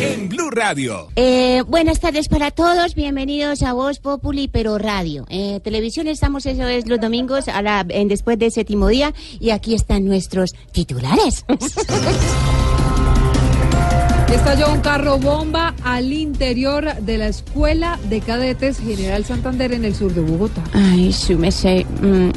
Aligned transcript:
En 0.00 0.28
Blue 0.28 0.50
Radio. 0.50 1.08
Eh, 1.16 1.62
buenas 1.66 2.00
tardes 2.00 2.28
para 2.28 2.50
todos, 2.50 2.94
bienvenidos 2.94 3.62
a 3.62 3.72
Voz 3.72 3.98
Populi, 4.00 4.48
pero 4.48 4.78
radio. 4.78 5.24
Eh, 5.30 5.60
televisión 5.64 6.08
estamos, 6.08 6.46
eso 6.46 6.66
es, 6.66 6.86
los 6.86 7.00
domingos, 7.00 7.48
a 7.48 7.62
la- 7.62 7.86
en- 7.88 8.08
después 8.08 8.38
del 8.38 8.52
séptimo 8.52 8.88
día, 8.88 9.14
y 9.40 9.50
aquí 9.50 9.74
están 9.74 10.04
nuestros 10.04 10.52
titulares. 10.72 11.44
Estalló 14.32 14.72
un 14.72 14.80
carro 14.80 15.18
bomba 15.18 15.74
al 15.82 16.12
interior 16.12 16.94
de 17.00 17.16
la 17.16 17.28
Escuela 17.28 17.98
de 18.10 18.20
Cadetes 18.20 18.78
General 18.78 19.24
Santander 19.24 19.72
en 19.72 19.86
el 19.86 19.94
sur 19.94 20.12
de 20.12 20.20
Bogotá. 20.20 20.62
Ay, 20.74 21.12
súmese, 21.12 21.86
mm, 22.02 22.30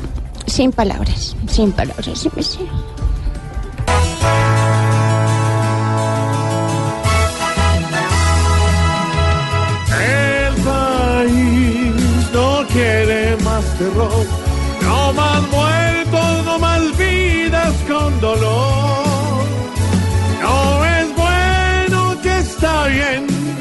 sin 0.48 0.72
palabras, 0.72 1.36
sin 1.48 1.74
palabras, 1.74 2.18
súmese. 2.18 2.60
El 10.00 10.54
país 10.64 12.32
no 12.34 12.68
quiere 12.72 13.36
más 13.44 13.66
terror, 13.78 14.26
no 14.82 15.14
más 15.14 15.42
muertos, 15.50 16.46
no 16.46 16.60
más 16.60 16.98
vidas 16.98 17.74
con 17.88 18.22
dolor. 18.22 18.91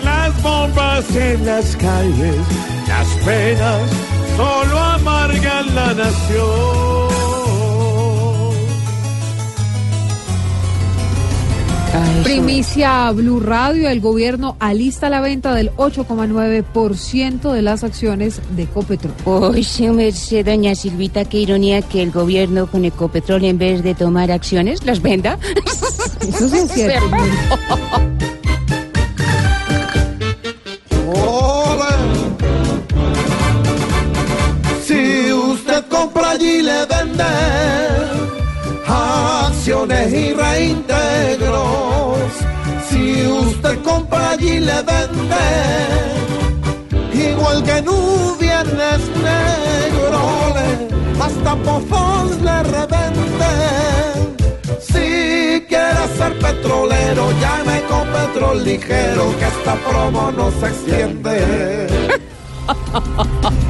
Las 0.03 0.43
bombas 0.43 1.05
en 1.15 1.47
las 1.47 1.77
calles, 1.77 2.37
las 2.89 3.07
penas 3.25 3.91
solo 4.37 4.79
amargan 4.79 5.75
la 5.75 5.95
nación. 5.95 7.11
Ay, 11.93 12.23
Primicia 12.23 13.11
Blue 13.11 13.41
Radio, 13.41 13.89
el 13.89 14.01
gobierno 14.01 14.57
alista 14.61 15.11
la 15.11 15.21
venta 15.21 15.55
del 15.55 15.71
8,9% 15.73 17.53
de 17.53 17.63
las 17.63 17.83
acciones 17.83 18.41
de 18.57 18.63
Ecopetrol. 18.63 19.15
Uy, 19.53 19.65
súmese, 19.65 20.45
doña 20.45 20.75
Silvita, 20.75 21.25
qué 21.25 21.39
ironía 21.39 21.83
que 21.83 22.03
el 22.03 22.13
gobierno 22.13 22.69
con 22.69 22.85
Ecopetrol, 22.85 23.45
en 23.45 23.59
vez 23.59 23.83
de 23.83 23.95
tomar 23.95 24.31
acciones, 24.31 24.85
las 24.85 25.03
venda. 25.03 25.39
Eso 26.21 26.49
sí 26.49 26.59
es 26.59 26.73
cierto. 26.73 27.07
allí 36.41 36.63
le 36.63 36.87
vende 36.87 37.25
acciones 38.87 40.13
y 40.13 40.33
reintegros. 40.33 42.19
Si 42.89 43.27
usted 43.27 43.79
compra 43.83 44.31
allí 44.31 44.59
le 44.61 44.83
vende 44.83 45.47
igual 47.13 47.63
que 47.63 47.77
en 47.79 47.89
un 47.89 48.39
viernes 48.39 49.01
negro. 49.23 50.21
le- 50.55 50.91
Hasta 51.23 51.55
pozos 51.57 52.41
le 52.41 52.63
revende. 52.63 53.53
Si 54.81 55.63
quiere 55.69 56.03
ser 56.17 56.39
petrolero, 56.39 57.31
llame 57.43 57.83
con 57.91 58.07
petrol 58.09 58.65
ligero, 58.65 59.25
que 59.39 59.47
esta 59.47 59.75
promo 59.87 60.33
no 60.33 60.51
se 60.59 60.67
extiende. 60.69 61.87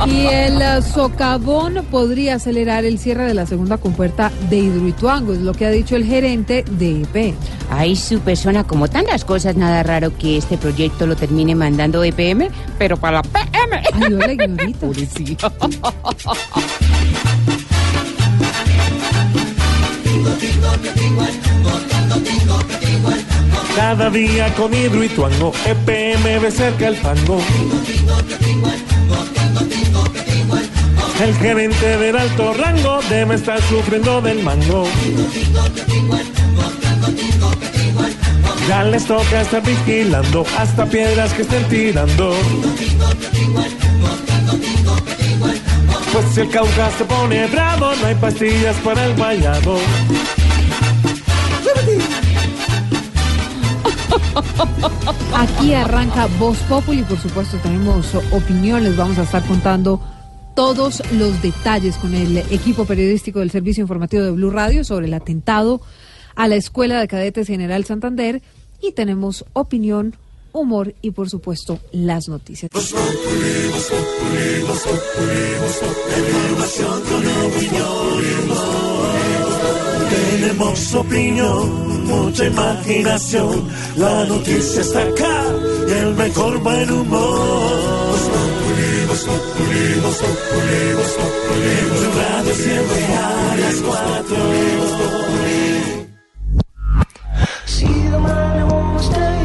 Y 0.06 0.26
el 0.26 0.62
eh, 0.62 0.82
socavón 0.82 1.84
podría 1.90 2.36
acelerar 2.36 2.84
el 2.84 2.98
cierre 2.98 3.24
de 3.26 3.34
la 3.34 3.46
segunda 3.46 3.76
compuerta 3.76 4.32
de 4.48 4.58
Hidroituango, 4.58 5.32
es 5.34 5.40
lo 5.40 5.52
que 5.52 5.66
ha 5.66 5.70
dicho 5.70 5.96
el 5.96 6.04
gerente 6.04 6.64
de 6.70 7.02
EP. 7.02 7.34
Ay, 7.70 7.96
su 7.96 8.20
persona, 8.20 8.64
como 8.64 8.88
tantas 8.88 9.24
cosas, 9.24 9.56
nada 9.56 9.82
raro 9.82 10.16
que 10.16 10.36
este 10.36 10.56
proyecto 10.56 11.06
lo 11.06 11.16
termine 11.16 11.54
mandando 11.54 12.02
EPM, 12.02 12.48
pero 12.78 12.96
para 12.96 13.18
la 13.18 13.22
PM. 13.22 13.82
Ay, 13.92 14.12
hola, 14.12 14.32
ignorita. 14.32 14.86
Cada 23.76 24.10
día 24.10 24.52
con 24.54 24.74
Hidroituango, 24.74 25.52
EPM 25.64 26.40
ve 26.40 26.50
cerca 26.50 26.88
el 26.88 26.96
fango. 26.96 27.40
El 31.22 31.34
gerente 31.36 31.98
del 31.98 32.16
alto 32.16 32.54
rango 32.54 33.00
debe 33.08 33.34
estar 33.34 33.60
sufriendo 33.62 34.20
del 34.22 34.42
mango. 34.42 34.86
Ya 38.68 38.84
les 38.84 39.04
toca 39.04 39.42
estar 39.42 39.62
vigilando 39.62 40.46
hasta 40.58 40.86
piedras 40.86 41.32
que 41.34 41.42
estén 41.42 41.64
tirando. 41.64 42.34
Pues 46.12 46.26
si 46.34 46.40
el 46.40 46.50
Cauca 46.50 46.90
se 46.96 47.04
pone 47.04 47.46
bravo, 47.48 47.92
no 48.00 48.06
hay 48.06 48.14
pastillas 48.14 48.76
para 48.76 49.04
el 49.06 49.14
vallado. 49.14 49.78
Aquí 55.34 55.74
arranca 55.74 56.26
Voz 56.38 56.58
Populi, 56.68 57.02
por 57.02 57.18
supuesto 57.18 57.56
tenemos 57.58 58.14
opinión, 58.32 58.84
les 58.84 58.96
vamos 58.96 59.18
a 59.18 59.22
estar 59.22 59.44
contando 59.44 60.00
todos 60.54 61.02
los 61.12 61.40
detalles 61.42 61.96
con 61.96 62.14
el 62.14 62.38
equipo 62.38 62.84
periodístico 62.84 63.38
del 63.38 63.50
Servicio 63.50 63.82
Informativo 63.82 64.22
de 64.22 64.30
Blue 64.32 64.50
Radio 64.50 64.84
sobre 64.84 65.06
el 65.06 65.14
atentado 65.14 65.80
a 66.34 66.48
la 66.48 66.56
Escuela 66.56 67.00
de 67.00 67.08
Cadetes 67.08 67.46
General 67.46 67.84
Santander 67.84 68.42
y 68.80 68.92
tenemos 68.92 69.44
opinión, 69.52 70.16
humor 70.52 70.94
y 71.02 71.12
por 71.12 71.30
supuesto 71.30 71.78
las 71.92 72.28
noticias. 72.28 72.70
Tenemos 80.10 80.94
opinión, 80.94 81.89
mucha 82.10 82.44
imaginación. 82.44 83.68
La 83.96 84.24
noticia 84.24 84.80
está 84.80 85.00
acá 85.02 85.44
y 85.88 85.92
el 85.92 86.14
mejor 86.14 86.58
buen 86.60 86.90
humor. 86.90 88.18
Tu 92.00 92.06
radio 92.20 92.54
siempre 92.54 93.00
a 93.16 93.56
las 93.62 93.76
cuatro. 93.86 94.36
See 97.66 98.08
the 98.14 98.18
money 98.18 98.64
won't 98.70 99.00
stay. 99.00 99.40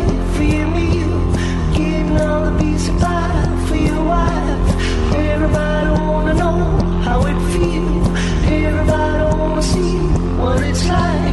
Keeping 1.74 2.18
all 2.18 2.42
the 2.46 2.52
piece 2.62 2.88
of 2.90 2.96
pie 3.00 3.66
for 3.68 3.76
your 3.76 4.04
wife. 4.14 4.70
Everybody 5.32 5.90
wanna 6.02 6.34
know 6.42 6.58
how 7.04 7.20
it 7.32 7.40
feels. 7.52 8.08
Everybody 8.48 9.24
wanna 9.38 9.62
see 9.62 9.98
what 10.40 10.64
it's 10.64 10.86
like. 10.88 11.25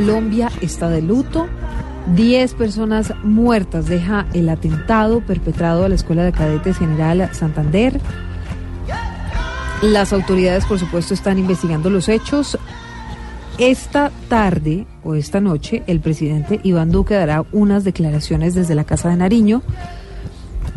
Colombia 0.00 0.50
está 0.62 0.88
de 0.88 1.02
luto. 1.02 1.46
10 2.16 2.54
personas 2.54 3.12
muertas 3.22 3.84
deja 3.84 4.26
el 4.32 4.48
atentado 4.48 5.20
perpetrado 5.20 5.84
a 5.84 5.90
la 5.90 5.94
Escuela 5.94 6.24
de 6.24 6.32
Cadetes 6.32 6.78
General 6.78 7.28
Santander. 7.34 8.00
Las 9.82 10.14
autoridades, 10.14 10.64
por 10.64 10.78
supuesto, 10.78 11.12
están 11.12 11.38
investigando 11.38 11.90
los 11.90 12.08
hechos. 12.08 12.58
esta 13.58 14.10
tarde 14.30 14.86
o 15.04 15.16
esta 15.16 15.38
noche 15.38 15.82
el 15.86 16.00
presidente 16.00 16.60
Iván 16.62 16.90
Duque 16.90 17.12
dará 17.12 17.44
unas 17.52 17.84
declaraciones 17.84 18.54
desde 18.54 18.74
la 18.74 18.84
Casa 18.84 19.10
de 19.10 19.16
Nariño 19.16 19.60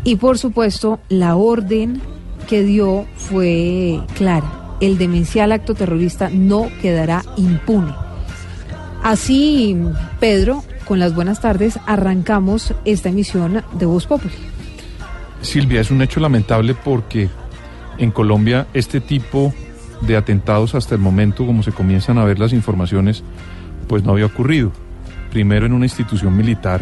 y 0.03 0.17
por 0.17 0.37
supuesto 0.37 0.99
la 1.07 1.37
orden 1.37 2.01
que 2.49 2.63
dio 2.63 3.05
fue 3.15 4.01
clara. 4.17 4.75
El 4.81 4.97
demencial 4.97 5.53
acto 5.53 5.75
terrorista 5.75 6.29
no 6.29 6.67
quedará 6.81 7.23
impune. 7.37 8.02
Así, 9.03 9.77
Pedro, 10.21 10.63
con 10.85 10.97
las 10.97 11.13
buenas 11.13 11.41
tardes, 11.41 11.77
arrancamos 11.85 12.73
esta 12.85 13.09
emisión 13.09 13.61
de 13.73 13.85
Voz 13.85 14.07
Populi. 14.07 14.33
Silvia, 15.41 15.81
es 15.81 15.91
un 15.91 16.01
hecho 16.01 16.21
lamentable 16.21 16.73
porque 16.73 17.29
en 17.97 18.11
Colombia 18.11 18.65
este 18.73 19.01
tipo 19.01 19.53
de 19.99 20.15
atentados 20.15 20.73
hasta 20.73 20.95
el 20.95 21.01
momento, 21.01 21.45
como 21.45 21.63
se 21.63 21.73
comienzan 21.73 22.17
a 22.17 22.23
ver 22.23 22.39
las 22.39 22.53
informaciones, 22.53 23.25
pues 23.89 24.03
no 24.03 24.13
había 24.13 24.25
ocurrido. 24.25 24.71
Primero 25.31 25.65
en 25.65 25.73
una 25.73 25.85
institución 25.85 26.37
militar, 26.37 26.81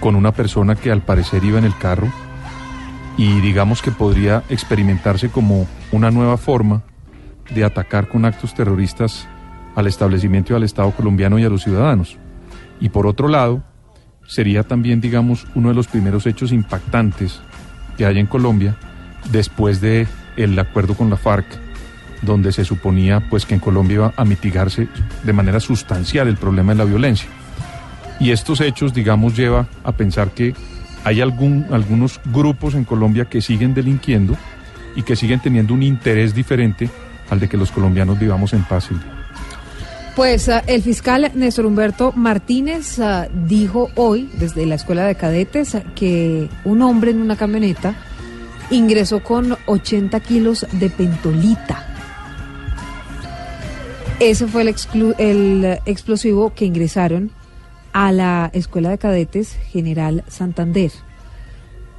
con 0.00 0.16
una 0.16 0.32
persona 0.32 0.74
que 0.74 0.90
al 0.90 1.02
parecer 1.02 1.44
iba 1.44 1.60
en 1.60 1.64
el 1.64 1.76
carro, 1.78 2.08
y 3.16 3.40
digamos 3.40 3.80
que 3.80 3.92
podría 3.92 4.42
experimentarse 4.48 5.28
como 5.28 5.68
una 5.92 6.10
nueva 6.10 6.36
forma 6.36 6.82
de 7.54 7.64
atacar 7.64 8.08
con 8.08 8.24
actos 8.24 8.54
terroristas 8.54 9.28
al 9.78 9.86
establecimiento 9.86 10.52
y 10.52 10.56
al 10.56 10.64
Estado 10.64 10.90
colombiano 10.90 11.38
y 11.38 11.44
a 11.44 11.48
los 11.48 11.62
ciudadanos. 11.62 12.16
Y 12.80 12.88
por 12.88 13.06
otro 13.06 13.28
lado, 13.28 13.62
sería 14.26 14.64
también, 14.64 15.00
digamos, 15.00 15.46
uno 15.54 15.68
de 15.68 15.76
los 15.76 15.86
primeros 15.86 16.26
hechos 16.26 16.50
impactantes 16.50 17.40
que 17.96 18.04
hay 18.04 18.18
en 18.18 18.26
Colombia 18.26 18.76
después 19.30 19.80
de 19.80 20.08
el 20.36 20.58
acuerdo 20.58 20.94
con 20.94 21.10
la 21.10 21.16
FARC, 21.16 21.46
donde 22.22 22.50
se 22.50 22.64
suponía 22.64 23.28
pues 23.30 23.46
que 23.46 23.54
en 23.54 23.60
Colombia 23.60 23.94
iba 23.94 24.12
a 24.16 24.24
mitigarse 24.24 24.88
de 25.22 25.32
manera 25.32 25.60
sustancial 25.60 26.26
el 26.26 26.36
problema 26.36 26.72
de 26.72 26.78
la 26.78 26.84
violencia. 26.84 27.28
Y 28.18 28.32
estos 28.32 28.60
hechos, 28.60 28.92
digamos, 28.92 29.36
lleva 29.36 29.68
a 29.84 29.92
pensar 29.92 30.32
que 30.32 30.54
hay 31.04 31.20
algún, 31.20 31.66
algunos 31.70 32.20
grupos 32.24 32.74
en 32.74 32.82
Colombia 32.82 33.26
que 33.26 33.40
siguen 33.40 33.74
delinquiendo 33.74 34.36
y 34.96 35.02
que 35.02 35.14
siguen 35.14 35.38
teniendo 35.38 35.72
un 35.72 35.84
interés 35.84 36.34
diferente 36.34 36.90
al 37.30 37.38
de 37.38 37.48
que 37.48 37.56
los 37.56 37.70
colombianos 37.70 38.18
vivamos 38.18 38.52
en 38.54 38.64
paz. 38.64 38.90
Pues 40.18 40.48
uh, 40.48 40.62
el 40.66 40.82
fiscal 40.82 41.30
Néstor 41.36 41.64
Humberto 41.64 42.10
Martínez 42.10 42.98
uh, 42.98 43.28
dijo 43.46 43.88
hoy, 43.94 44.28
desde 44.36 44.66
la 44.66 44.74
Escuela 44.74 45.06
de 45.06 45.14
Cadetes, 45.14 45.76
que 45.94 46.48
un 46.64 46.82
hombre 46.82 47.12
en 47.12 47.20
una 47.20 47.36
camioneta 47.36 47.94
ingresó 48.68 49.22
con 49.22 49.56
80 49.66 50.18
kilos 50.18 50.66
de 50.72 50.90
pentolita. 50.90 51.86
Ese 54.18 54.48
fue 54.48 54.62
el, 55.18 55.78
explosivo 55.86 56.52
que 56.52 56.64
ingresaron 56.64 57.30
a 57.92 58.10
la 58.10 58.50
Escuela 58.52 58.90
de 58.90 58.98
Cadetes 58.98 59.52
General 59.70 60.24
Santander. 60.26 60.90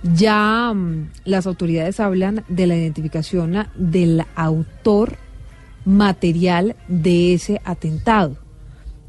Ya 0.03 0.71
um, 0.73 1.07
las 1.23 1.47
autoridades 1.47 2.01
hablan 2.01 2.43
de 2.49 2.67
la 2.67 2.75
identificación 2.75 3.65
del 3.77 4.25
autor 4.35 5.15
material 5.89 6.75
de 6.87 7.33
ese 7.33 7.59
atentado. 7.65 8.37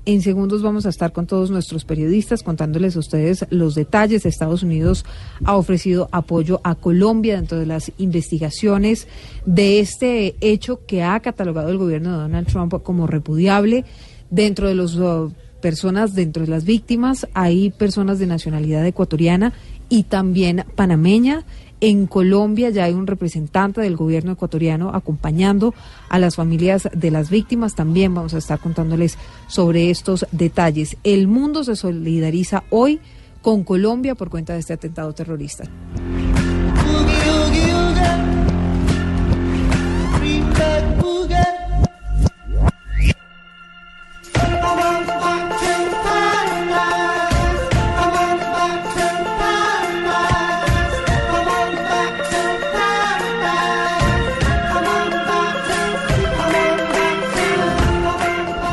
En 0.06 0.22
segundos 0.22 0.62
vamos 0.62 0.86
a 0.86 0.88
estar 0.88 1.12
con 1.12 1.26
todos 1.26 1.50
nuestros 1.50 1.84
periodistas 1.84 2.42
contándoles 2.42 2.96
a 2.96 3.00
ustedes 3.00 3.44
los 3.50 3.74
detalles. 3.74 4.24
Estados 4.24 4.62
Unidos 4.62 5.04
ha 5.44 5.56
ofrecido 5.56 6.08
apoyo 6.10 6.58
a 6.64 6.74
Colombia 6.74 7.36
dentro 7.36 7.58
de 7.58 7.66
las 7.66 7.92
investigaciones 7.98 9.08
de 9.44 9.80
este 9.80 10.36
hecho 10.40 10.80
que 10.86 11.02
ha 11.02 11.20
catalogado 11.20 11.68
el 11.68 11.76
gobierno 11.76 12.12
de 12.12 12.22
Donald 12.22 12.46
Trump 12.46 12.82
como 12.82 13.06
repudiable. 13.06 13.84
Dentro 14.30 14.66
de 14.66 14.74
las 14.74 14.94
uh, 14.94 15.30
personas, 15.60 16.14
dentro 16.14 16.44
de 16.44 16.50
las 16.50 16.64
víctimas, 16.64 17.28
hay 17.34 17.70
personas 17.70 18.18
de 18.18 18.26
nacionalidad 18.26 18.86
ecuatoriana 18.86 19.52
y 19.90 20.04
también 20.04 20.64
panameña. 20.76 21.44
En 21.80 22.06
Colombia 22.06 22.68
ya 22.70 22.84
hay 22.84 22.92
un 22.92 23.06
representante 23.06 23.80
del 23.80 23.96
gobierno 23.96 24.32
ecuatoriano 24.32 24.90
acompañando 24.94 25.74
a 26.08 26.18
las 26.18 26.36
familias 26.36 26.88
de 26.92 27.10
las 27.10 27.30
víctimas. 27.30 27.74
También 27.74 28.14
vamos 28.14 28.34
a 28.34 28.38
estar 28.38 28.58
contándoles 28.58 29.16
sobre 29.46 29.90
estos 29.90 30.26
detalles. 30.30 30.96
El 31.04 31.26
mundo 31.26 31.64
se 31.64 31.76
solidariza 31.76 32.64
hoy 32.68 33.00
con 33.40 33.64
Colombia 33.64 34.14
por 34.14 34.28
cuenta 34.28 34.52
de 34.52 34.60
este 34.60 34.74
atentado 34.74 35.14
terrorista. 35.14 35.64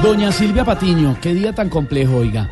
Doña 0.07 0.31
Silvia 0.31 0.63
Patiño, 0.63 1.18
qué 1.21 1.33
día 1.33 1.54
tan 1.54 1.68
complejo, 1.68 2.15
oiga. 2.15 2.50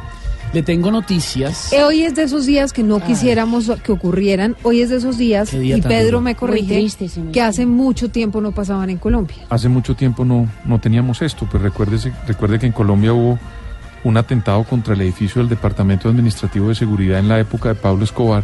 Le 0.51 0.61
tengo 0.61 0.91
noticias. 0.91 1.71
Eh, 1.71 1.83
Hoy 1.83 2.03
es 2.03 2.13
de 2.13 2.23
esos 2.23 2.45
días 2.45 2.73
que 2.73 2.83
no 2.83 2.99
quisiéramos 2.99 3.71
que 3.81 3.93
ocurrieran. 3.93 4.57
Hoy 4.63 4.81
es 4.81 4.89
de 4.89 4.97
esos 4.97 5.17
días, 5.17 5.57
día 5.57 5.77
y 5.77 5.81
Pedro 5.81 6.05
duro. 6.17 6.21
me 6.21 6.35
corrige, 6.35 6.75
triste, 6.75 7.09
que 7.31 7.39
hace. 7.39 7.61
hace 7.61 7.65
mucho 7.65 8.09
tiempo 8.09 8.41
no 8.41 8.51
pasaban 8.51 8.89
en 8.89 8.97
Colombia. 8.97 9.37
Hace 9.49 9.69
mucho 9.69 9.95
tiempo 9.95 10.25
no, 10.25 10.49
no 10.65 10.79
teníamos 10.81 11.21
esto, 11.21 11.47
pues 11.49 11.63
recuérdese, 11.63 12.11
recuerde 12.27 12.59
que 12.59 12.65
en 12.65 12.73
Colombia 12.73 13.13
hubo 13.13 13.39
un 14.03 14.17
atentado 14.17 14.65
contra 14.65 14.93
el 14.93 14.99
edificio 14.99 15.39
del 15.41 15.47
Departamento 15.47 16.09
Administrativo 16.09 16.67
de 16.67 16.75
Seguridad 16.75 17.19
en 17.19 17.29
la 17.29 17.39
época 17.39 17.69
de 17.69 17.75
Pablo 17.75 18.03
Escobar, 18.03 18.43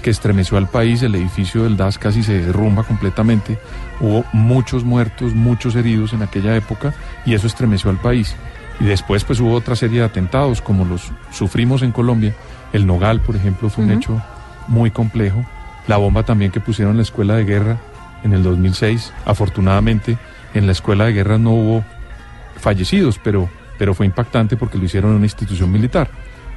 que 0.00 0.10
estremeció 0.10 0.58
al 0.58 0.68
país, 0.68 1.02
el 1.02 1.14
edificio 1.14 1.64
del 1.64 1.76
DAS 1.76 1.98
casi 1.98 2.22
se 2.22 2.40
derrumba 2.40 2.82
completamente, 2.82 3.58
hubo 4.00 4.24
muchos 4.32 4.84
muertos, 4.84 5.34
muchos 5.34 5.76
heridos 5.76 6.12
en 6.12 6.22
aquella 6.22 6.56
época 6.56 6.94
y 7.24 7.34
eso 7.34 7.46
estremeció 7.46 7.90
al 7.90 7.98
país. 7.98 8.34
Y 8.80 8.84
después 8.84 9.24
pues 9.24 9.40
hubo 9.40 9.52
otra 9.52 9.76
serie 9.76 10.00
de 10.00 10.06
atentados 10.06 10.62
como 10.62 10.84
los 10.84 11.12
sufrimos 11.30 11.82
en 11.82 11.92
Colombia, 11.92 12.34
el 12.72 12.86
Nogal 12.86 13.20
por 13.20 13.36
ejemplo 13.36 13.68
fue 13.68 13.84
un 13.84 13.92
hecho 13.92 14.22
muy 14.68 14.90
complejo, 14.90 15.44
la 15.86 15.96
bomba 15.96 16.22
también 16.22 16.50
que 16.50 16.60
pusieron 16.60 16.92
en 16.92 16.98
la 16.98 17.02
escuela 17.02 17.36
de 17.36 17.44
guerra 17.44 17.78
en 18.24 18.32
el 18.32 18.42
2006, 18.42 19.12
afortunadamente 19.24 20.18
en 20.54 20.66
la 20.66 20.72
escuela 20.72 21.04
de 21.04 21.12
guerra 21.12 21.38
no 21.38 21.50
hubo 21.50 21.84
fallecidos, 22.56 23.18
pero, 23.22 23.48
pero 23.78 23.94
fue 23.94 24.06
impactante 24.06 24.56
porque 24.56 24.78
lo 24.78 24.84
hicieron 24.84 25.10
en 25.10 25.16
una 25.18 25.26
institución 25.26 25.70
militar. 25.70 26.08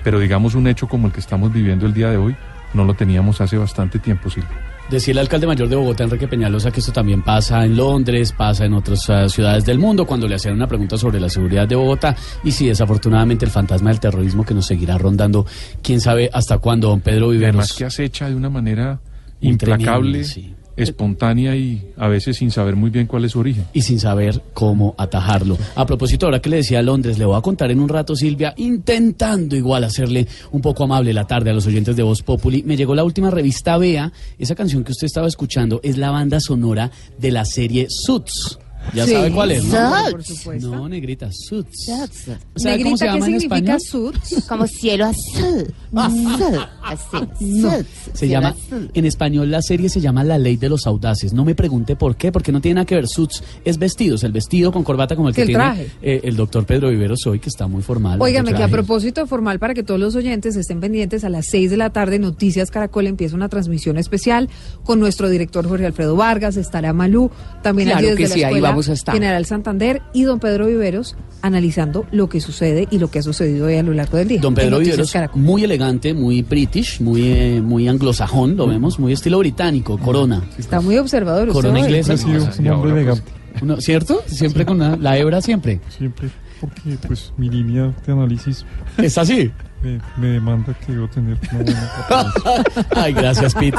Pero 0.04 0.20
digamos 0.20 0.56
un 0.56 0.68
hecho 0.68 0.88
como 0.88 1.08
el 1.08 1.14
que 1.14 1.22
estamos 1.22 1.54
viviendo 1.54 1.86
el 1.86 1.94
día 1.94 2.10
de 2.10 2.18
hoy, 2.18 2.36
no 2.74 2.84
lo 2.84 2.94
teníamos 2.94 3.40
hace 3.42 3.58
bastante 3.58 4.00
tiempo, 4.00 4.30
Silvia. 4.30 4.50
Decía 4.90 5.14
el 5.14 5.18
alcalde 5.20 5.48
mayor 5.48 5.70
de 5.70 5.76
Bogotá, 5.78 6.04
Enrique 6.04 6.28
Peñalosa, 6.28 6.70
que 6.70 6.82
esto 6.82 6.92
también 6.92 7.22
pasa 7.22 7.64
en 7.64 7.76
Londres, 7.76 8.34
pasa 8.34 8.66
en 8.66 8.74
otras 8.74 9.08
eh, 9.10 9.30
ciudades 9.30 9.64
del 9.66 9.80
mundo, 9.80 10.06
cuando 10.06 10.28
le 10.28 10.36
hacían 10.36 10.56
una 10.56 10.68
pregunta 10.68 10.98
sobre 10.98 11.20
la 11.22 11.30
seguridad 11.30 11.68
de 11.68 11.76
Bogotá. 11.76 12.16
Y 12.44 12.52
sí, 12.52 12.68
desafortunadamente 12.68 13.46
el 13.46 13.52
fantasma 13.52 13.90
del 13.92 14.00
terrorismo 14.02 14.44
que 14.46 14.54
nos 14.54 14.66
seguirá 14.66 14.98
rondando, 14.98 15.46
quién 15.82 16.02
sabe 16.02 16.30
hasta 16.34 16.58
cuándo, 16.58 16.90
don 16.90 17.00
Pedro 17.00 17.34
Y 17.34 17.38
además 17.38 17.70
Viveros. 17.70 17.74
que 17.78 17.86
acecha 17.86 18.28
de 18.30 18.36
una 18.36 18.50
manera 18.50 19.00
implacable, 19.42 20.24
sí. 20.26 20.54
Espontánea 20.76 21.56
y 21.56 21.92
a 21.98 22.08
veces 22.08 22.38
sin 22.38 22.52
saber 22.52 22.76
muy 22.76 22.90
bien 22.90 23.08
cuál 23.08 23.26
es 23.26 23.32
su 23.32 23.40
origen. 23.40 23.66
y 23.74 23.82
sin 23.82 24.00
saber 24.00 24.42
cómo 24.54 24.96
atajarlo. 24.98 25.58
A 25.76 25.86
propósito, 25.86 26.26
ahora 26.26 26.42
que 26.42 26.50
le 26.50 26.58
decía 26.58 26.80
a 26.80 26.82
Londres, 26.82 27.18
le 27.18 27.26
voy 27.26 27.38
a 27.38 27.42
contar 27.42 27.72
en 27.72 27.80
un 27.80 27.90
rato, 27.90 28.16
Silvia, 28.16 28.54
intentando 28.58 29.56
igual 29.56 29.84
hacerle 29.84 30.28
un 30.52 30.62
poco 30.62 30.84
amable 30.84 31.14
la 31.14 31.26
tarde 31.26 31.50
a 31.50 31.54
los 31.54 31.68
oyentes 31.68 31.96
de 31.96 32.04
Voz 32.04 32.22
Populi, 32.22 32.64
me 32.64 32.78
llegó 32.78 32.96
la 32.96 33.04
última 33.04 33.30
revista 33.30 33.78
Bea. 33.78 34.12
Esa 34.38 34.56
canción 34.56 34.84
que 34.84 34.92
usted 34.92 35.06
estaba 35.06 35.28
escuchando 35.28 35.80
es 35.84 35.98
la 35.98 36.12
banda 36.12 36.40
sonora 36.40 36.92
de 37.20 37.32
la 37.32 37.46
serie 37.46 37.88
Suits. 37.90 38.60
Ya 38.94 39.06
Sí. 39.06 39.14
sabe 39.14 39.32
cuál 39.32 39.52
es, 39.52 39.64
¿no? 39.66 39.92
Por 40.12 40.24
supuesto. 40.24 40.70
No, 40.70 40.90
negrita, 40.90 41.30
Suits. 41.32 41.86
Suits. 41.86 42.26
¿Sabe 42.56 42.84
cómo 42.84 42.98
se 42.98 43.06
Negrita, 43.06 43.06
¿qué 43.06 43.18
en 43.18 43.24
significa 43.24 43.56
español? 43.76 43.80
suits? 43.82 44.46
Como 44.48 44.68
cielo 44.68 45.06
azul. 45.06 45.74
Azul. 45.94 46.60
Así. 46.84 47.62
Suits. 47.62 47.88
Se 48.14 48.18
Cielo 48.18 48.32
llama, 48.34 48.48
azul. 48.50 48.92
en 48.94 49.06
español 49.06 49.52
la 49.52 49.62
serie 49.62 49.90
se 49.90 50.02
llama 50.02 50.24
La 50.24 50.38
Ley 50.38 50.58
de 50.58 50.70
los 50.70 50.86
Audaces. 50.86 51.34
No 51.34 51.46
me 51.46 51.56
pregunte 51.56 51.96
por 51.96 52.16
qué, 52.16 52.32
porque 52.32 52.52
no 52.52 52.62
tiene 52.62 52.76
nada 52.76 52.86
que 52.86 52.96
ver. 52.96 53.08
Suits 53.08 53.44
es 53.64 53.78
vestidos, 53.78 54.24
el 54.24 54.32
vestido 54.32 54.72
con 54.72 54.84
corbata 54.84 55.16
como 55.16 55.30
el 55.30 55.36
que 55.36 55.42
El 55.42 55.48
tiene 55.48 55.64
traje. 55.64 55.92
eh, 56.02 56.22
el 56.24 56.36
doctor 56.36 56.66
Pedro 56.66 56.90
Viveros 56.90 57.26
hoy, 57.26 57.40
que 57.40 57.50
está 57.50 57.68
muy 57.68 57.82
formal. 57.84 58.22
Óigame, 58.22 58.54
que 58.54 58.64
a 58.64 58.68
propósito 58.68 59.26
formal, 59.28 59.60
para 59.60 59.74
que 59.74 59.84
todos 59.84 60.00
los 60.00 60.16
oyentes 60.16 60.56
estén 60.56 60.80
pendientes, 60.80 61.24
a 61.24 61.30
las 61.30 61.46
6 61.50 61.72
de 61.72 61.78
la 61.78 61.90
tarde, 61.92 62.20
Noticias 62.20 62.70
Caracol 62.72 63.08
empieza 63.08 63.36
una 63.36 63.50
transmisión 63.50 63.98
especial 63.98 64.50
con 64.84 65.00
nuestro 65.00 65.30
director 65.30 65.68
Jorge 65.68 65.86
Alfredo 65.86 66.16
Vargas, 66.16 66.58
estará 66.58 66.94
Malú, 66.94 67.32
también 67.62 67.90
Claro 67.90 68.00
allí 68.00 68.08
desde 68.10 68.18
que 68.24 68.28
la 68.30 68.34
sí, 68.36 68.44
ahí 68.44 68.54
Escuela 68.54 68.73
vamos 68.74 68.90
a 68.90 68.94
estar. 68.94 69.14
General 69.16 69.46
Santander 69.46 70.02
y 70.14 70.24
don 70.24 70.40
Pedro 70.40 70.68
Viveros 70.68 71.16
analizando 71.42 72.06
lo 72.12 72.30
que 72.30 72.40
sucede 72.40 72.88
y 72.90 73.00
lo 73.00 73.10
que 73.12 73.20
ha 73.20 73.22
sucedido 73.24 73.66
hoy 73.68 73.76
a 73.76 73.84
lo 73.84 73.94
largo 73.94 74.18
del 74.18 74.28
día. 74.28 74.42
Don 74.42 74.54
Pedro 74.56 74.80
Viveros, 74.80 75.12
Caracol. 75.12 75.42
muy 75.42 75.64
elegante, 75.64 76.14
muy 76.14 76.42
british, 76.42 77.02
muy, 77.02 77.24
eh, 77.32 77.62
muy 77.62 77.88
anglosajón, 77.88 78.56
lo 78.56 78.68
vemos, 78.68 79.00
muy 79.00 79.14
estilo 79.14 79.40
británico, 79.40 79.98
corona. 79.98 80.42
Está 80.58 80.80
muy 80.82 80.98
observador 80.98 81.50
Corona 81.52 81.80
inglesa. 81.80 82.16
Sí, 82.18 82.28
un 82.60 82.68
hombre 82.70 82.92
elegante. 82.92 83.24
pues, 83.52 83.64
uno- 83.64 83.82
¿Cierto? 83.82 84.24
Siempre 84.28 84.66
con 84.66 84.80
la, 84.80 84.96
la 84.96 85.18
hebra, 85.18 85.42
siempre. 85.42 85.80
Siempre. 85.98 86.30
porque 86.62 86.98
pues 87.08 87.34
mi 87.38 87.50
línea 87.50 87.94
de 88.06 88.14
análisis 88.14 88.66
¿Es 88.98 89.18
así? 89.18 89.52
Me, 89.84 90.00
me 90.18 90.28
demanda 90.28 90.74
que 90.74 90.94
debo 90.94 91.08
tener 91.08 91.38
una 91.52 91.64
buena 91.64 91.92
capacidad. 92.08 92.88
Ay, 92.96 93.14
gracias, 93.14 93.54
Pete. 93.54 93.78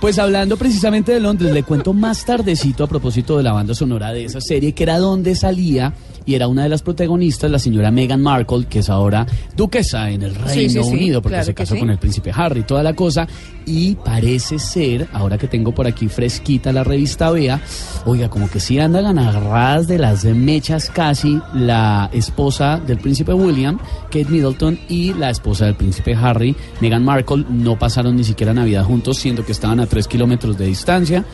Pues 0.00 0.18
hablando 0.18 0.56
precisamente 0.56 1.12
de 1.12 1.20
Londres, 1.20 1.52
le 1.52 1.62
cuento 1.62 1.92
más 1.92 2.24
tardecito 2.24 2.84
a 2.84 2.86
propósito 2.86 3.36
de 3.36 3.42
la 3.42 3.52
banda 3.52 3.74
sonora 3.74 4.12
de 4.12 4.24
esa 4.24 4.40
serie, 4.40 4.72
que 4.72 4.82
era 4.82 4.98
donde 4.98 5.34
salía 5.34 5.94
y 6.28 6.34
era 6.34 6.46
una 6.46 6.64
de 6.64 6.68
las 6.68 6.82
protagonistas, 6.82 7.50
la 7.50 7.58
señora 7.58 7.90
Meghan 7.90 8.20
Markle, 8.20 8.66
que 8.66 8.80
es 8.80 8.90
ahora 8.90 9.26
duquesa 9.56 10.10
en 10.10 10.20
el 10.20 10.34
Reino 10.34 10.52
Sí, 10.52 10.68
sí, 10.68 10.82
sí, 10.82 10.90
Unido, 10.90 11.22
porque 11.22 11.36
claro 11.36 11.46
se 11.46 11.54
casó 11.54 11.78
con 11.78 11.88
el 11.88 11.96
príncipe 11.96 12.30
Harry 12.34 12.60
y 12.60 12.62
toda 12.64 12.82
la 12.82 12.92
cosa. 12.92 13.26
Y 13.64 13.94
parece 13.94 14.58
ser, 14.58 15.08
ahora 15.14 15.38
que 15.38 15.48
tengo 15.48 15.72
por 15.72 15.86
aquí 15.86 16.06
fresquita 16.08 16.70
la 16.70 16.84
revista 16.84 17.30
Bea, 17.30 17.62
oiga, 18.04 18.28
como 18.28 18.50
que 18.50 18.60
sí 18.60 18.78
andan 18.78 19.18
agarradas 19.18 19.88
de 19.88 19.96
las 19.96 20.26
mechas 20.26 20.90
casi 20.90 21.40
la 21.54 22.10
esposa 22.12 22.78
del 22.78 22.98
príncipe 22.98 23.32
William, 23.32 23.78
Kate 24.10 24.26
Middleton, 24.28 24.78
y 24.86 25.14
la 25.14 25.30
esposa 25.30 25.64
del 25.64 25.76
príncipe 25.76 26.14
Harry, 26.14 26.54
Meghan 26.82 27.06
Markle, 27.06 27.46
no 27.48 27.78
pasaron 27.78 28.16
ni 28.16 28.24
siquiera 28.24 28.52
Navidad 28.52 28.84
juntos, 28.84 29.16
siendo 29.16 29.46
que 29.46 29.52
estaban 29.52 29.80
a 29.80 29.86
tres 29.86 30.06
kilómetros 30.06 30.58
de 30.58 30.66
distancia. 30.66 31.24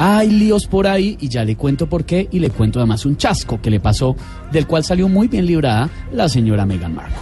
Hay 0.00 0.30
líos 0.30 0.66
por 0.68 0.86
ahí 0.86 1.18
y 1.20 1.28
ya 1.28 1.44
le 1.44 1.56
cuento 1.56 1.88
por 1.88 2.04
qué 2.04 2.28
y 2.30 2.38
le 2.38 2.50
cuento 2.50 2.78
además 2.78 3.04
un 3.04 3.16
chasco 3.16 3.60
que 3.60 3.68
le 3.68 3.80
pasó, 3.80 4.14
del 4.52 4.66
cual 4.68 4.84
salió 4.84 5.08
muy 5.08 5.26
bien 5.26 5.44
librada 5.44 5.90
la 6.12 6.28
señora 6.28 6.64
Meghan 6.64 6.94
Markle. 6.94 7.16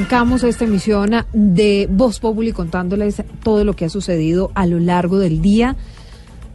Arrancamos 0.00 0.44
esta 0.44 0.64
emisión 0.64 1.10
de 1.34 1.86
Voz 1.90 2.20
Populi 2.20 2.52
contándoles 2.52 3.22
todo 3.42 3.66
lo 3.66 3.76
que 3.76 3.84
ha 3.84 3.90
sucedido 3.90 4.50
a 4.54 4.64
lo 4.64 4.78
largo 4.80 5.18
del 5.18 5.42
día. 5.42 5.76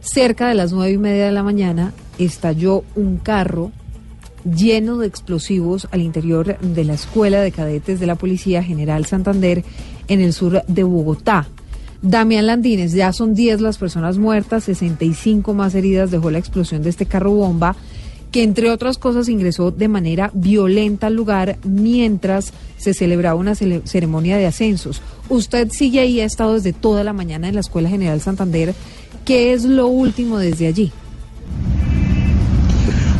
Cerca 0.00 0.48
de 0.48 0.56
las 0.56 0.72
nueve 0.72 0.94
y 0.94 0.98
media 0.98 1.26
de 1.26 1.30
la 1.32 1.44
mañana 1.44 1.92
estalló 2.18 2.82
un 2.96 3.18
carro 3.18 3.70
lleno 4.44 4.98
de 4.98 5.06
explosivos 5.06 5.86
al 5.92 6.00
interior 6.00 6.58
de 6.58 6.84
la 6.84 6.94
Escuela 6.94 7.40
de 7.40 7.52
Cadetes 7.52 8.00
de 8.00 8.08
la 8.08 8.16
Policía 8.16 8.64
General 8.64 9.06
Santander 9.06 9.62
en 10.08 10.20
el 10.20 10.32
sur 10.32 10.64
de 10.66 10.82
Bogotá. 10.82 11.46
Damián 12.02 12.46
Landines, 12.46 12.94
ya 12.94 13.12
son 13.12 13.34
10 13.34 13.60
las 13.60 13.78
personas 13.78 14.18
muertas, 14.18 14.64
65 14.64 15.54
más 15.54 15.76
heridas 15.76 16.10
dejó 16.10 16.32
la 16.32 16.38
explosión 16.38 16.82
de 16.82 16.90
este 16.90 17.06
carro 17.06 17.30
bomba 17.30 17.76
que 18.36 18.42
entre 18.42 18.70
otras 18.70 18.98
cosas 18.98 19.30
ingresó 19.30 19.70
de 19.70 19.88
manera 19.88 20.30
violenta 20.34 21.06
al 21.06 21.14
lugar 21.14 21.56
mientras 21.64 22.52
se 22.76 22.92
celebraba 22.92 23.40
una 23.40 23.52
cele- 23.54 23.80
ceremonia 23.86 24.36
de 24.36 24.44
ascensos. 24.44 25.00
Usted 25.30 25.70
sigue 25.70 26.00
ahí, 26.00 26.20
ha 26.20 26.26
estado 26.26 26.52
desde 26.52 26.74
toda 26.74 27.02
la 27.02 27.14
mañana 27.14 27.48
en 27.48 27.54
la 27.54 27.62
Escuela 27.62 27.88
General 27.88 28.20
Santander. 28.20 28.74
¿Qué 29.24 29.54
es 29.54 29.64
lo 29.64 29.86
último 29.86 30.36
desde 30.36 30.66
allí? 30.66 30.92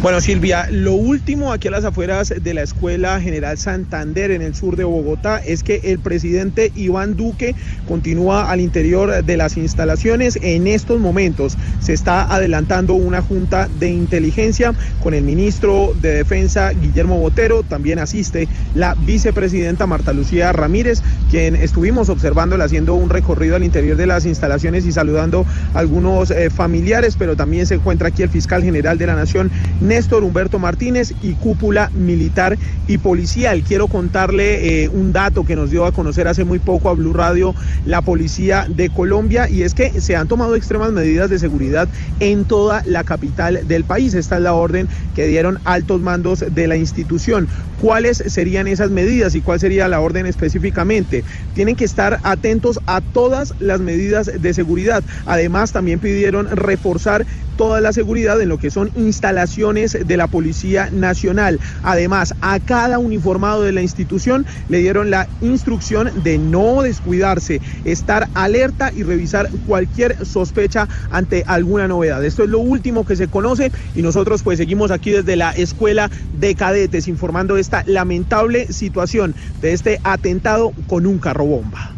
Bueno, 0.06 0.20
Silvia, 0.20 0.68
lo 0.70 0.92
último 0.92 1.52
aquí 1.52 1.66
a 1.66 1.72
las 1.72 1.84
afueras 1.84 2.32
de 2.40 2.54
la 2.54 2.62
Escuela 2.62 3.20
General 3.20 3.58
Santander 3.58 4.30
en 4.30 4.40
el 4.40 4.54
sur 4.54 4.76
de 4.76 4.84
Bogotá 4.84 5.38
es 5.38 5.64
que 5.64 5.80
el 5.82 5.98
presidente 5.98 6.70
Iván 6.76 7.16
Duque 7.16 7.56
continúa 7.88 8.48
al 8.48 8.60
interior 8.60 9.24
de 9.24 9.36
las 9.36 9.56
instalaciones. 9.56 10.38
En 10.42 10.68
estos 10.68 11.00
momentos 11.00 11.58
se 11.80 11.92
está 11.92 12.22
adelantando 12.32 12.94
una 12.94 13.20
junta 13.20 13.68
de 13.80 13.90
inteligencia 13.90 14.74
con 15.02 15.12
el 15.12 15.24
ministro 15.24 15.92
de 16.00 16.12
Defensa 16.12 16.70
Guillermo 16.70 17.18
Botero. 17.18 17.64
También 17.64 17.98
asiste 17.98 18.46
la 18.76 18.94
vicepresidenta 18.94 19.88
Marta 19.88 20.12
Lucía 20.12 20.52
Ramírez, 20.52 21.02
quien 21.32 21.56
estuvimos 21.56 22.10
observándola 22.10 22.66
haciendo 22.66 22.94
un 22.94 23.10
recorrido 23.10 23.56
al 23.56 23.64
interior 23.64 23.96
de 23.96 24.06
las 24.06 24.24
instalaciones 24.24 24.86
y 24.86 24.92
saludando 24.92 25.44
a 25.74 25.80
algunos 25.80 26.30
eh, 26.30 26.48
familiares, 26.48 27.16
pero 27.18 27.34
también 27.34 27.66
se 27.66 27.74
encuentra 27.74 28.06
aquí 28.06 28.22
el 28.22 28.28
fiscal 28.28 28.62
general 28.62 28.98
de 28.98 29.08
la 29.08 29.16
Nación, 29.16 29.50
Néstor 29.96 30.24
Humberto 30.24 30.58
Martínez, 30.58 31.14
y 31.22 31.32
cúpula 31.32 31.90
militar 31.94 32.58
y 32.86 32.98
policial. 32.98 33.62
Quiero 33.66 33.88
contarle 33.88 34.84
eh, 34.84 34.90
un 34.90 35.14
dato 35.14 35.46
que 35.46 35.56
nos 35.56 35.70
dio 35.70 35.86
a 35.86 35.92
conocer 35.92 36.28
hace 36.28 36.44
muy 36.44 36.58
poco 36.58 36.90
a 36.90 36.92
Blue 36.92 37.14
Radio 37.14 37.54
la 37.86 38.02
policía 38.02 38.66
de 38.68 38.90
Colombia, 38.90 39.48
y 39.48 39.62
es 39.62 39.72
que 39.72 40.02
se 40.02 40.14
han 40.14 40.28
tomado 40.28 40.54
extremas 40.54 40.92
medidas 40.92 41.30
de 41.30 41.38
seguridad 41.38 41.88
en 42.20 42.44
toda 42.44 42.82
la 42.84 43.04
capital 43.04 43.66
del 43.66 43.84
país. 43.84 44.12
Esta 44.12 44.36
es 44.36 44.42
la 44.42 44.52
orden 44.52 44.86
que 45.14 45.28
dieron 45.28 45.60
altos 45.64 46.02
mandos 46.02 46.44
de 46.46 46.66
la 46.66 46.76
institución. 46.76 47.48
¿Cuáles 47.80 48.18
serían 48.18 48.66
esas 48.66 48.90
medidas 48.90 49.34
y 49.34 49.40
cuál 49.40 49.60
sería 49.60 49.88
la 49.88 50.00
orden 50.00 50.26
específicamente? 50.26 51.24
Tienen 51.54 51.74
que 51.74 51.86
estar 51.86 52.20
atentos 52.22 52.80
a 52.84 53.00
todas 53.00 53.54
las 53.60 53.80
medidas 53.80 54.30
de 54.38 54.52
seguridad. 54.52 55.02
Además, 55.24 55.72
también 55.72 56.00
pidieron 56.00 56.54
reforzar 56.54 57.24
toda 57.56 57.80
la 57.80 57.92
seguridad 57.92 58.40
en 58.40 58.48
lo 58.48 58.58
que 58.58 58.70
son 58.70 58.90
instalaciones 58.96 59.98
de 60.06 60.16
la 60.16 60.26
Policía 60.26 60.90
Nacional. 60.90 61.60
Además, 61.82 62.34
a 62.40 62.60
cada 62.60 62.98
uniformado 62.98 63.62
de 63.62 63.72
la 63.72 63.82
institución 63.82 64.46
le 64.68 64.78
dieron 64.78 65.10
la 65.10 65.28
instrucción 65.40 66.10
de 66.22 66.38
no 66.38 66.82
descuidarse, 66.82 67.60
estar 67.84 68.28
alerta 68.34 68.92
y 68.94 69.02
revisar 69.02 69.48
cualquier 69.66 70.24
sospecha 70.24 70.88
ante 71.10 71.44
alguna 71.46 71.88
novedad. 71.88 72.24
Esto 72.24 72.44
es 72.44 72.50
lo 72.50 72.58
último 72.58 73.04
que 73.04 73.16
se 73.16 73.28
conoce 73.28 73.72
y 73.94 74.02
nosotros 74.02 74.42
pues 74.42 74.58
seguimos 74.58 74.90
aquí 74.90 75.10
desde 75.10 75.36
la 75.36 75.52
Escuela 75.52 76.10
de 76.38 76.54
Cadetes 76.54 77.08
informando 77.08 77.56
esta 77.56 77.84
lamentable 77.86 78.72
situación 78.72 79.34
de 79.60 79.72
este 79.72 80.00
atentado 80.04 80.72
con 80.86 81.06
un 81.06 81.18
carro 81.18 81.46
bomba. 81.46 81.96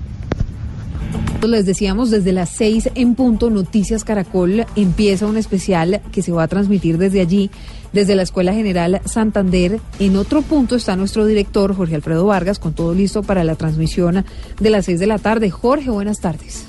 Les 1.47 1.65
decíamos 1.65 2.11
desde 2.11 2.33
las 2.33 2.51
seis 2.51 2.91
en 2.95 3.15
punto, 3.15 3.49
Noticias 3.49 4.05
Caracol 4.05 4.67
empieza 4.77 5.25
un 5.25 5.39
especial 5.39 6.03
que 6.13 6.21
se 6.21 6.31
va 6.31 6.43
a 6.43 6.49
transmitir 6.49 6.99
desde 6.99 7.21
allí, 7.21 7.51
desde 7.93 8.15
la 8.15 8.23
Escuela 8.23 8.53
General 8.53 9.01
Santander. 9.07 9.81
En 9.99 10.17
otro 10.17 10.43
punto 10.43 10.77
está 10.77 10.95
nuestro 10.97 11.25
director, 11.25 11.75
Jorge 11.75 11.95
Alfredo 11.95 12.27
Vargas, 12.27 12.59
con 12.59 12.75
todo 12.75 12.93
listo 12.93 13.23
para 13.23 13.45
la 13.45 13.55
transmisión 13.55 14.25
de 14.61 14.71
las 14.71 14.85
seis 14.85 15.01
de 15.01 15.07
la 15.07 15.19
tarde. 15.19 15.51
Jorge, 15.51 15.89
buenas 15.89 16.21
tardes. 16.21 16.67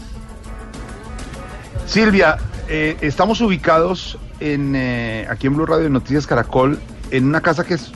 Silvia, 1.85 2.37
eh, 2.69 2.95
estamos 3.01 3.41
ubicados 3.41 4.17
en, 4.39 4.75
eh, 4.75 5.25
aquí 5.29 5.47
en 5.47 5.55
Blue 5.55 5.65
Radio 5.65 5.85
de 5.85 5.89
Noticias 5.89 6.25
Caracol, 6.25 6.79
en 7.11 7.25
una 7.25 7.41
casa 7.41 7.65
que 7.65 7.73
es 7.73 7.91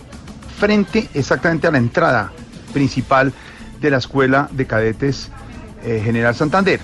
frente 0.57 1.07
exactamente 1.13 1.67
a 1.67 1.71
la 1.71 1.77
entrada 1.77 2.33
principal 2.73 3.31
de 3.79 3.91
la 3.91 3.97
Escuela 3.97 4.50
de 4.51 4.65
Cadetes 4.65 5.29
eh, 5.83 6.01
General 6.03 6.33
Santander. 6.33 6.79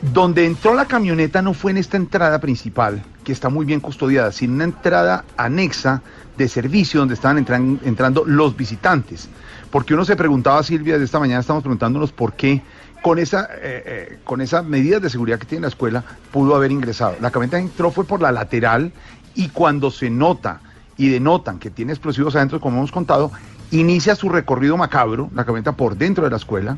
Donde 0.00 0.46
entró 0.46 0.74
la 0.74 0.86
camioneta 0.86 1.42
no 1.42 1.54
fue 1.54 1.72
en 1.72 1.78
esta 1.78 1.96
entrada 1.96 2.38
principal, 2.40 3.02
que 3.24 3.32
está 3.32 3.48
muy 3.48 3.66
bien 3.66 3.80
custodiada, 3.80 4.30
sino 4.30 4.54
una 4.54 4.64
entrada 4.64 5.24
anexa 5.36 6.02
de 6.36 6.48
servicio 6.48 7.00
donde 7.00 7.14
estaban 7.14 7.44
entran- 7.44 7.80
entrando 7.84 8.24
los 8.24 8.56
visitantes. 8.56 9.28
Porque 9.70 9.94
uno 9.94 10.04
se 10.04 10.14
preguntaba, 10.14 10.62
Silvia, 10.62 10.98
de 10.98 11.04
esta 11.04 11.18
mañana 11.18 11.40
estamos 11.40 11.62
preguntándonos 11.64 12.12
por 12.12 12.34
qué 12.34 12.62
con 13.02 13.18
esa, 13.18 13.48
eh, 13.54 13.82
eh, 13.86 14.18
con 14.24 14.40
esas 14.40 14.64
medidas 14.64 15.02
de 15.02 15.10
seguridad 15.10 15.38
que 15.38 15.46
tiene 15.46 15.62
la 15.62 15.68
escuela 15.68 16.04
pudo 16.30 16.54
haber 16.54 16.70
ingresado. 16.70 17.16
La 17.20 17.30
camioneta 17.32 17.58
entró 17.58 17.90
fue 17.90 18.04
por 18.04 18.20
la 18.20 18.30
lateral 18.30 18.92
y 19.34 19.48
cuando 19.48 19.90
se 19.90 20.10
nota 20.10 20.60
y 20.96 21.08
denotan 21.08 21.58
que 21.58 21.70
tiene 21.70 21.92
explosivos 21.92 22.34
adentro, 22.36 22.60
como 22.60 22.78
hemos 22.78 22.92
contado, 22.92 23.32
inicia 23.72 24.14
su 24.14 24.28
recorrido 24.28 24.76
macabro, 24.76 25.28
la 25.34 25.44
camioneta 25.44 25.72
por 25.72 25.96
dentro 25.96 26.24
de 26.24 26.30
la 26.30 26.36
escuela, 26.36 26.76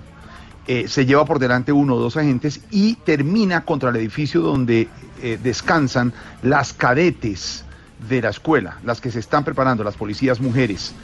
eh, 0.67 0.89
se 0.89 1.07
lleva 1.07 1.25
por 1.25 1.39
delante 1.39 1.73
uno 1.73 1.95
o 1.95 1.99
dos 1.99 2.17
agentes 2.17 2.61
y 2.71 2.95
termina 2.97 3.65
contra 3.65 3.91
el 3.91 3.97
edificio 3.97 4.41
donde 4.41 4.89
eh, 5.23 5.39
descansan 5.43 6.13
las 6.43 6.73
cadetes 6.73 7.65
de 8.09 8.23
la 8.23 8.31
escuela, 8.31 8.79
las 8.85 9.01
que 9.01 9.11
se 9.11 9.19
están 9.19 9.45
preparando, 9.45 9.85
las 9.85 9.97
policías 9.97 10.41
mujeres. 10.41 10.95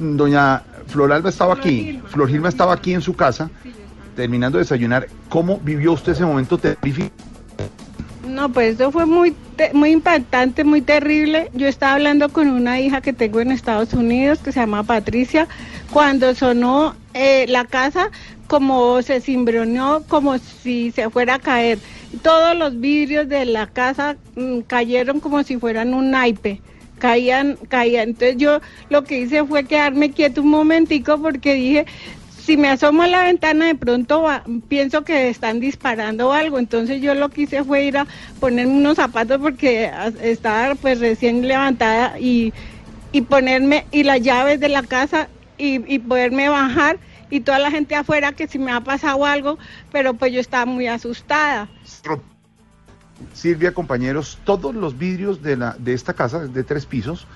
Doña 0.00 0.62
Floralba 0.86 1.28
estaba 1.28 1.54
aquí, 1.54 2.00
Flor 2.06 2.28
Gilma 2.28 2.48
estaba 2.48 2.72
aquí 2.72 2.94
en 2.94 3.02
su 3.02 3.14
casa, 3.14 3.50
terminando 4.14 4.58
de 4.58 4.64
desayunar. 4.64 5.08
¿Cómo 5.28 5.58
vivió 5.58 5.92
usted 5.92 6.12
ese 6.12 6.24
momento 6.24 6.58
terrífico? 6.58 7.10
No, 8.36 8.50
pues 8.50 8.74
eso 8.74 8.92
fue 8.92 9.06
muy, 9.06 9.34
muy 9.72 9.92
impactante, 9.92 10.62
muy 10.62 10.82
terrible. 10.82 11.50
Yo 11.54 11.66
estaba 11.68 11.94
hablando 11.94 12.28
con 12.28 12.50
una 12.50 12.78
hija 12.78 13.00
que 13.00 13.14
tengo 13.14 13.40
en 13.40 13.50
Estados 13.50 13.94
Unidos 13.94 14.40
que 14.40 14.52
se 14.52 14.60
llama 14.60 14.82
Patricia. 14.82 15.48
Cuando 15.90 16.34
sonó 16.34 16.94
eh, 17.14 17.46
la 17.48 17.64
casa, 17.64 18.10
como 18.46 19.00
se 19.00 19.22
cimbroneó, 19.22 20.04
como 20.06 20.36
si 20.36 20.90
se 20.90 21.08
fuera 21.08 21.36
a 21.36 21.38
caer. 21.38 21.78
Todos 22.20 22.54
los 22.54 22.78
vidrios 22.78 23.26
de 23.26 23.46
la 23.46 23.68
casa 23.68 24.18
mm, 24.34 24.60
cayeron 24.66 25.20
como 25.20 25.42
si 25.42 25.56
fueran 25.56 25.94
un 25.94 26.10
naipe. 26.10 26.60
Caían, 26.98 27.56
caían. 27.70 28.10
Entonces 28.10 28.36
yo 28.36 28.60
lo 28.90 29.04
que 29.04 29.20
hice 29.20 29.46
fue 29.46 29.64
quedarme 29.64 30.10
quieto 30.10 30.42
un 30.42 30.48
momentico 30.48 31.16
porque 31.22 31.54
dije, 31.54 31.86
si 32.46 32.56
me 32.56 32.68
asomo 32.68 33.02
a 33.02 33.08
la 33.08 33.24
ventana 33.24 33.66
de 33.66 33.74
pronto 33.74 34.24
pienso 34.68 35.02
que 35.04 35.28
están 35.28 35.60
disparando 35.60 36.32
algo, 36.32 36.58
entonces 36.58 37.02
yo 37.02 37.14
lo 37.14 37.28
que 37.30 37.42
hice 37.42 37.64
fue 37.64 37.84
ir 37.84 37.98
a 37.98 38.06
ponerme 38.38 38.74
unos 38.74 38.96
zapatos 38.96 39.38
porque 39.38 39.86
a- 39.88 40.08
estaba 40.20 40.76
pues 40.76 41.00
recién 41.00 41.46
levantada 41.46 42.18
y, 42.20 42.54
y 43.12 43.22
ponerme 43.22 43.88
y 43.90 44.04
las 44.04 44.20
llaves 44.22 44.60
de 44.60 44.68
la 44.68 44.82
casa 44.84 45.30
y, 45.58 45.92
y 45.92 45.98
poderme 46.00 46.48
bajar 46.48 47.00
y 47.30 47.40
toda 47.40 47.58
la 47.58 47.70
gente 47.72 47.96
afuera 47.96 48.32
que 48.32 48.46
si 48.46 48.58
me 48.60 48.72
ha 48.72 48.80
pasado 48.80 49.24
algo, 49.26 49.58
pero 49.90 50.14
pues 50.14 50.32
yo 50.32 50.40
estaba 50.40 50.66
muy 50.66 50.86
asustada. 50.86 51.68
Silvia, 53.32 53.74
compañeros, 53.74 54.40
todos 54.44 54.74
los 54.74 54.96
vidrios 54.98 55.42
de, 55.42 55.56
la, 55.56 55.76
de 55.78 55.94
esta 55.94 56.14
casa, 56.14 56.46
de 56.46 56.64
tres 56.64 56.86
pisos, 56.86 57.26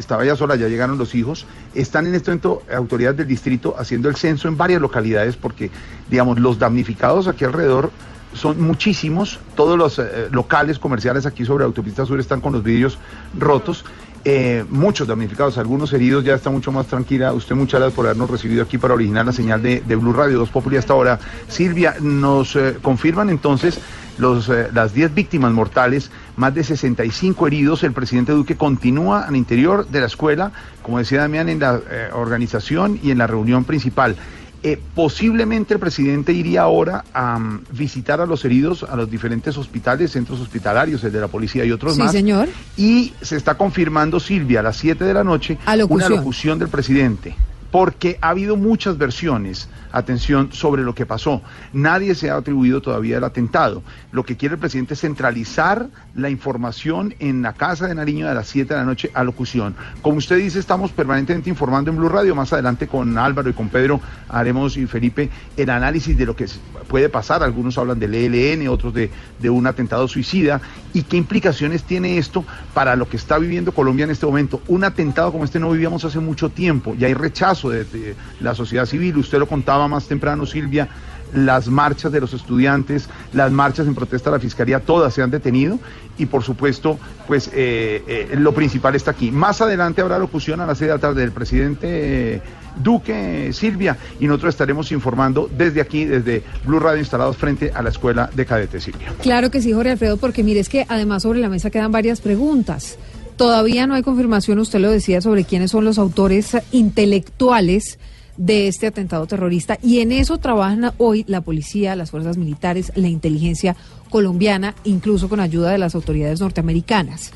estaba 0.00 0.24
ya 0.24 0.34
sola, 0.34 0.56
ya 0.56 0.68
llegaron 0.68 0.98
los 0.98 1.14
hijos, 1.14 1.46
están 1.74 2.06
en 2.06 2.14
este 2.14 2.30
momento 2.30 2.62
autoridades 2.74 3.18
del 3.18 3.28
distrito 3.28 3.76
haciendo 3.78 4.08
el 4.08 4.16
censo 4.16 4.48
en 4.48 4.56
varias 4.56 4.80
localidades 4.80 5.36
porque, 5.36 5.70
digamos, 6.10 6.40
los 6.40 6.58
damnificados 6.58 7.28
aquí 7.28 7.44
alrededor 7.44 7.90
son 8.32 8.60
muchísimos, 8.60 9.40
todos 9.56 9.76
los 9.76 9.98
eh, 9.98 10.28
locales 10.30 10.78
comerciales 10.78 11.26
aquí 11.26 11.44
sobre 11.44 11.64
Autopista 11.64 12.06
Sur 12.06 12.20
están 12.20 12.40
con 12.40 12.52
los 12.52 12.62
vidrios 12.62 12.98
rotos. 13.38 13.84
eh, 14.22 14.66
muchos 14.68 15.08
damnificados, 15.08 15.56
algunos 15.56 15.92
heridos, 15.94 16.22
ya 16.24 16.34
está 16.34 16.50
mucho 16.50 16.70
más 16.70 16.86
tranquila. 16.86 17.32
Usted 17.32 17.54
muchas 17.54 17.80
gracias 17.80 17.96
por 17.96 18.04
habernos 18.04 18.30
recibido 18.30 18.62
aquí 18.62 18.76
para 18.76 18.92
originar 18.92 19.24
la 19.24 19.32
señal 19.32 19.62
de, 19.62 19.80
Blue 19.96 20.12
Radio 20.12 20.38
2 20.38 20.50
Populi 20.50 20.76
hasta 20.76 20.92
ahora. 20.92 21.18
Silvia, 21.48 21.96
nos 22.00 22.54
eh, 22.54 22.76
confirman 22.82 23.30
entonces 23.30 23.80
los, 24.18 24.48
las 24.48 24.92
10 24.92 25.14
víctimas 25.14 25.52
mortales, 25.52 26.10
más 26.40 26.54
de 26.54 26.64
65 26.64 27.46
heridos. 27.46 27.84
El 27.84 27.92
presidente 27.92 28.32
Duque 28.32 28.56
continúa 28.56 29.26
al 29.26 29.36
interior 29.36 29.86
de 29.86 30.00
la 30.00 30.06
escuela, 30.06 30.50
como 30.82 30.98
decía 30.98 31.20
Damián, 31.20 31.48
en 31.50 31.60
la 31.60 31.78
eh, 31.88 32.08
organización 32.14 32.98
y 33.02 33.10
en 33.10 33.18
la 33.18 33.26
reunión 33.26 33.64
principal. 33.64 34.16
Eh, 34.62 34.78
posiblemente 34.94 35.72
el 35.74 35.80
presidente 35.80 36.32
iría 36.32 36.62
ahora 36.62 37.04
a 37.14 37.38
mm, 37.38 37.64
visitar 37.72 38.20
a 38.20 38.26
los 38.26 38.44
heridos 38.44 38.82
a 38.84 38.96
los 38.96 39.10
diferentes 39.10 39.56
hospitales, 39.56 40.12
centros 40.12 40.40
hospitalarios, 40.40 41.04
el 41.04 41.12
de 41.12 41.20
la 41.20 41.28
policía 41.28 41.64
y 41.64 41.72
otros 41.72 41.94
Sí, 41.94 42.00
más. 42.02 42.12
señor. 42.12 42.48
Y 42.76 43.12
se 43.22 43.36
está 43.36 43.56
confirmando, 43.56 44.18
Silvia, 44.18 44.60
a 44.60 44.62
las 44.62 44.76
7 44.76 45.04
de 45.04 45.14
la 45.14 45.24
noche, 45.24 45.58
Alocución. 45.66 46.10
una 46.12 46.16
locución 46.20 46.58
del 46.58 46.68
presidente. 46.68 47.34
Porque 47.70 48.18
ha 48.20 48.30
habido 48.30 48.56
muchas 48.56 48.98
versiones, 48.98 49.68
atención, 49.92 50.52
sobre 50.52 50.82
lo 50.82 50.94
que 50.94 51.06
pasó. 51.06 51.42
Nadie 51.72 52.14
se 52.14 52.30
ha 52.30 52.36
atribuido 52.36 52.80
todavía 52.80 53.18
el 53.18 53.24
atentado. 53.24 53.82
Lo 54.12 54.24
que 54.24 54.36
quiere 54.36 54.54
el 54.54 54.60
presidente 54.60 54.94
es 54.94 55.00
centralizar 55.00 55.88
la 56.14 56.30
información 56.30 57.14
en 57.18 57.42
la 57.42 57.52
casa 57.52 57.86
de 57.86 57.94
Nariño 57.94 58.28
a 58.28 58.34
las 58.34 58.48
7 58.48 58.74
de 58.74 58.80
la 58.80 58.86
noche, 58.86 59.10
alocución. 59.14 59.74
Como 60.02 60.18
usted 60.18 60.38
dice, 60.38 60.58
estamos 60.58 60.92
permanentemente 60.92 61.50
informando 61.50 61.90
en 61.90 61.96
Blue 61.96 62.08
Radio. 62.08 62.34
Más 62.34 62.52
adelante 62.52 62.86
con 62.86 63.16
Álvaro 63.18 63.50
y 63.50 63.52
con 63.52 63.68
Pedro 63.68 64.00
haremos 64.28 64.76
y 64.76 64.86
Felipe 64.86 65.30
el 65.56 65.70
análisis 65.70 66.16
de 66.16 66.26
lo 66.26 66.36
que 66.36 66.46
puede 66.88 67.08
pasar. 67.08 67.42
Algunos 67.42 67.78
hablan 67.78 67.98
del 67.98 68.14
ELN, 68.14 68.68
otros 68.68 68.94
de, 68.94 69.10
de 69.38 69.50
un 69.50 69.66
atentado 69.66 70.06
suicida. 70.08 70.60
¿Y 70.92 71.02
qué 71.02 71.16
implicaciones 71.16 71.84
tiene 71.84 72.18
esto 72.18 72.44
para 72.74 72.96
lo 72.96 73.08
que 73.08 73.16
está 73.16 73.38
viviendo 73.38 73.72
Colombia 73.72 74.04
en 74.04 74.10
este 74.10 74.26
momento? 74.26 74.62
Un 74.68 74.84
atentado 74.84 75.32
como 75.32 75.44
este 75.44 75.60
no 75.60 75.70
vivíamos 75.70 76.04
hace 76.04 76.18
mucho 76.18 76.50
tiempo 76.50 76.94
y 76.98 77.04
hay 77.04 77.14
rechazo 77.14 77.70
de, 77.70 77.84
de 77.84 78.16
la 78.40 78.54
sociedad 78.54 78.86
civil. 78.86 79.16
Usted 79.16 79.38
lo 79.38 79.46
contaba 79.46 79.79
más 79.88 80.06
temprano, 80.06 80.46
Silvia. 80.46 80.88
Las 81.32 81.68
marchas 81.68 82.10
de 82.10 82.20
los 82.20 82.34
estudiantes, 82.34 83.08
las 83.32 83.52
marchas 83.52 83.86
en 83.86 83.94
protesta 83.94 84.30
a 84.30 84.32
la 84.32 84.40
fiscalía, 84.40 84.80
todas 84.80 85.14
se 85.14 85.22
han 85.22 85.30
detenido 85.30 85.78
y 86.18 86.26
por 86.26 86.42
supuesto, 86.42 86.98
pues 87.28 87.48
eh, 87.54 88.02
eh, 88.06 88.36
lo 88.36 88.52
principal 88.52 88.94
está 88.94 89.12
aquí. 89.12 89.30
Más 89.30 89.60
adelante 89.60 90.02
habrá 90.02 90.18
locución 90.18 90.60
a 90.60 90.66
las 90.66 90.78
seis 90.78 90.88
de 90.88 90.94
la 90.94 91.00
tarde 91.00 91.20
del 91.20 91.32
presidente 91.32 92.42
Duque, 92.76 93.50
Silvia, 93.52 93.96
y 94.18 94.26
nosotros 94.26 94.54
estaremos 94.54 94.92
informando 94.92 95.48
desde 95.56 95.80
aquí, 95.80 96.04
desde 96.04 96.42
Blue 96.64 96.78
Radio, 96.78 96.98
instalados 96.98 97.36
frente 97.36 97.72
a 97.74 97.82
la 97.82 97.90
escuela 97.90 98.30
de 98.34 98.46
cadetes, 98.46 98.84
Silvia. 98.84 99.12
Claro 99.22 99.50
que 99.50 99.62
sí, 99.62 99.72
Jorge 99.72 99.92
Alfredo, 99.92 100.16
porque 100.16 100.42
mire, 100.42 100.60
es 100.60 100.68
que 100.68 100.86
además 100.88 101.22
sobre 101.22 101.40
la 101.40 101.48
mesa 101.48 101.70
quedan 101.70 101.92
varias 101.92 102.20
preguntas. 102.20 102.98
Todavía 103.36 103.86
no 103.86 103.94
hay 103.94 104.02
confirmación, 104.02 104.58
usted 104.58 104.80
lo 104.80 104.90
decía, 104.90 105.22
sobre 105.22 105.44
quiénes 105.44 105.70
son 105.70 105.84
los 105.86 105.98
autores 105.98 106.56
intelectuales 106.72 107.98
de 108.36 108.68
este 108.68 108.86
atentado 108.86 109.26
terrorista 109.26 109.78
y 109.82 110.00
en 110.00 110.12
eso 110.12 110.38
trabajan 110.38 110.92
hoy 110.98 111.24
la 111.26 111.40
policía, 111.40 111.96
las 111.96 112.10
fuerzas 112.10 112.36
militares, 112.36 112.92
la 112.94 113.08
inteligencia 113.08 113.76
colombiana, 114.08 114.74
incluso 114.84 115.28
con 115.28 115.40
ayuda 115.40 115.70
de 115.70 115.78
las 115.78 115.94
autoridades 115.94 116.40
norteamericanas. 116.40 117.32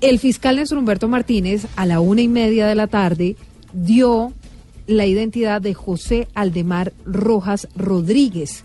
El 0.00 0.18
fiscal 0.18 0.56
Néstor 0.56 0.78
Humberto 0.78 1.08
Martínez 1.08 1.66
a 1.76 1.86
la 1.86 2.00
una 2.00 2.20
y 2.20 2.28
media 2.28 2.66
de 2.66 2.74
la 2.74 2.86
tarde 2.86 3.36
dio 3.72 4.32
la 4.86 5.06
identidad 5.06 5.60
de 5.60 5.74
José 5.74 6.28
Aldemar 6.34 6.92
Rojas 7.04 7.68
Rodríguez, 7.74 8.64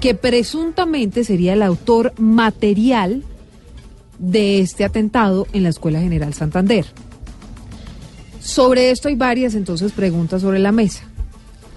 que 0.00 0.14
presuntamente 0.14 1.24
sería 1.24 1.52
el 1.52 1.62
autor 1.62 2.12
material 2.18 3.22
de 4.18 4.60
este 4.60 4.84
atentado 4.84 5.46
en 5.52 5.62
la 5.62 5.68
Escuela 5.68 6.00
General 6.00 6.34
Santander. 6.34 6.86
Sobre 8.40 8.90
esto 8.90 9.08
hay 9.08 9.14
varias 9.14 9.54
entonces 9.54 9.92
preguntas 9.92 10.42
sobre 10.42 10.58
la 10.58 10.72
mesa. 10.72 11.02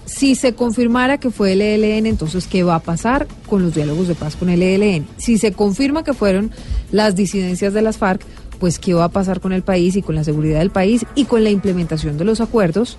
Si 0.05 0.35
se 0.35 0.53
confirmara 0.53 1.17
que 1.17 1.31
fue 1.31 1.53
el 1.53 1.61
ELN, 1.61 2.05
entonces 2.07 2.47
¿qué 2.47 2.63
va 2.63 2.75
a 2.75 2.79
pasar 2.79 3.27
con 3.47 3.63
los 3.63 3.73
diálogos 3.73 4.07
de 4.07 4.15
paz 4.15 4.35
con 4.35 4.49
el 4.49 4.61
ELN? 4.61 5.07
Si 5.17 5.37
se 5.37 5.53
confirma 5.53 6.03
que 6.03 6.13
fueron 6.13 6.51
las 6.91 7.15
disidencias 7.15 7.73
de 7.73 7.81
las 7.81 7.97
FARC, 7.97 8.21
pues 8.59 8.79
¿qué 8.79 8.93
va 8.93 9.05
a 9.05 9.09
pasar 9.09 9.39
con 9.39 9.53
el 9.53 9.63
país 9.63 9.95
y 9.95 10.01
con 10.01 10.15
la 10.15 10.23
seguridad 10.23 10.59
del 10.59 10.71
país 10.71 11.05
y 11.15 11.25
con 11.25 11.43
la 11.43 11.49
implementación 11.49 12.17
de 12.17 12.25
los 12.25 12.41
acuerdos 12.41 12.97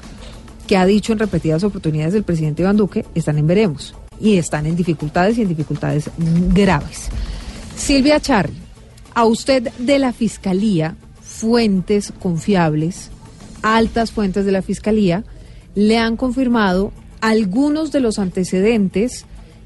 que 0.66 0.76
ha 0.76 0.86
dicho 0.86 1.12
en 1.12 1.18
repetidas 1.18 1.64
oportunidades 1.64 2.14
el 2.14 2.24
presidente 2.24 2.62
Iván 2.62 2.76
Duque, 2.76 3.04
están 3.14 3.38
en 3.38 3.46
veremos 3.46 3.94
y 4.20 4.36
están 4.36 4.66
en 4.66 4.76
dificultades 4.76 5.38
y 5.38 5.42
en 5.42 5.48
dificultades 5.48 6.10
graves. 6.54 7.08
Silvia 7.76 8.20
Charri, 8.20 8.54
a 9.14 9.24
usted 9.24 9.70
de 9.78 9.98
la 9.98 10.12
Fiscalía, 10.12 10.96
fuentes 11.20 12.12
confiables, 12.20 13.10
altas 13.64 14.12
fuentes 14.12 14.44
de 14.44 14.52
la 14.52 14.62
Fiscalía, 14.62 15.24
le 15.74 15.98
han 15.98 16.16
confirmado 16.16 16.92
algunos 17.20 17.90
de 17.90 18.00
los 18.00 18.20
antecedentes 18.20 19.24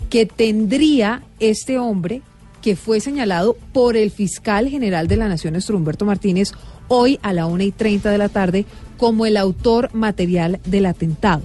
que 0.09 0.25
tendría 0.25 1.23
este 1.41 1.79
hombre 1.79 2.23
que 2.63 2.77
fue 2.77 3.01
señalado 3.01 3.57
por 3.73 3.97
el 3.97 4.11
fiscal 4.11 4.69
general 4.69 5.09
de 5.09 5.17
la 5.17 5.29
Nación, 5.29 5.55
Néstor 5.55 5.77
Humberto 5.77 6.05
Martínez, 6.05 6.53
hoy 6.89 7.19
a 7.23 7.33
la 7.33 7.47
una 7.47 7.65
y 7.65 7.73
treinta 7.73 8.11
de 8.11 8.19
la 8.19 8.29
tarde, 8.29 8.65
como 8.97 9.27
el 9.27 9.37
autor 9.37 9.91
material 9.93 10.61
del 10.65 10.87
atentado. 10.87 11.43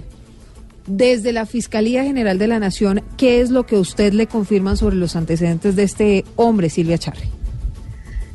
Desde 0.86 1.32
la 1.32 1.46
Fiscalía 1.46 2.04
General 2.04 2.38
de 2.38 2.46
la 2.46 2.58
Nación, 2.58 3.02
¿qué 3.16 3.40
es 3.40 3.50
lo 3.50 3.64
que 3.64 3.78
usted 3.78 4.12
le 4.12 4.26
confirman 4.26 4.76
sobre 4.76 4.96
los 4.96 5.16
antecedentes 5.16 5.76
de 5.76 5.82
este 5.82 6.24
hombre, 6.36 6.68
Silvia 6.68 6.98
Charri? 6.98 7.28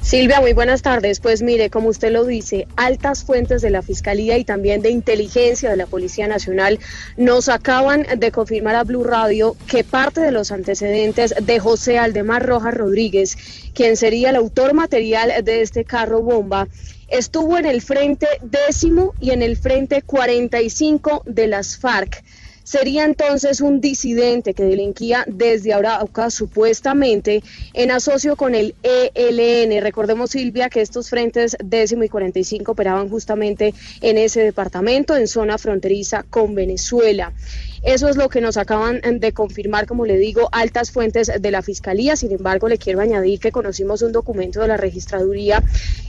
Silvia, 0.02 0.40
muy 0.40 0.54
buenas 0.54 0.82
tardes. 0.82 1.20
Pues 1.20 1.42
mire, 1.42 1.70
como 1.70 1.90
usted 1.90 2.12
lo 2.12 2.26
dice, 2.26 2.68
altas 2.78 3.24
fuentes 3.24 3.62
de 3.62 3.70
la 3.70 3.82
Fiscalía 3.82 4.38
y 4.38 4.46
también 4.46 4.82
de 4.82 4.90
inteligencia 4.90 5.70
de 5.70 5.76
la 5.76 5.86
Policía 5.86 6.28
Nacional 6.28 6.80
nos 7.18 7.50
acaban 7.50 8.08
de 8.18 8.32
confirmar 8.32 8.76
a 8.76 8.84
Blue 8.86 9.04
Radio 9.04 9.56
que 9.68 9.84
parte 9.84 10.22
de 10.22 10.32
los 10.32 10.52
antecedentes 10.52 11.36
de 11.40 11.60
José 11.60 12.00
Aldemar 12.00 12.46
Rojas 12.46 12.74
Rodríguez, 12.74 13.38
quien 13.74 13.98
sería 13.98 14.30
el 14.30 14.38
autor 14.38 14.74
material 14.74 15.44
de 15.44 15.62
este 15.62 15.84
carro 15.84 16.22
bomba, 16.24 16.68
estuvo 17.10 17.58
en 17.58 17.66
el 17.66 17.82
frente 17.82 18.28
décimo 18.42 19.14
y 19.20 19.32
en 19.32 19.44
el 19.44 19.58
frente 19.58 20.02
45 20.02 21.24
de 21.26 21.48
las 21.48 21.78
FARC. 21.78 22.24
Sería 22.70 23.04
entonces 23.04 23.62
un 23.62 23.82
disidente 23.82 24.54
que 24.54 24.62
delinquía 24.62 25.24
desde 25.26 25.74
Arauca 25.74 26.30
supuestamente 26.30 27.42
en 27.74 27.90
asocio 27.90 28.36
con 28.36 28.54
el 28.54 28.76
ELN. 28.84 29.82
Recordemos, 29.82 30.30
Silvia, 30.30 30.70
que 30.70 30.82
estos 30.82 31.10
frentes 31.10 31.58
décimo 31.64 32.04
y 32.04 32.10
45 32.10 32.72
operaban 32.72 33.10
justamente 33.10 33.74
en 34.02 34.20
ese 34.20 34.44
departamento, 34.44 35.18
en 35.18 35.28
zona 35.28 35.58
fronteriza 35.58 36.22
con 36.30 36.54
Venezuela. 36.54 37.34
Eso 37.82 38.08
es 38.08 38.18
lo 38.18 38.30
que 38.30 38.42
nos 38.42 38.58
acaban 38.58 39.02
de 39.20 39.32
confirmar, 39.32 39.88
como 39.88 40.06
le 40.06 40.18
digo, 40.18 40.50
altas 40.52 40.92
fuentes 40.92 41.32
de 41.40 41.52
la 41.52 41.64
Fiscalía. 41.64 42.16
Sin 42.16 42.32
embargo, 42.32 42.68
le 42.68 42.78
quiero 42.78 43.00
añadir 43.00 43.40
que 43.40 43.52
conocimos 43.52 44.04
un 44.04 44.12
documento 44.12 44.62
de 44.62 44.68
la 44.68 44.78
registraduría 44.78 45.64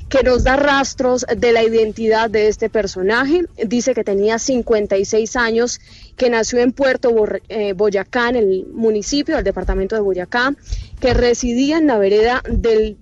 que 0.09 0.25
nos 0.25 0.43
da 0.43 0.57
rastros 0.57 1.25
de 1.37 1.53
la 1.53 1.63
identidad 1.63 2.29
de 2.29 2.49
este 2.49 2.69
personaje. 2.69 3.45
Dice 3.65 3.95
que 3.95 4.03
tenía 4.03 4.41
56 4.41 5.37
años, 5.37 5.81
que 6.21 6.29
nació 6.29 6.59
en 6.59 6.73
Puerto 6.73 7.15
eh, 7.49 7.73
Boyacá, 7.73 8.29
en 8.29 8.37
el 8.37 8.67
municipio 8.75 9.37
del 9.37 9.45
departamento 9.45 9.95
de 9.95 10.03
Boyacá, 10.03 10.55
que 11.01 11.15
residía 11.15 11.79
en 11.79 11.87
la 11.87 11.97
vereda 11.97 12.43
del 12.45 12.99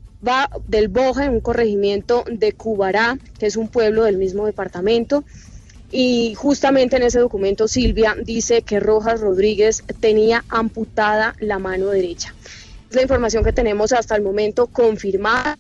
Boja, 0.89 1.25
en 1.25 1.33
un 1.33 1.41
corregimiento 1.41 2.23
de 2.31 2.53
Cubará, 2.53 3.19
que 3.41 3.47
es 3.47 3.57
un 3.57 3.67
pueblo 3.67 4.05
del 4.05 4.19
mismo 4.19 4.47
departamento. 4.47 5.25
Y 5.91 6.35
justamente 6.37 6.95
en 6.95 7.03
ese 7.03 7.19
documento 7.19 7.67
Silvia 7.67 8.15
dice 8.25 8.63
que 8.63 8.79
Rojas 8.79 9.21
Rodríguez 9.21 9.83
tenía 9.99 10.45
amputada 10.49 11.35
la 11.41 11.59
mano 11.59 11.87
derecha. 11.87 12.33
Es 12.89 12.95
la 12.95 13.03
información 13.03 13.43
que 13.43 13.53
tenemos 13.53 13.93
hasta 13.93 14.15
el 14.15 14.23
momento 14.23 14.69
confirmada 14.69 15.59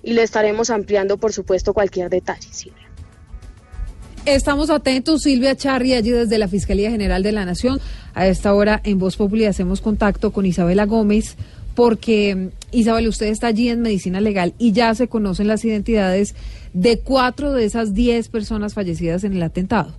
y 0.00 0.12
le 0.12 0.22
estaremos 0.22 0.70
ampliando, 0.70 1.16
por 1.16 1.32
supuesto, 1.32 1.74
cualquier 1.74 2.08
detalle. 2.08 2.46
Silvia. 2.52 2.83
Estamos 4.26 4.70
atentos, 4.70 5.20
Silvia 5.20 5.54
Charri, 5.54 5.92
allí 5.92 6.10
desde 6.10 6.38
la 6.38 6.48
Fiscalía 6.48 6.90
General 6.90 7.22
de 7.22 7.32
la 7.32 7.44
Nación. 7.44 7.78
A 8.14 8.26
esta 8.26 8.54
hora 8.54 8.80
en 8.82 8.98
Voz 8.98 9.16
Populi 9.16 9.44
hacemos 9.44 9.82
contacto 9.82 10.32
con 10.32 10.46
Isabela 10.46 10.86
Gómez 10.86 11.36
porque, 11.74 12.34
mm, 12.34 12.48
Isabel, 12.72 13.08
usted 13.08 13.26
está 13.26 13.48
allí 13.48 13.68
en 13.68 13.82
Medicina 13.82 14.22
Legal 14.22 14.54
y 14.58 14.72
ya 14.72 14.94
se 14.94 15.08
conocen 15.08 15.46
las 15.46 15.62
identidades 15.66 16.34
de 16.72 17.00
cuatro 17.00 17.52
de 17.52 17.66
esas 17.66 17.92
diez 17.92 18.28
personas 18.28 18.72
fallecidas 18.72 19.24
en 19.24 19.34
el 19.34 19.42
atentado. 19.42 19.94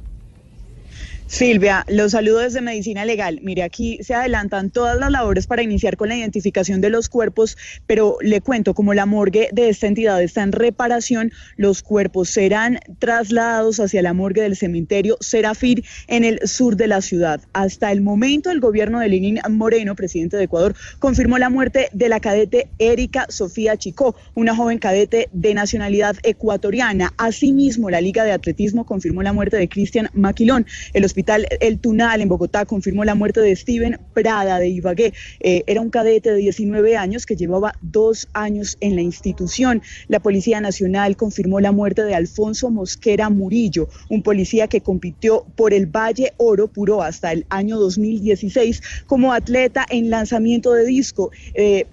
Silvia, 1.27 1.83
los 1.87 2.11
saludo 2.11 2.37
desde 2.37 2.61
Medicina 2.61 3.03
Legal. 3.03 3.39
Mire, 3.41 3.63
aquí 3.63 3.97
se 4.03 4.13
adelantan 4.13 4.69
todas 4.69 4.97
las 4.99 5.09
labores 5.11 5.47
para 5.47 5.63
iniciar 5.63 5.97
con 5.97 6.09
la 6.09 6.15
identificación 6.15 6.81
de 6.81 6.91
los 6.91 7.09
cuerpos, 7.09 7.57
pero 7.87 8.17
le 8.21 8.41
cuento, 8.41 8.75
como 8.75 8.93
la 8.93 9.07
morgue 9.07 9.49
de 9.51 9.69
esta 9.69 9.87
entidad 9.87 10.21
está 10.21 10.43
en 10.43 10.51
reparación, 10.51 11.31
los 11.57 11.81
cuerpos 11.81 12.29
serán 12.29 12.79
trasladados 12.99 13.79
hacia 13.79 14.03
la 14.03 14.13
morgue 14.13 14.43
del 14.43 14.55
cementerio 14.55 15.17
Serafir 15.19 15.83
en 16.07 16.25
el 16.25 16.47
sur 16.47 16.75
de 16.75 16.85
la 16.85 17.01
ciudad. 17.01 17.41
Hasta 17.53 17.91
el 17.91 18.01
momento, 18.01 18.51
el 18.51 18.59
gobierno 18.59 18.99
de 18.99 19.09
Lenín 19.09 19.39
Moreno, 19.49 19.95
presidente 19.95 20.37
de 20.37 20.43
Ecuador, 20.43 20.75
confirmó 20.99 21.39
la 21.39 21.49
muerte 21.49 21.89
de 21.91 22.07
la 22.07 22.19
cadete 22.19 22.67
Erika 22.77 23.25
Sofía 23.29 23.77
Chicó, 23.77 24.15
una 24.35 24.55
joven 24.55 24.77
cadete 24.77 25.29
de 25.33 25.55
nacionalidad 25.55 26.17
ecuatoriana. 26.21 27.13
Asimismo, 27.17 27.89
la 27.89 27.99
Liga 27.99 28.23
de 28.23 28.31
Atletismo 28.31 28.85
confirmó 28.85 29.23
la 29.23 29.33
muerte 29.33 29.57
de 29.57 29.67
Cristian 29.67 30.09
Maquilón. 30.13 30.67
El 30.93 31.03
Hospital 31.15 31.47
El 31.61 31.79
Tunal 31.79 32.19
en 32.19 32.27
Bogotá 32.27 32.65
confirmó 32.65 33.05
la 33.05 33.15
muerte 33.15 33.39
de 33.39 33.55
Steven 33.55 33.97
Prada 34.13 34.59
de 34.59 34.67
Ibagué. 34.67 35.13
Eh, 35.39 35.63
era 35.65 35.79
un 35.79 35.89
cadete 35.89 36.31
de 36.31 36.35
19 36.35 36.97
años 36.97 37.25
que 37.25 37.37
llevaba 37.37 37.73
dos 37.81 38.27
años 38.33 38.75
en 38.81 38.95
la 38.95 39.01
institución. 39.01 39.81
La 40.09 40.19
Policía 40.19 40.59
Nacional 40.59 41.15
confirmó 41.15 41.61
la 41.61 41.71
muerte 41.71 42.03
de 42.03 42.15
Alfonso 42.15 42.69
Mosquera 42.69 43.29
Murillo, 43.29 43.87
un 44.09 44.23
policía 44.23 44.67
que 44.67 44.81
compitió 44.81 45.45
por 45.55 45.73
el 45.73 45.85
Valle 45.85 46.33
Oro 46.35 46.67
Puro 46.67 47.01
hasta 47.01 47.31
el 47.31 47.45
año 47.47 47.79
2016 47.79 48.81
como 49.07 49.31
atleta 49.31 49.85
en 49.89 50.09
lanzamiento 50.09 50.73
de 50.73 50.83
disco. 50.83 51.31
Eh, 51.53 51.85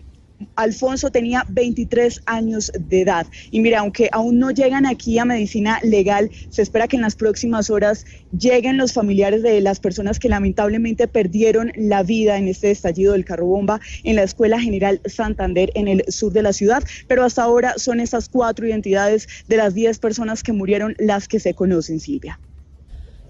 Alfonso 0.57 1.11
tenía 1.11 1.45
23 1.49 2.23
años 2.27 2.73
de 2.79 3.03
edad. 3.03 3.27
Y 3.51 3.61
mira, 3.61 3.81
aunque 3.81 4.09
aún 4.13 4.39
no 4.39 4.51
llegan 4.51 4.87
aquí 4.87 5.19
a 5.19 5.25
medicina 5.25 5.79
legal, 5.83 6.31
se 6.51 6.63
espera 6.63 6.89
que 6.89 6.97
en 6.97 7.03
las 7.03 7.15
próximas 7.15 7.71
horas 7.71 8.05
lleguen 8.37 8.77
los 8.77 8.93
familiares 8.93 9.43
de 9.43 9.61
las 9.61 9.81
personas 9.81 10.19
que 10.19 10.29
lamentablemente 10.29 11.09
perdieron 11.09 11.73
la 11.77 12.03
vida 12.03 12.39
en 12.39 12.49
este 12.49 12.71
estallido 12.71 13.13
del 13.13 13.25
carro 13.25 13.47
bomba 13.47 13.81
en 14.05 14.17
la 14.17 14.23
Escuela 14.23 14.61
General 14.61 15.01
Santander 15.05 15.71
en 15.75 15.89
el 15.89 16.05
sur 16.09 16.33
de 16.33 16.43
la 16.43 16.53
ciudad. 16.53 16.83
Pero 17.09 17.25
hasta 17.25 17.43
ahora 17.43 17.75
son 17.77 18.01
esas 18.01 18.29
cuatro 18.29 18.67
identidades 18.67 19.29
de 19.49 19.57
las 19.57 19.75
10 19.75 19.99
personas 19.99 20.43
que 20.43 20.53
murieron 20.53 20.95
las 20.99 21.29
que 21.29 21.41
se 21.41 21.55
conocen, 21.55 22.01
Silvia. 22.01 22.39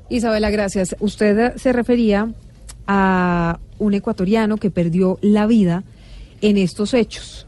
Isabela, 0.08 0.50
gracias. 0.50 0.94
Usted 1.00 1.56
se 1.56 1.72
refería 1.72 2.32
a 2.86 3.58
un 3.78 3.94
ecuatoriano 3.94 4.56
que 4.56 4.70
perdió 4.70 5.18
la 5.22 5.46
vida 5.46 5.84
en 6.42 6.58
estos 6.58 6.92
hechos. 6.92 7.46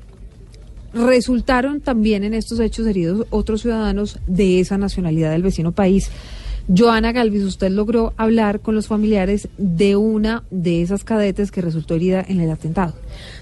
Resultaron 0.94 1.80
también 1.80 2.24
en 2.24 2.34
estos 2.34 2.60
hechos 2.60 2.86
heridos 2.86 3.26
otros 3.30 3.62
ciudadanos 3.62 4.18
de 4.26 4.60
esa 4.60 4.78
nacionalidad 4.78 5.32
del 5.32 5.42
vecino 5.42 5.72
país. 5.72 6.10
Joana 6.66 7.12
Galvis, 7.12 7.42
usted 7.42 7.70
logró 7.70 8.14
hablar 8.16 8.60
con 8.60 8.74
los 8.74 8.86
familiares 8.86 9.48
de 9.58 9.96
una 9.96 10.44
de 10.50 10.80
esas 10.80 11.04
cadetes 11.04 11.50
que 11.50 11.60
resultó 11.60 11.94
herida 11.94 12.24
en 12.26 12.40
el 12.40 12.50
atentado. 12.50 12.94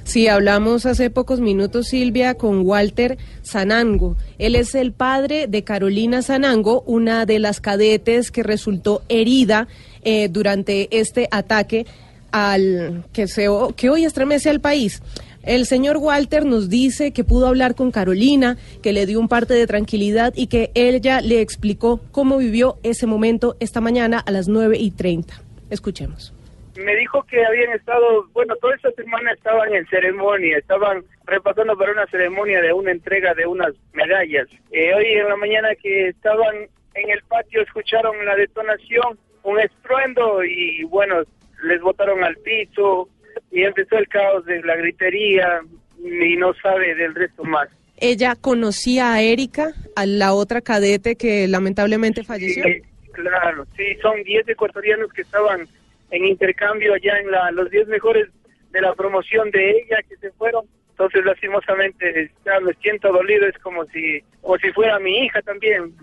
Sí, 0.02 0.26
hablamos 0.26 0.86
hace 0.86 1.08
pocos 1.08 1.40
minutos, 1.40 1.86
Silvia, 1.88 2.34
con 2.34 2.66
Walter 2.66 3.18
Sanango. 3.42 4.16
Él 4.38 4.56
es 4.56 4.74
el 4.74 4.92
padre 4.92 5.46
de 5.46 5.62
Carolina 5.62 6.22
Sanango, 6.22 6.82
una 6.86 7.24
de 7.24 7.38
las 7.38 7.60
cadetes 7.60 8.32
que 8.32 8.42
resultó 8.42 9.02
herida 9.08 9.68
eh, 10.02 10.28
durante 10.28 10.88
este 10.98 11.28
ataque 11.30 11.86
al 12.32 13.04
que, 13.12 13.28
se, 13.28 13.46
que 13.76 13.90
hoy 13.90 14.04
estremece 14.04 14.50
al 14.50 14.60
país. 14.60 15.00
El 15.44 15.66
señor 15.66 15.96
Walter 15.96 16.44
nos 16.44 16.70
dice 16.70 17.12
que 17.12 17.24
pudo 17.24 17.48
hablar 17.48 17.74
con 17.74 17.90
Carolina, 17.90 18.57
que 18.81 18.92
le 18.92 19.07
dio 19.07 19.18
un 19.18 19.26
parte 19.26 19.55
de 19.55 19.66
tranquilidad 19.66 20.33
y 20.37 20.46
que 20.46 20.70
ella 20.74 21.20
le 21.20 21.40
explicó 21.40 22.00
cómo 22.12 22.38
vivió 22.38 22.76
ese 22.85 23.09
momento 23.09 23.57
esta 23.59 23.81
mañana 23.81 24.20
a 24.20 24.31
las 24.31 24.46
9 24.46 24.76
y 24.78 24.92
30. 24.92 25.35
Escuchemos. 25.68 26.33
Me 26.76 26.94
dijo 26.96 27.24
que 27.24 27.44
habían 27.44 27.72
estado, 27.72 28.28
bueno, 28.33 28.55
toda 28.57 28.76
esta 28.76 28.92
semana 28.92 29.33
estaban 29.33 29.74
en 29.74 29.85
ceremonia, 29.88 30.59
estaban 30.59 31.02
repasando 31.26 31.76
para 31.76 31.90
una 31.90 32.07
ceremonia 32.07 32.61
de 32.61 32.72
una 32.72 32.92
entrega 32.92 33.35
de 33.35 33.44
unas 33.44 33.74
medallas. 33.92 34.46
Eh, 34.70 34.94
hoy 34.94 35.07
en 35.07 35.28
la 35.28 35.37
mañana 35.37 35.74
que 35.74 36.09
estaban 36.09 36.55
en 36.94 37.11
el 37.11 37.20
patio 37.22 37.62
escucharon 37.62 38.24
la 38.24 38.37
detonación, 38.37 39.18
un 39.42 39.59
estruendo 39.59 40.44
y 40.44 40.85
bueno, 40.85 41.22
les 41.64 41.81
botaron 41.81 42.22
al 42.22 42.37
piso, 42.37 43.09
y 43.52 43.62
empezó 43.62 43.98
el 43.98 44.08
caos 44.08 44.44
de 44.46 44.62
la 44.62 44.76
gritería 44.76 45.60
y 45.98 46.36
no 46.36 46.54
sabe 46.54 46.94
del 46.94 47.14
resto 47.14 47.44
más. 47.44 47.68
¿Ella 47.98 48.34
conocía 48.34 49.12
a 49.12 49.22
Erika, 49.22 49.72
a 49.94 50.06
la 50.06 50.32
otra 50.32 50.60
cadete 50.60 51.14
que 51.14 51.46
lamentablemente 51.46 52.24
falleció? 52.24 52.64
Sí, 52.64 52.82
claro, 53.12 53.64
sí, 53.76 53.94
son 54.00 54.22
10 54.24 54.48
ecuatorianos 54.48 55.12
que 55.12 55.22
estaban 55.22 55.68
en 56.10 56.26
intercambio 56.26 56.94
allá 56.94 57.18
en 57.20 57.30
la, 57.30 57.50
los 57.52 57.70
10 57.70 57.88
mejores 57.88 58.28
de 58.72 58.80
la 58.80 58.94
promoción 58.94 59.50
de 59.50 59.70
ella 59.70 59.98
que 60.08 60.16
se 60.16 60.32
fueron. 60.32 60.64
Entonces, 60.90 61.24
lastimosamente, 61.24 62.30
ya 62.44 62.58
me 62.60 62.74
siento 62.74 63.12
dolido, 63.12 63.46
es 63.46 63.58
como 63.58 63.84
si, 63.86 64.22
como 64.40 64.56
si 64.58 64.72
fuera 64.72 64.98
mi 64.98 65.24
hija 65.24 65.40
también. 65.42 65.94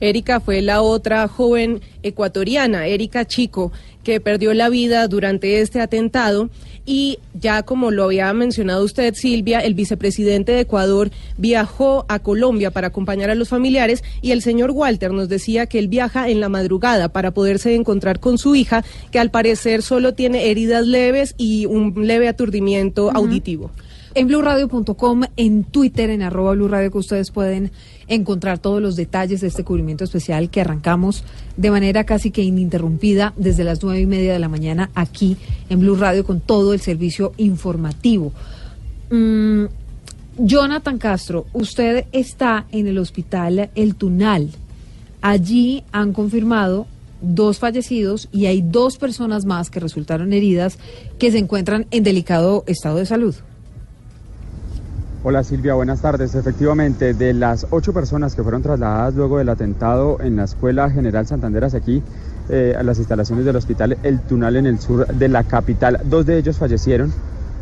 Erika 0.00 0.40
fue 0.40 0.62
la 0.62 0.82
otra 0.82 1.28
joven 1.28 1.80
ecuatoriana, 2.02 2.86
Erika 2.86 3.26
Chico, 3.26 3.70
que 4.02 4.20
perdió 4.20 4.54
la 4.54 4.68
vida 4.68 5.06
durante 5.08 5.60
este 5.60 5.80
atentado. 5.80 6.50
Y 6.86 7.18
ya 7.38 7.62
como 7.62 7.90
lo 7.90 8.04
había 8.04 8.32
mencionado 8.32 8.82
usted, 8.84 9.14
Silvia, 9.14 9.60
el 9.60 9.74
vicepresidente 9.74 10.52
de 10.52 10.60
Ecuador 10.60 11.10
viajó 11.36 12.06
a 12.08 12.18
Colombia 12.18 12.70
para 12.70 12.88
acompañar 12.88 13.30
a 13.30 13.34
los 13.34 13.50
familiares 13.50 14.02
y 14.22 14.32
el 14.32 14.42
señor 14.42 14.70
Walter 14.70 15.12
nos 15.12 15.28
decía 15.28 15.66
que 15.66 15.78
él 15.78 15.88
viaja 15.88 16.28
en 16.28 16.40
la 16.40 16.48
madrugada 16.48 17.10
para 17.10 17.32
poderse 17.32 17.74
encontrar 17.74 18.18
con 18.18 18.38
su 18.38 18.54
hija, 18.54 18.82
que 19.12 19.18
al 19.18 19.30
parecer 19.30 19.82
solo 19.82 20.14
tiene 20.14 20.50
heridas 20.50 20.86
leves 20.86 21.34
y 21.36 21.66
un 21.66 22.06
leve 22.06 22.28
aturdimiento 22.28 23.06
uh 23.06 23.10
-huh. 23.10 23.16
auditivo. 23.16 23.70
En 24.14 24.26
blurradio.com, 24.26 25.22
en 25.36 25.62
Twitter, 25.62 26.10
en 26.10 26.22
arroba 26.22 26.52
blurradio, 26.52 26.90
que 26.90 26.98
ustedes 26.98 27.30
pueden 27.30 27.70
encontrar 28.08 28.58
todos 28.58 28.82
los 28.82 28.96
detalles 28.96 29.40
de 29.40 29.46
este 29.46 29.62
cubrimiento 29.62 30.02
especial 30.02 30.50
que 30.50 30.60
arrancamos 30.60 31.22
de 31.56 31.70
manera 31.70 32.04
casi 32.04 32.32
que 32.32 32.42
ininterrumpida 32.42 33.32
desde 33.36 33.62
las 33.62 33.82
nueve 33.84 34.00
y 34.00 34.06
media 34.06 34.32
de 34.32 34.40
la 34.40 34.48
mañana 34.48 34.90
aquí 34.96 35.36
en 35.68 35.78
Blue 35.78 35.94
Radio 35.94 36.24
con 36.24 36.40
todo 36.40 36.74
el 36.74 36.80
servicio 36.80 37.32
informativo. 37.36 38.32
Mm, 39.10 39.66
Jonathan 40.38 40.98
Castro, 40.98 41.46
usted 41.52 42.06
está 42.10 42.66
en 42.72 42.88
el 42.88 42.98
hospital 42.98 43.70
El 43.76 43.94
Tunal. 43.94 44.50
Allí 45.20 45.84
han 45.92 46.12
confirmado 46.12 46.88
dos 47.20 47.58
fallecidos 47.58 48.28
y 48.32 48.46
hay 48.46 48.60
dos 48.62 48.96
personas 48.96 49.44
más 49.44 49.70
que 49.70 49.78
resultaron 49.78 50.32
heridas 50.32 50.78
que 51.18 51.30
se 51.30 51.38
encuentran 51.38 51.86
en 51.92 52.02
delicado 52.02 52.64
estado 52.66 52.96
de 52.96 53.06
salud. 53.06 53.36
Hola 55.22 55.44
Silvia, 55.44 55.74
buenas 55.74 56.00
tardes. 56.00 56.34
Efectivamente, 56.34 57.12
de 57.12 57.34
las 57.34 57.66
ocho 57.68 57.92
personas 57.92 58.34
que 58.34 58.42
fueron 58.42 58.62
trasladadas 58.62 59.14
luego 59.14 59.36
del 59.36 59.50
atentado 59.50 60.16
en 60.22 60.36
la 60.36 60.44
Escuela 60.44 60.88
General 60.88 61.26
Santander 61.26 61.62
aquí, 61.64 62.02
eh, 62.48 62.74
a 62.74 62.82
las 62.82 62.96
instalaciones 62.96 63.44
del 63.44 63.56
hospital 63.56 63.98
El 64.02 64.20
Tunal 64.20 64.56
en 64.56 64.64
el 64.64 64.80
sur 64.80 65.06
de 65.06 65.28
la 65.28 65.44
capital, 65.44 66.00
dos 66.04 66.24
de 66.24 66.38
ellos 66.38 66.56
fallecieron. 66.56 67.12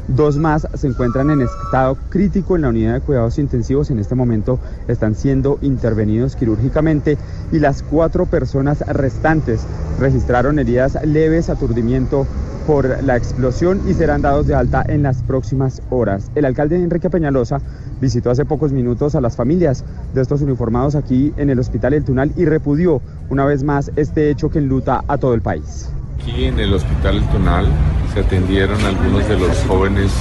Dos 0.09 0.39
más 0.39 0.67
se 0.73 0.87
encuentran 0.87 1.31
en 1.31 1.43
estado 1.43 1.99
crítico 2.09 2.57
en 2.57 2.63
la 2.63 2.71
unidad 2.71 2.95
de 2.95 3.01
cuidados 3.03 3.39
intensivos. 3.39 3.91
En 3.91 3.99
este 3.99 4.15
momento 4.15 4.59
están 4.89 5.15
siendo 5.15 5.59
intervenidos 5.61 6.35
quirúrgicamente 6.35 7.19
y 7.53 7.59
las 7.59 7.83
cuatro 7.83 8.25
personas 8.25 8.81
restantes 8.87 9.61
registraron 10.01 10.59
heridas 10.59 10.99
leves, 11.05 11.51
aturdimiento 11.51 12.27
por 12.67 13.03
la 13.05 13.17
explosión 13.19 13.83
y 13.87 13.93
serán 13.93 14.23
dados 14.23 14.47
de 14.47 14.55
alta 14.55 14.83
en 14.89 15.03
las 15.03 15.23
próximas 15.23 15.83
horas. 15.91 16.31
El 16.35 16.47
alcalde 16.47 16.77
Enrique 16.77 17.11
Peñalosa 17.11 17.61
visitó 18.01 18.31
hace 18.31 18.47
pocos 18.47 18.73
minutos 18.73 19.15
a 19.15 19.21
las 19.21 19.37
familias 19.37 19.85
de 20.15 20.23
estos 20.23 20.41
uniformados 20.41 20.95
aquí 20.95 21.35
en 21.37 21.51
el 21.51 21.59
Hospital 21.59 21.93
El 21.93 22.05
Tunal 22.05 22.33
y 22.35 22.47
repudió 22.47 23.03
una 23.29 23.45
vez 23.45 23.63
más 23.63 23.91
este 23.97 24.31
hecho 24.31 24.49
que 24.49 24.59
enluta 24.59 25.05
a 25.07 25.19
todo 25.19 25.35
el 25.35 25.43
país. 25.43 25.91
Aquí 26.21 26.45
en 26.47 26.59
el 26.59 26.75
Hospital 26.75 27.17
El 27.17 27.25
Tunal 27.29 27.67
se 28.13 28.21
atendieron 28.21 28.81
algunos 28.85 29.27
de 29.29 29.39
los 29.39 29.57
jóvenes 29.67 30.13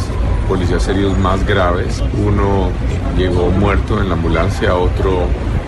policías 0.47 0.87
heridos 0.87 1.17
más 1.17 1.45
graves. 1.45 2.03
Uno 2.25 2.69
llegó 3.17 3.49
muerto 3.51 3.99
en 4.01 4.09
la 4.09 4.15
ambulancia, 4.15 4.75
otro 4.75 5.25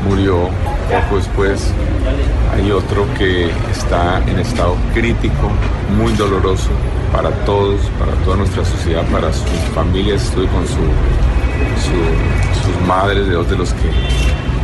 murió 0.07 0.49
poco 0.89 1.17
después. 1.17 1.71
Hay 2.53 2.71
otro 2.71 3.05
que 3.17 3.49
está 3.71 4.21
en 4.27 4.39
estado 4.39 4.75
crítico, 4.93 5.49
muy 5.97 6.13
doloroso 6.13 6.69
para 7.11 7.31
todos, 7.45 7.79
para 7.99 8.11
toda 8.23 8.37
nuestra 8.37 8.63
sociedad, 8.65 9.03
para 9.11 9.31
sus 9.33 9.49
familias. 9.73 10.23
Estoy 10.23 10.47
con 10.47 10.65
su, 10.67 10.75
su- 11.83 12.61
sus 12.71 12.87
madres, 12.87 13.27
de 13.27 13.33
dos 13.33 13.49
de 13.49 13.57
los 13.57 13.73
que 13.73 13.89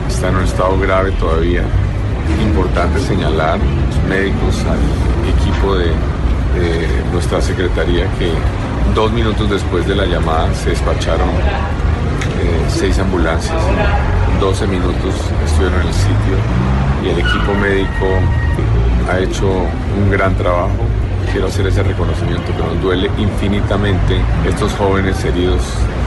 están 0.07 0.31
en 0.31 0.37
un 0.37 0.43
estado 0.43 0.79
grave 0.79 1.11
todavía. 1.13 1.63
Importante 2.41 2.99
señalar 3.01 3.59
los 3.59 4.09
médicos, 4.09 4.57
al 4.65 5.14
de 5.63 6.87
nuestra 7.11 7.41
secretaría 7.41 8.05
que 8.19 8.31
dos 8.93 9.11
minutos 9.11 9.49
después 9.49 9.87
de 9.87 9.95
la 9.95 10.05
llamada 10.05 10.53
se 10.53 10.69
despacharon 10.69 11.29
eh, 11.29 12.65
seis 12.69 12.99
ambulancias. 12.99 13.61
12 14.39 14.67
minutos 14.67 15.15
estuvieron 15.45 15.81
en 15.81 15.87
el 15.87 15.93
sitio 15.93 16.37
y 17.03 17.09
el 17.09 17.19
equipo 17.19 17.53
médico 17.53 18.05
ha 19.09 19.19
hecho 19.19 19.47
un 19.47 20.11
gran 20.11 20.35
trabajo. 20.35 20.77
Quiero 21.31 21.47
hacer 21.47 21.67
ese 21.67 21.83
reconocimiento 21.83 22.51
que 22.55 22.63
nos 22.63 22.81
duele 22.81 23.09
infinitamente 23.17 24.19
estos 24.47 24.73
jóvenes 24.73 25.23
heridos 25.23 25.61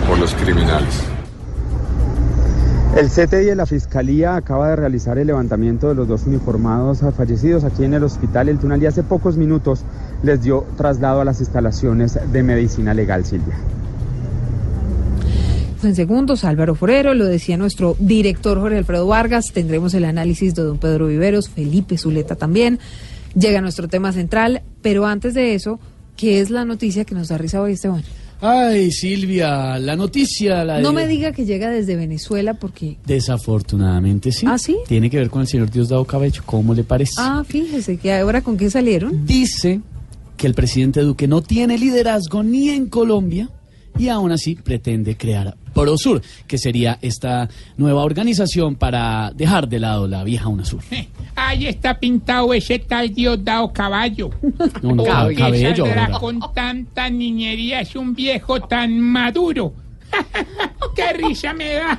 por 0.07 0.19
los 0.19 0.35
criminales. 0.35 1.18
El 2.96 3.11
CTI 3.11 3.44
de 3.44 3.55
la 3.55 3.66
Fiscalía 3.66 4.35
acaba 4.35 4.70
de 4.70 4.77
realizar 4.77 5.18
el 5.18 5.27
levantamiento 5.27 5.88
de 5.88 5.94
los 5.94 6.09
dos 6.09 6.27
uniformados 6.27 7.01
fallecidos 7.16 7.62
aquí 7.64 7.85
en 7.85 7.94
el 7.94 8.03
Hospital 8.03 8.48
El 8.48 8.59
Tunal 8.59 8.83
y 8.83 8.87
hace 8.87 9.03
pocos 9.03 9.37
minutos 9.37 9.85
les 10.22 10.42
dio 10.42 10.64
traslado 10.77 11.20
a 11.20 11.24
las 11.24 11.40
instalaciones 11.40 12.18
de 12.33 12.42
medicina 12.42 12.94
legal, 12.94 13.24
Silvia. 13.24 13.55
En 15.83 15.94
segundos, 15.94 16.42
Álvaro 16.42 16.74
Forero, 16.74 17.14
lo 17.14 17.27
decía 17.27 17.57
nuestro 17.57 17.94
director 18.01 18.59
Jorge 18.59 18.79
Alfredo 18.79 19.07
Vargas, 19.07 19.53
tendremos 19.53 19.94
el 19.94 20.05
análisis 20.05 20.55
de 20.57 20.62
don 20.62 20.79
Pedro 20.79 21.07
Viveros, 21.07 21.48
Felipe 21.48 21.96
Zuleta 21.96 22.35
también, 22.35 22.81
llega 23.37 23.61
nuestro 23.61 23.87
tema 23.87 24.12
central, 24.12 24.62
pero 24.83 25.07
antes 25.07 25.35
de 25.35 25.55
eso, 25.55 25.79
¿qué 26.16 26.40
es 26.40 26.51
la 26.51 26.64
noticia 26.64 27.05
que 27.05 27.14
nos 27.14 27.29
da 27.29 27.38
risa 27.38 27.61
hoy, 27.61 27.74
Esteban? 27.74 28.03
Ay, 28.40 28.92
Silvia, 28.92 29.79
la 29.79 29.96
noticia... 29.96 30.64
La 30.64 30.81
No 30.81 30.90
de- 30.90 30.94
me 30.94 31.07
diga 31.09 31.33
que 31.33 31.44
llega 31.44 31.70
desde 31.70 31.96
Venezuela 31.96 32.55
porque... 32.55 32.96
Desafortunadamente 33.07 34.31
sí. 34.33 34.46
¿Ah, 34.48 34.59
sí? 34.59 34.77
Tiene 34.87 35.11
que 35.11 35.16
ver 35.18 35.29
con 35.31 35.42
el 35.42 35.48
señor 35.48 35.70
Diosdado 35.70 36.05
Cabello. 36.05 36.42
¿Cómo 36.46 36.74
le 36.74 36.85
parece? 36.85 37.14
Ah, 37.18 37.42
fíjese 37.46 37.96
que 37.96 38.12
ahora 38.12 38.42
con 38.42 38.57
qué 38.57 38.70
salieron. 38.70 39.27
Dice 39.27 39.81
que 40.37 40.46
el 40.46 40.55
presidente 40.55 41.01
Duque 41.01 41.27
no 41.27 41.42
tiene 41.42 41.79
liderazgo 41.79 42.42
ni 42.44 42.68
en 42.70 42.87
Colombia 42.87 43.48
y 43.99 44.09
aún 44.09 44.33
así 44.33 44.55
pretende 44.55 45.17
crear 45.17 45.57
Prosur, 45.75 46.23
que 46.47 46.59
sería 46.59 46.99
esta 47.03 47.49
nueva 47.77 48.03
organización 48.03 48.75
para 48.77 49.31
dejar 49.35 49.69
de 49.69 49.79
lado 49.79 50.09
la 50.09 50.25
vieja 50.25 50.49
UNASUR. 50.49 50.81
Ahí 51.37 51.67
está 51.67 51.99
pintado 52.01 52.53
ese 52.53 52.81
tal 52.81 53.15
Diosdado 53.15 53.73
Caballo. 53.73 54.31
No, 54.83 54.95
no, 54.95 55.05
¿Por 55.05 55.07
cab- 55.07 55.29
qué 55.29 55.35
cabello, 55.37 55.85
saldrá 55.87 56.11
con 56.19 56.41
tanta 56.53 57.09
niñería 57.11 57.81
es 57.81 57.95
un 57.95 58.15
viejo 58.15 58.61
tan 58.61 58.99
maduro. 59.01 59.73
¡Qué 60.97 61.13
risa 61.13 61.53
me 61.53 61.75
da! 61.75 61.99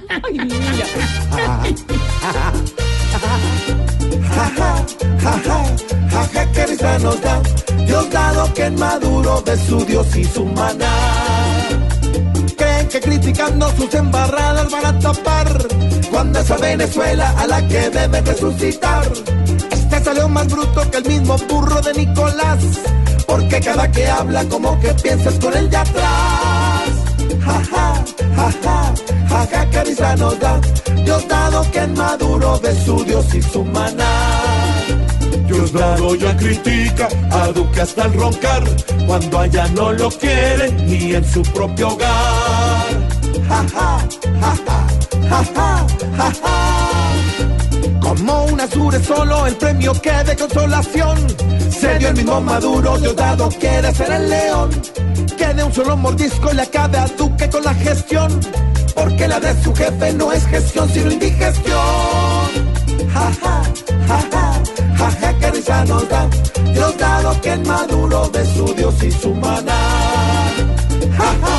Qué 6.53 6.65
risa 6.65 6.99
nos 6.99 7.21
da. 7.21 7.41
Dios 7.85 8.09
dado 8.11 8.53
que 8.53 8.65
en 8.65 8.75
Maduro 8.75 9.43
ve 9.45 9.57
su 9.57 9.85
Dios 9.85 10.15
y 10.15 10.23
su 10.23 10.45
maná. 10.45 11.28
Que 12.89 12.99
criticando 12.99 13.71
sus 13.77 13.93
embarradas 13.93 14.71
van 14.71 14.85
a 14.87 14.99
tapar 14.99 15.67
cuando 16.09 16.39
es 16.39 16.49
a 16.49 16.57
Venezuela 16.57 17.35
a 17.37 17.45
la 17.45 17.67
que 17.67 17.87
deben 17.91 18.25
resucitar. 18.25 19.03
Este 19.71 20.03
salió 20.03 20.27
más 20.27 20.47
bruto 20.47 20.89
que 20.89 20.97
el 20.97 21.05
mismo 21.05 21.37
burro 21.47 21.79
de 21.81 21.93
Nicolás, 21.93 22.57
porque 23.27 23.59
cada 23.59 23.91
que 23.91 24.07
habla 24.07 24.43
como 24.45 24.79
que 24.79 24.91
piensas 24.95 25.35
con 25.35 25.55
el 25.55 25.69
de 25.69 25.77
atrás. 25.77 26.89
Jaja, 27.45 28.03
jaja, 28.35 28.93
jaja, 29.29 29.69
qué 29.69 29.83
risa 29.83 30.15
nos 30.15 30.39
da. 30.39 30.59
Dios 31.05 31.27
dado 31.27 31.71
que 31.71 31.79
en 31.79 31.93
Maduro 31.93 32.59
ve 32.59 32.75
su 32.85 33.05
Dios 33.05 33.35
y 33.35 33.41
su 33.43 33.63
maná. 33.65 34.59
Diosdado 35.45 36.15
ya 36.15 36.35
critica 36.37 37.07
a 37.31 37.47
Duque 37.47 37.81
hasta 37.81 38.05
el 38.05 38.13
roncar 38.13 38.63
cuando 39.05 39.39
allá 39.39 39.67
no 39.69 39.91
lo 39.93 40.09
quiere 40.09 40.71
ni 40.71 41.13
en 41.15 41.25
su 41.25 41.41
propio 41.41 41.89
hogar. 41.89 42.68
Ja, 43.49 43.65
ja, 43.73 43.99
ja, 45.29 46.31
ja. 46.41 46.49
Como 47.99 48.45
una 48.45 48.67
sur 48.67 48.93
es 48.93 49.05
solo 49.05 49.47
el 49.47 49.55
premio 49.55 49.93
que 49.93 50.11
de 50.11 50.35
consolación 50.35 51.17
se 51.71 51.97
dio 51.97 52.09
el 52.09 52.15
mismo 52.15 52.39
Maduro. 52.41 52.97
Diosdado 52.99 53.49
quiere 53.59 53.93
ser 53.93 54.11
el 54.11 54.29
león 54.29 54.69
que 55.35 55.53
de 55.53 55.63
un 55.63 55.73
solo 55.73 55.97
mordisco 55.97 56.53
le 56.53 56.61
acabe 56.61 56.99
a 56.99 57.07
Duque 57.07 57.49
con 57.49 57.63
la 57.63 57.73
gestión. 57.73 58.39
Porque 58.93 59.27
la 59.27 59.39
de 59.39 59.63
su 59.63 59.73
jefe 59.73 60.13
no 60.13 60.31
es 60.31 60.45
gestión 60.45 60.89
sino 60.89 61.11
indigestión. 61.11 61.79
Ja, 63.13 63.31
ja, 63.41 63.63
ja, 64.07 64.19
ja, 64.31 64.61
ja, 64.97 65.11
ja, 65.21 65.39
qué 65.39 65.51
risa 65.51 65.85
nos 65.85 66.07
da. 66.07 66.27
Dios 66.73 66.97
dado 66.97 67.41
que 67.41 67.51
en 67.53 67.67
Maduro 67.67 68.29
ve 68.31 68.45
su 68.45 68.65
Dios 68.75 69.03
y 69.03 69.11
su 69.11 69.33
maná. 69.33 69.81
Ja. 71.17 71.58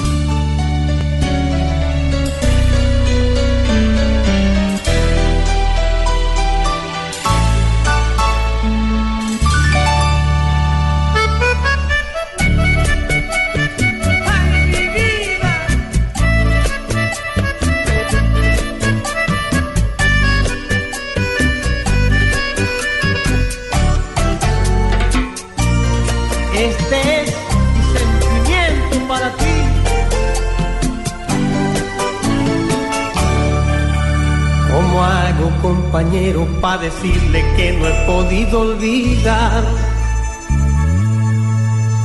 ¿Cómo 35.41 35.55
hago, 35.55 35.61
compañero, 35.61 36.47
para 36.61 36.83
decirle 36.83 37.43
que 37.55 37.73
no 37.73 37.87
he 37.87 38.05
podido 38.05 38.61
olvidar? 38.61 39.63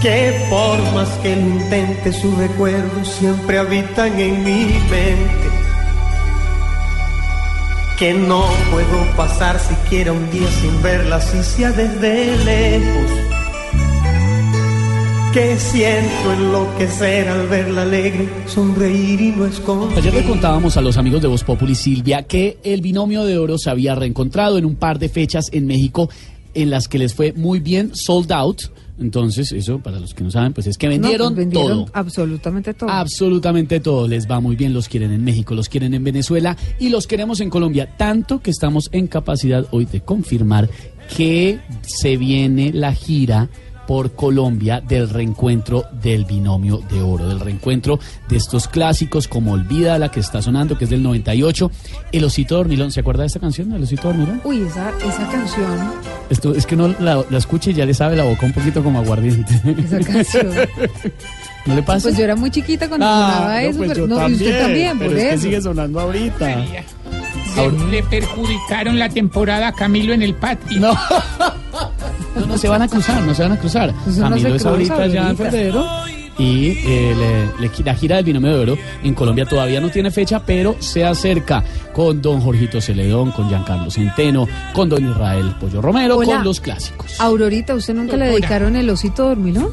Que 0.00 0.46
por 0.48 0.78
más 0.94 1.08
que 1.22 1.36
lo 1.36 1.42
intente, 1.42 2.12
sus 2.12 2.36
recuerdos 2.38 3.08
siempre 3.08 3.58
habitan 3.58 4.18
en 4.18 4.42
mi 4.42 4.64
mente. 4.90 5.48
Que 7.98 8.14
no 8.14 8.44
puedo 8.70 9.16
pasar 9.16 9.58
siquiera 9.58 10.12
un 10.12 10.30
día 10.30 10.48
sin 10.60 10.82
verla, 10.82 11.20
si 11.20 11.42
sea 11.42 11.72
desde 11.72 12.36
lejos 12.44 13.25
que 15.36 15.58
siento 15.58 16.32
enloquecer 16.32 17.28
al 17.28 17.46
verla 17.46 17.82
alegre, 17.82 18.26
sonreír 18.46 19.20
y 19.20 19.32
no 19.32 19.44
esconder. 19.44 19.98
Ayer 19.98 20.14
le 20.14 20.24
contábamos 20.24 20.78
a 20.78 20.80
los 20.80 20.96
amigos 20.96 21.20
de 21.20 21.28
Voz 21.28 21.44
Populi 21.44 21.74
Silvia 21.74 22.22
que 22.22 22.56
el 22.64 22.80
binomio 22.80 23.22
de 23.22 23.36
oro 23.36 23.58
se 23.58 23.68
había 23.68 23.94
reencontrado 23.94 24.56
en 24.56 24.64
un 24.64 24.76
par 24.76 24.98
de 24.98 25.10
fechas 25.10 25.50
en 25.52 25.66
México 25.66 26.08
en 26.54 26.70
las 26.70 26.88
que 26.88 26.96
les 26.96 27.12
fue 27.12 27.34
muy 27.34 27.60
bien 27.60 27.90
sold 27.94 28.32
out. 28.32 28.62
Entonces, 28.98 29.52
eso 29.52 29.78
para 29.80 30.00
los 30.00 30.14
que 30.14 30.24
no 30.24 30.30
saben, 30.30 30.54
pues 30.54 30.68
es 30.68 30.78
que 30.78 30.88
vendieron, 30.88 31.32
No, 31.32 31.34
pues 31.34 31.46
vendieron 31.48 31.84
todo. 31.84 31.90
absolutamente 31.92 32.72
todo. 32.72 32.88
Absolutamente 32.88 33.80
todo 33.80 34.08
les 34.08 34.26
va 34.26 34.40
muy 34.40 34.56
bien, 34.56 34.72
los 34.72 34.88
quieren 34.88 35.12
en 35.12 35.22
México, 35.22 35.54
los 35.54 35.68
quieren 35.68 35.92
en 35.92 36.02
Venezuela 36.02 36.56
y 36.80 36.88
los 36.88 37.06
queremos 37.06 37.40
en 37.40 37.50
Colombia, 37.50 37.90
tanto 37.98 38.40
que 38.40 38.50
estamos 38.50 38.88
en 38.90 39.06
capacidad 39.06 39.66
hoy 39.70 39.84
de 39.84 40.00
confirmar 40.00 40.70
que 41.14 41.60
se 41.82 42.16
viene 42.16 42.72
la 42.72 42.94
gira 42.94 43.50
por 43.86 44.14
Colombia 44.14 44.80
del 44.80 45.08
reencuentro 45.08 45.84
del 45.92 46.24
binomio 46.24 46.78
de 46.90 47.00
oro, 47.02 47.28
del 47.28 47.40
reencuentro 47.40 47.98
de 48.28 48.36
estos 48.36 48.68
clásicos 48.68 49.28
como 49.28 49.52
Olvida, 49.52 49.98
la 49.98 50.10
que 50.10 50.20
está 50.20 50.42
sonando, 50.42 50.76
que 50.76 50.84
es 50.84 50.90
del 50.90 51.02
98, 51.02 51.70
El 52.12 52.24
Osito 52.24 52.56
Dormilón, 52.56 52.90
¿se 52.92 53.00
acuerda 53.00 53.22
de 53.22 53.28
esta 53.28 53.40
canción, 53.40 53.72
El 53.72 53.82
Osito 53.82 54.08
Dormilón? 54.08 54.40
Uy, 54.44 54.62
esa, 54.62 54.90
esa 54.98 55.28
canción, 55.30 55.66
Esto, 56.30 56.54
es 56.54 56.66
que 56.66 56.76
no 56.76 56.88
la, 57.00 57.24
la 57.30 57.38
escucha 57.38 57.70
y 57.70 57.74
ya 57.74 57.86
le 57.86 57.94
sabe 57.94 58.16
la 58.16 58.24
boca 58.24 58.46
un 58.46 58.52
poquito 58.52 58.82
como 58.82 58.98
aguardiente. 58.98 59.54
esa 59.78 60.00
canción. 60.00 60.48
¿No 61.66 61.74
le 61.74 61.82
pasa? 61.82 62.04
Pues 62.04 62.16
yo 62.16 62.24
era 62.24 62.36
muy 62.36 62.50
chiquita 62.50 62.88
cuando 62.88 63.06
Ah, 63.08 63.32
sonaba 63.34 63.52
no, 63.54 63.58
eso, 63.58 63.78
pues 63.78 63.88
pero 63.90 64.06
yo 64.06 64.14
no, 64.14 64.28
y 64.28 64.32
usted 64.34 64.60
también, 64.62 64.98
por 64.98 65.06
pero 65.08 65.18
es 65.18 65.22
que 65.28 65.34
eso. 65.34 65.42
sigue 65.42 65.60
sonando 65.60 66.00
ahorita. 66.00 66.56
Le, 67.56 67.90
le 67.90 68.02
perjudicaron 68.04 68.98
la 68.98 69.08
temporada 69.08 69.68
a 69.68 69.72
Camilo 69.72 70.12
en 70.12 70.22
el 70.22 70.34
patio. 70.34 70.78
No. 70.80 70.94
No, 72.36 72.46
no 72.46 72.58
se 72.58 72.68
van 72.68 72.82
a 72.82 72.88
cruzar, 72.88 73.22
no 73.22 73.34
se 73.34 73.42
van 73.42 73.52
a 73.52 73.58
cruzar. 73.58 73.94
Eso 74.08 74.20
no 74.22 74.28
Camilo 74.30 74.50
se 74.50 74.56
es 74.56 74.66
ahorita 74.66 75.06
ya 75.06 75.30
en 75.30 75.36
febrero. 75.36 75.86
Y 76.38 76.68
eh, 76.86 77.14
le- 77.58 77.66
le- 77.68 77.82
la 77.84 77.94
gira 77.94 78.16
del 78.16 78.26
binomio 78.26 78.50
de 78.54 78.58
oro 78.60 78.78
en 79.02 79.14
Colombia 79.14 79.46
todavía 79.46 79.80
no 79.80 79.88
tiene 79.88 80.10
fecha, 80.10 80.38
pero 80.44 80.76
se 80.80 81.02
acerca 81.02 81.64
con 81.94 82.20
don 82.20 82.42
Jorgito 82.42 82.78
Celedón, 82.78 83.30
con 83.32 83.48
Giancarlo 83.48 83.90
Centeno, 83.90 84.46
con 84.74 84.90
don 84.90 85.08
Israel 85.08 85.54
Pollo 85.58 85.80
Romero, 85.80 86.18
Hola. 86.18 86.34
con 86.34 86.44
los 86.44 86.60
clásicos. 86.60 87.18
Aurorita, 87.20 87.74
¿usted 87.74 87.94
nunca 87.94 88.18
le 88.18 88.26
dedicaron 88.26 88.76
el 88.76 88.90
osito 88.90 89.28
dormilón? 89.28 89.70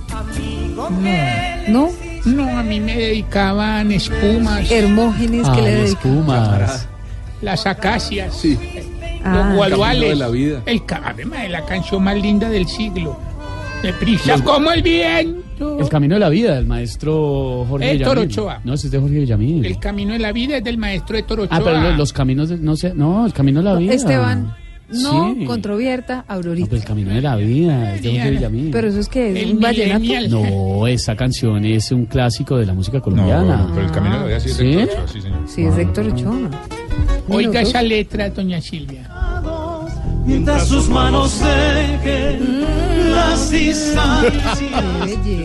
No. 1.67 1.89
No, 2.25 2.57
a 2.57 2.63
mí 2.63 2.79
me 2.79 2.95
dedicaban 2.97 3.91
espumas. 3.91 4.71
Hermógenes 4.71 5.49
que 5.49 5.61
le 5.61 5.67
Ay, 5.67 5.73
dedicaron. 5.75 5.85
espumas. 6.17 6.87
Las 7.41 7.65
acacias. 7.67 8.33
Sí. 8.37 8.57
Ah. 9.23 9.45
Los 9.47 9.55
guaduales. 9.57 10.01
Camino 10.03 10.09
de 10.09 10.15
la 10.15 10.29
vida. 10.29 10.61
El 10.65 10.81
además, 11.03 11.49
la 11.49 11.65
canción 11.65 12.03
más 12.03 12.21
linda 12.21 12.49
del 12.49 12.67
siglo. 12.67 13.17
Deprisa 13.81 14.33
Los- 14.33 14.41
como 14.43 14.71
el 14.71 14.81
viento. 14.81 15.79
El 15.79 15.89
camino 15.89 16.15
de 16.15 16.19
la 16.19 16.29
vida 16.29 16.55
del 16.55 16.65
maestro 16.65 17.65
Jorge 17.69 17.91
Héctor. 17.91 18.17
Ochoa. 18.19 18.61
No, 18.63 18.73
ese 18.73 18.87
es 18.87 18.91
de 18.91 18.99
Jorge 18.99 19.19
Villamil. 19.19 19.65
El 19.65 19.77
camino 19.79 20.13
de 20.13 20.19
la 20.19 20.31
vida 20.31 20.57
es 20.57 20.63
del 20.63 20.77
maestro 20.77 21.17
Héctor 21.17 21.41
Ochoa. 21.41 21.57
Ah, 21.57 21.61
pero 21.63 21.79
los, 21.81 21.97
los 21.97 22.13
caminos, 22.13 22.49
de- 22.49 22.57
no 22.57 22.75
sé, 22.75 22.93
no, 22.93 23.25
el 23.25 23.33
camino 23.33 23.59
de 23.61 23.65
la 23.65 23.75
vida. 23.75 23.93
Esteban, 23.93 24.55
no, 24.89 25.33
Sí. 25.37 25.45
controvierta, 25.45 26.25
No, 26.27 26.35
Aurorita. 26.35 26.67
pero 26.69 26.81
el 26.81 26.87
camino 26.87 27.13
de 27.13 27.21
la 27.21 27.35
vida, 27.35 27.95
es 27.95 28.01
de 28.03 28.09
Jorge 28.11 28.31
Villamil. 28.31 28.69
Pero 28.71 28.87
eso 28.87 28.99
es 28.99 29.09
que 29.09 29.31
es 29.31 29.43
El 29.43 29.51
un 29.55 29.59
vallenato. 29.59 30.39
No, 30.39 30.87
esa 30.87 31.15
canción 31.15 31.63
es 31.65 31.91
un 31.91 32.05
clásico 32.05 32.57
de 32.57 32.65
la 32.65 32.73
música 32.73 32.99
colombiana. 33.01 33.67
pero 33.73 33.85
el 33.85 33.91
camino 33.91 34.15
de 34.15 34.19
la 34.21 34.27
vida 34.27 34.39
sí 34.39 34.49
es 34.49 34.57
de 34.57 34.81
Héctor 34.83 34.97
Ochoa, 34.99 35.07
sí, 35.13 35.21
señor. 35.21 35.39
Sí, 35.47 35.63
es 35.65 35.77
Héctor 35.77 36.05
Ochoa. 36.07 36.39
Oiga 37.29 37.61
esa 37.61 37.81
letra, 37.81 38.29
doña 38.29 38.61
Silvia. 38.61 39.09
Mientras 40.25 40.67
sus 40.67 40.87
manos 40.89 41.39
dejen 41.39 42.61
las 43.11 43.49
distancias. 43.49 44.61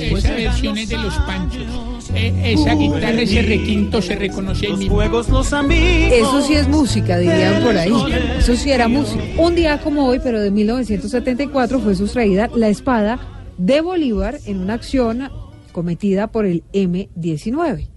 Esa 0.00 0.32
versión 0.32 0.78
es 0.78 0.88
de 0.88 0.98
los 0.98 1.14
panchos. 1.14 1.88
Eh, 2.14 2.54
esa 2.54 2.74
guitarra, 2.74 3.20
ese 3.20 3.42
requinto 3.42 4.00
se 4.00 4.16
reconoce 4.16 4.66
ahí 4.66 4.76
mismo. 4.76 4.94
Juegos 4.94 5.28
los 5.28 5.52
amigos. 5.52 6.12
Eso 6.12 6.42
sí 6.42 6.54
es 6.54 6.68
música, 6.68 7.18
dirían 7.18 7.62
por 7.62 7.76
ahí. 7.76 7.92
Eso 8.38 8.56
sí 8.56 8.70
era 8.70 8.88
música. 8.88 9.22
Un 9.36 9.54
día 9.54 9.78
como 9.80 10.06
hoy, 10.06 10.20
pero 10.22 10.40
de 10.40 10.50
1974, 10.50 11.80
fue 11.80 11.94
sustraída 11.94 12.48
la 12.54 12.68
espada 12.68 13.18
de 13.58 13.80
Bolívar 13.80 14.38
en 14.46 14.60
una 14.60 14.74
acción 14.74 15.28
cometida 15.72 16.28
por 16.28 16.46
el 16.46 16.62
M-19. 16.72 17.88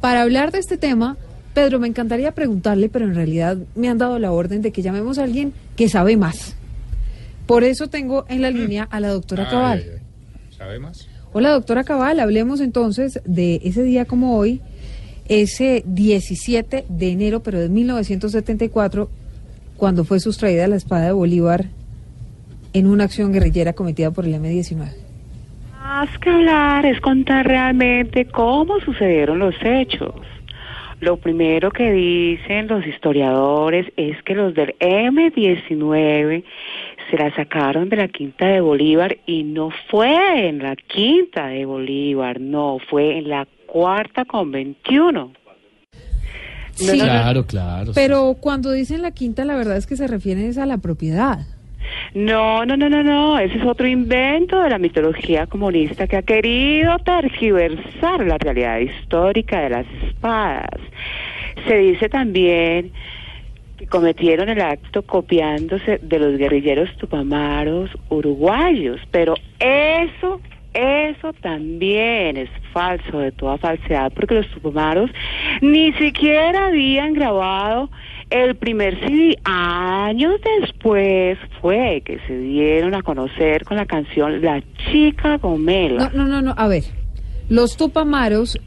Para 0.00 0.22
hablar 0.22 0.52
de 0.52 0.58
este 0.58 0.76
tema, 0.76 1.16
Pedro, 1.54 1.78
me 1.78 1.88
encantaría 1.88 2.32
preguntarle, 2.32 2.88
pero 2.88 3.04
en 3.04 3.14
realidad 3.14 3.58
me 3.74 3.88
han 3.88 3.98
dado 3.98 4.18
la 4.18 4.32
orden 4.32 4.62
de 4.62 4.72
que 4.72 4.82
llamemos 4.82 5.18
a 5.18 5.24
alguien 5.24 5.52
que 5.76 5.88
sabe 5.88 6.16
más. 6.16 6.56
Por 7.46 7.64
eso 7.64 7.88
tengo 7.88 8.24
en 8.28 8.40
la 8.40 8.50
línea 8.50 8.88
a 8.90 9.00
la 9.00 9.08
doctora 9.08 9.48
Cabal. 9.48 9.84
¿Sabe 10.56 10.78
más? 10.78 11.08
Hola, 11.32 11.50
doctora 11.50 11.84
Cabal, 11.84 12.20
hablemos 12.20 12.60
entonces 12.60 13.20
de 13.24 13.60
ese 13.64 13.82
día 13.82 14.04
como 14.04 14.36
hoy, 14.36 14.60
ese 15.28 15.82
17 15.86 16.84
de 16.88 17.10
enero, 17.10 17.42
pero 17.42 17.58
de 17.58 17.68
1974, 17.68 19.10
cuando 19.76 20.04
fue 20.04 20.20
sustraída 20.20 20.68
la 20.68 20.76
espada 20.76 21.06
de 21.06 21.12
Bolívar 21.12 21.66
en 22.72 22.86
una 22.86 23.04
acción 23.04 23.32
guerrillera 23.32 23.72
cometida 23.72 24.10
por 24.10 24.24
el 24.24 24.34
M-19. 24.34 24.88
Más 25.78 26.18
que 26.18 26.30
hablar 26.30 26.86
es 26.86 27.00
contar 27.00 27.46
realmente 27.46 28.26
cómo 28.26 28.80
sucedieron 28.80 29.38
los 29.38 29.54
hechos. 29.62 30.14
Lo 31.02 31.16
primero 31.16 31.72
que 31.72 31.90
dicen 31.90 32.68
los 32.68 32.86
historiadores 32.86 33.92
es 33.96 34.22
que 34.22 34.36
los 34.36 34.54
del 34.54 34.76
M-19 34.78 36.44
se 37.10 37.18
la 37.18 37.34
sacaron 37.34 37.88
de 37.88 37.96
la 37.96 38.06
quinta 38.06 38.46
de 38.46 38.60
Bolívar 38.60 39.18
y 39.26 39.42
no 39.42 39.70
fue 39.90 40.46
en 40.46 40.62
la 40.62 40.76
quinta 40.76 41.48
de 41.48 41.64
Bolívar, 41.64 42.40
no, 42.40 42.78
fue 42.88 43.18
en 43.18 43.28
la 43.28 43.48
cuarta 43.66 44.24
con 44.24 44.52
21. 44.52 45.32
Sí, 46.70 46.96
Claro, 47.00 47.46
claro. 47.46 47.90
Pero 47.96 48.36
cuando 48.38 48.70
dicen 48.70 49.02
la 49.02 49.10
quinta, 49.10 49.44
la 49.44 49.56
verdad 49.56 49.78
es 49.78 49.88
que 49.88 49.96
se 49.96 50.06
refieren 50.06 50.44
es 50.48 50.56
a 50.56 50.66
la 50.66 50.78
propiedad. 50.78 51.40
No, 52.14 52.64
no, 52.66 52.76
no, 52.76 52.88
no, 52.88 53.02
no, 53.02 53.38
ese 53.38 53.58
es 53.58 53.64
otro 53.64 53.86
invento 53.86 54.60
de 54.60 54.70
la 54.70 54.78
mitología 54.78 55.46
comunista 55.46 56.06
que 56.06 56.16
ha 56.16 56.22
querido 56.22 56.98
tergiversar 56.98 58.26
la 58.26 58.36
realidad 58.38 58.78
histórica 58.78 59.60
de 59.60 59.70
las 59.70 59.86
espadas. 60.04 60.80
Se 61.66 61.76
dice 61.76 62.08
también 62.08 62.92
que 63.78 63.86
cometieron 63.86 64.48
el 64.48 64.60
acto 64.60 65.02
copiándose 65.02 65.98
de 66.02 66.18
los 66.18 66.36
guerrilleros 66.36 66.94
tupamaros 66.98 67.90
uruguayos, 68.10 69.00
pero 69.10 69.34
eso, 69.58 70.40
eso 70.74 71.32
también 71.40 72.36
es 72.36 72.50
falso 72.72 73.20
de 73.20 73.32
toda 73.32 73.58
falsedad, 73.58 74.12
porque 74.12 74.34
los 74.34 74.48
tupamaros 74.48 75.10
ni 75.60 75.92
siquiera 75.94 76.66
habían 76.66 77.14
grabado 77.14 77.90
el 78.32 78.56
primer 78.56 78.98
CD. 79.00 79.36
Años 79.44 80.40
después 80.60 81.38
fue 81.60 82.02
que 82.04 82.18
se 82.26 82.38
dieron 82.38 82.94
a 82.94 83.02
conocer 83.02 83.64
con 83.64 83.76
la 83.76 83.86
canción 83.86 84.40
La 84.42 84.62
Chica 84.90 85.38
Gomela. 85.38 86.10
No, 86.14 86.24
no, 86.24 86.26
no, 86.26 86.42
no. 86.42 86.54
A 86.56 86.66
ver, 86.66 86.84
los 87.48 87.76
Tupamaros, 87.76 88.58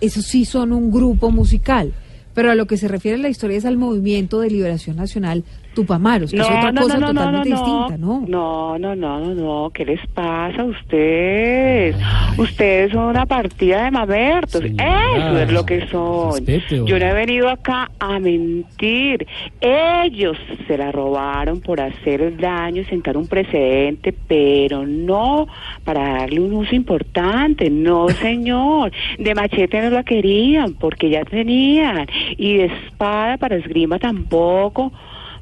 esos 0.00 0.24
sí 0.24 0.44
son 0.44 0.72
un 0.72 0.90
grupo 0.90 1.30
musical. 1.30 1.92
Pero 2.34 2.52
a 2.52 2.54
lo 2.54 2.66
que 2.66 2.76
se 2.76 2.86
refiere 2.86 3.18
la 3.18 3.30
historia 3.30 3.58
es 3.58 3.64
al 3.64 3.76
movimiento 3.76 4.38
de 4.38 4.48
liberación 4.48 4.96
nacional 4.96 5.42
Tupamaros, 5.78 6.32
que 6.32 6.38
es 6.38 6.44
otra 6.44 6.72
cosa 6.72 6.98
totalmente 6.98 7.50
distinta, 7.50 7.96
¿no? 7.96 8.24
No, 8.26 8.76
no, 8.80 8.96
no, 8.96 9.20
no, 9.20 9.32
no, 9.32 9.70
¿qué 9.70 9.84
les 9.84 10.04
pasa 10.08 10.62
a 10.62 10.64
ustedes? 10.64 11.94
Ustedes 12.36 12.90
son 12.90 13.04
una 13.04 13.26
partida 13.26 13.84
de 13.84 13.92
mamertos, 13.92 14.64
eso 14.64 15.38
es 15.38 15.52
lo 15.52 15.64
que 15.64 15.86
son. 15.86 16.44
Respete, 16.44 16.82
Yo 16.84 16.98
no 16.98 17.04
he 17.04 17.12
venido 17.12 17.48
acá 17.48 17.92
a 18.00 18.18
mentir. 18.18 19.24
Ellos 19.60 20.36
se 20.66 20.76
la 20.76 20.90
robaron 20.90 21.60
por 21.60 21.80
hacer 21.80 22.36
daño, 22.36 22.82
sentar 22.86 23.16
un 23.16 23.28
precedente, 23.28 24.12
pero 24.26 24.84
no 24.84 25.46
para 25.84 26.14
darle 26.14 26.40
un 26.40 26.54
uso 26.54 26.74
importante, 26.74 27.70
no 27.70 28.08
señor. 28.20 28.90
De 29.16 29.32
machete 29.32 29.80
no 29.80 29.90
la 29.90 30.02
querían 30.02 30.74
porque 30.74 31.08
ya 31.08 31.24
tenían 31.24 32.08
y 32.36 32.56
de 32.56 32.64
espada 32.64 33.36
para 33.36 33.54
esgrima 33.54 34.00
tampoco 34.00 34.90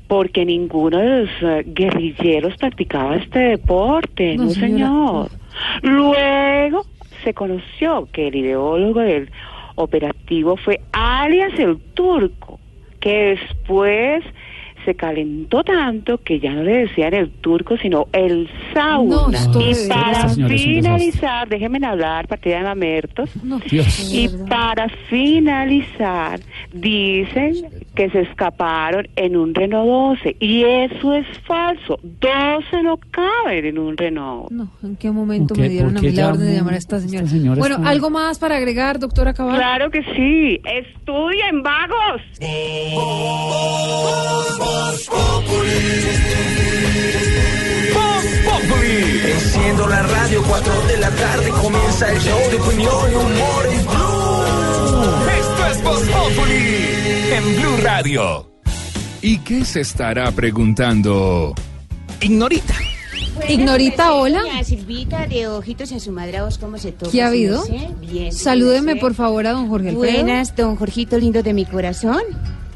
porque 0.09 0.45
ninguno 0.45 0.99
de 0.99 1.21
los 1.21 1.31
eh, 1.43 1.65
guerrilleros 1.67 2.57
practicaba 2.57 3.17
este 3.17 3.39
deporte, 3.39 4.37
No, 4.37 4.45
no, 4.45 4.51
señor. 4.51 5.31
Luego 5.83 6.87
se 7.25 7.35
conoció 7.35 8.09
que 8.13 8.29
el 8.29 8.37
ideólogo 8.37 9.01
del 9.01 9.31
operativo 9.75 10.57
fue 10.57 10.81
alias 10.93 11.59
el 11.59 11.79
turco, 11.95 12.61
que 13.01 13.37
después 13.39 14.25
se 14.87 14.95
calentó 14.95 15.63
tanto 15.63 16.17
que 16.19 16.41
ya 16.41 16.53
no 16.55 16.63
le 16.63 16.87
decían 16.87 17.13
el 17.13 17.31
turco, 17.31 17.77
sino 17.77 18.07
el 18.13 18.49
sauna. 18.73 19.45
No, 19.53 19.61
y 19.61 19.75
para 19.89 20.29
finalizar, 20.31 21.47
déjenme 21.49 21.85
hablar, 21.87 22.27
partida 22.27 22.57
de 22.59 22.63
mamertos. 22.65 23.29
Dios. 23.71 24.11
Y 24.15 24.29
para 24.49 24.89
finalizar, 25.11 26.41
dicen 26.73 27.67
que 27.95 28.09
se 28.11 28.21
escaparon 28.23 29.09
en 29.17 29.37
un 29.37 29.55
Renault 29.55 30.19
12. 30.23 30.37
Y 30.41 30.63
eso 30.65 31.15
es 31.15 31.27
falso. 31.47 31.99
12 32.03 32.83
no 32.83 32.99
caben 33.11 33.65
en 33.67 33.79
un 33.79 33.97
Renault. 33.97 34.51
No, 34.51 34.69
¿en 34.83 34.97
qué 34.97 35.11
momento 35.11 35.49
¿Por 35.49 35.57
qué- 35.57 35.63
me 35.63 35.69
dieron 35.69 35.97
a 35.97 36.01
mí 36.01 36.11
la 36.13 36.29
orden 36.29 36.47
de 36.47 36.55
llamar 36.55 36.75
a 36.75 36.79
esta 36.79 37.01
señora? 37.01 37.25
esta 37.25 37.37
señora 37.37 37.59
bueno, 37.59 37.77
está- 37.77 37.89
¿algo 37.91 38.11
más 38.11 38.39
para 38.39 38.57
agregar, 38.57 38.99
doctora 38.99 39.35
Cabal? 39.35 39.57
Claro 39.57 39.91
que 39.91 40.03
sí. 40.15 40.61
Estudien, 40.65 41.63
vagos. 41.63 42.23
Enciendo 49.29 49.87
la 49.89 50.03
radio, 50.03 50.43
4 50.47 50.73
de 50.89 50.97
la 50.99 51.11
tarde 51.11 51.51
comienza 51.51 52.13
el 52.13 52.19
show 52.21 52.39
de 52.51 52.57
opinión 52.57 53.13
y 53.13 53.15
humor 53.15 53.67
en 53.67 53.85
Blue. 53.85 54.37
Esto 55.41 55.67
es 55.71 55.83
Voz 55.83 56.03
Populi 56.03 57.33
en 57.33 57.57
Blue 57.57 57.77
Radio. 57.83 58.51
¿Y 59.23 59.39
qué 59.39 59.65
se 59.65 59.81
estará 59.81 60.31
preguntando? 60.31 61.55
Ignorita. 62.21 62.75
Ignorita, 63.49 64.15
hola. 64.15 64.43
Doña 64.43 64.65
Silvita, 64.65 65.27
de 65.27 65.49
ojitos 65.49 65.93
en 65.93 66.01
su 66.01 66.13
madre, 66.13 66.39
¿a 66.39 66.45
vos 66.45 66.59
cómo 66.59 66.79
se 66.79 66.93
toca? 66.93 67.11
¿Qué 67.11 67.23
ha 67.23 67.29
habido? 67.29 67.65
Bien. 68.01 68.33
Salúdeme, 68.33 68.97
por 68.97 69.15
favor, 69.15 69.47
a 69.47 69.53
don 69.53 69.69
Jorge 69.69 69.91
Alfredo. 69.91 70.23
Buenas, 70.23 70.57
don 70.57 70.77
Jorgito 70.77 71.19
lindo 71.19 71.43
de 71.43 71.53
mi 71.53 71.65
corazón. 71.65 72.23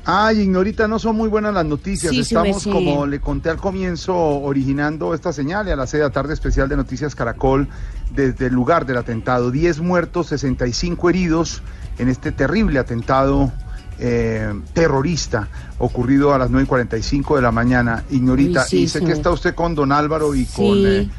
Ay, 0.05 0.41
Ignorita, 0.41 0.89
no 0.89 0.99
son 0.99 1.17
muy 1.17 1.29
buenas 1.29 1.53
las 1.53 1.65
noticias. 1.65 2.13
Sí, 2.13 2.21
Estamos, 2.21 2.65
como 2.65 3.07
le 3.07 3.21
conté 3.21 3.51
al 3.51 3.59
comienzo, 3.59 4.17
originando 4.17 5.15
esta 5.15 5.33
señal 5.33 5.69
y 5.69 5.71
a 5.71 5.77
la 5.77 5.87
sede 5.87 6.03
de 6.03 6.09
la 6.09 6.13
tarde 6.13 6.33
especial 6.33 6.69
de 6.69 6.77
Noticias 6.77 7.15
Caracol 7.15 7.69
desde 8.15 8.47
el 8.47 8.55
lugar 8.55 8.87
del 8.87 8.97
atentado. 8.97 9.51
10 9.51 9.81
muertos, 9.81 10.29
65 10.29 11.11
heridos 11.11 11.63
en 11.99 12.09
este 12.09 12.33
terrible 12.33 12.79
atentado 12.79 13.53
eh, 13.99 14.55
terrorista 14.73 15.49
ocurrido 15.79 16.33
a 16.33 16.39
las 16.39 16.51
9.45 16.51 17.37
de 17.37 17.43
la 17.43 17.53
mañana. 17.53 18.05
Ignorita, 18.11 18.67
y 18.71 18.89
sé 18.89 19.05
que 19.05 19.13
está 19.13 19.31
usted 19.31 19.55
con 19.55 19.75
Don 19.75 19.93
Álvaro 19.93 20.35
y 20.35 20.47
con... 20.47 20.87
Eh, 20.87 21.11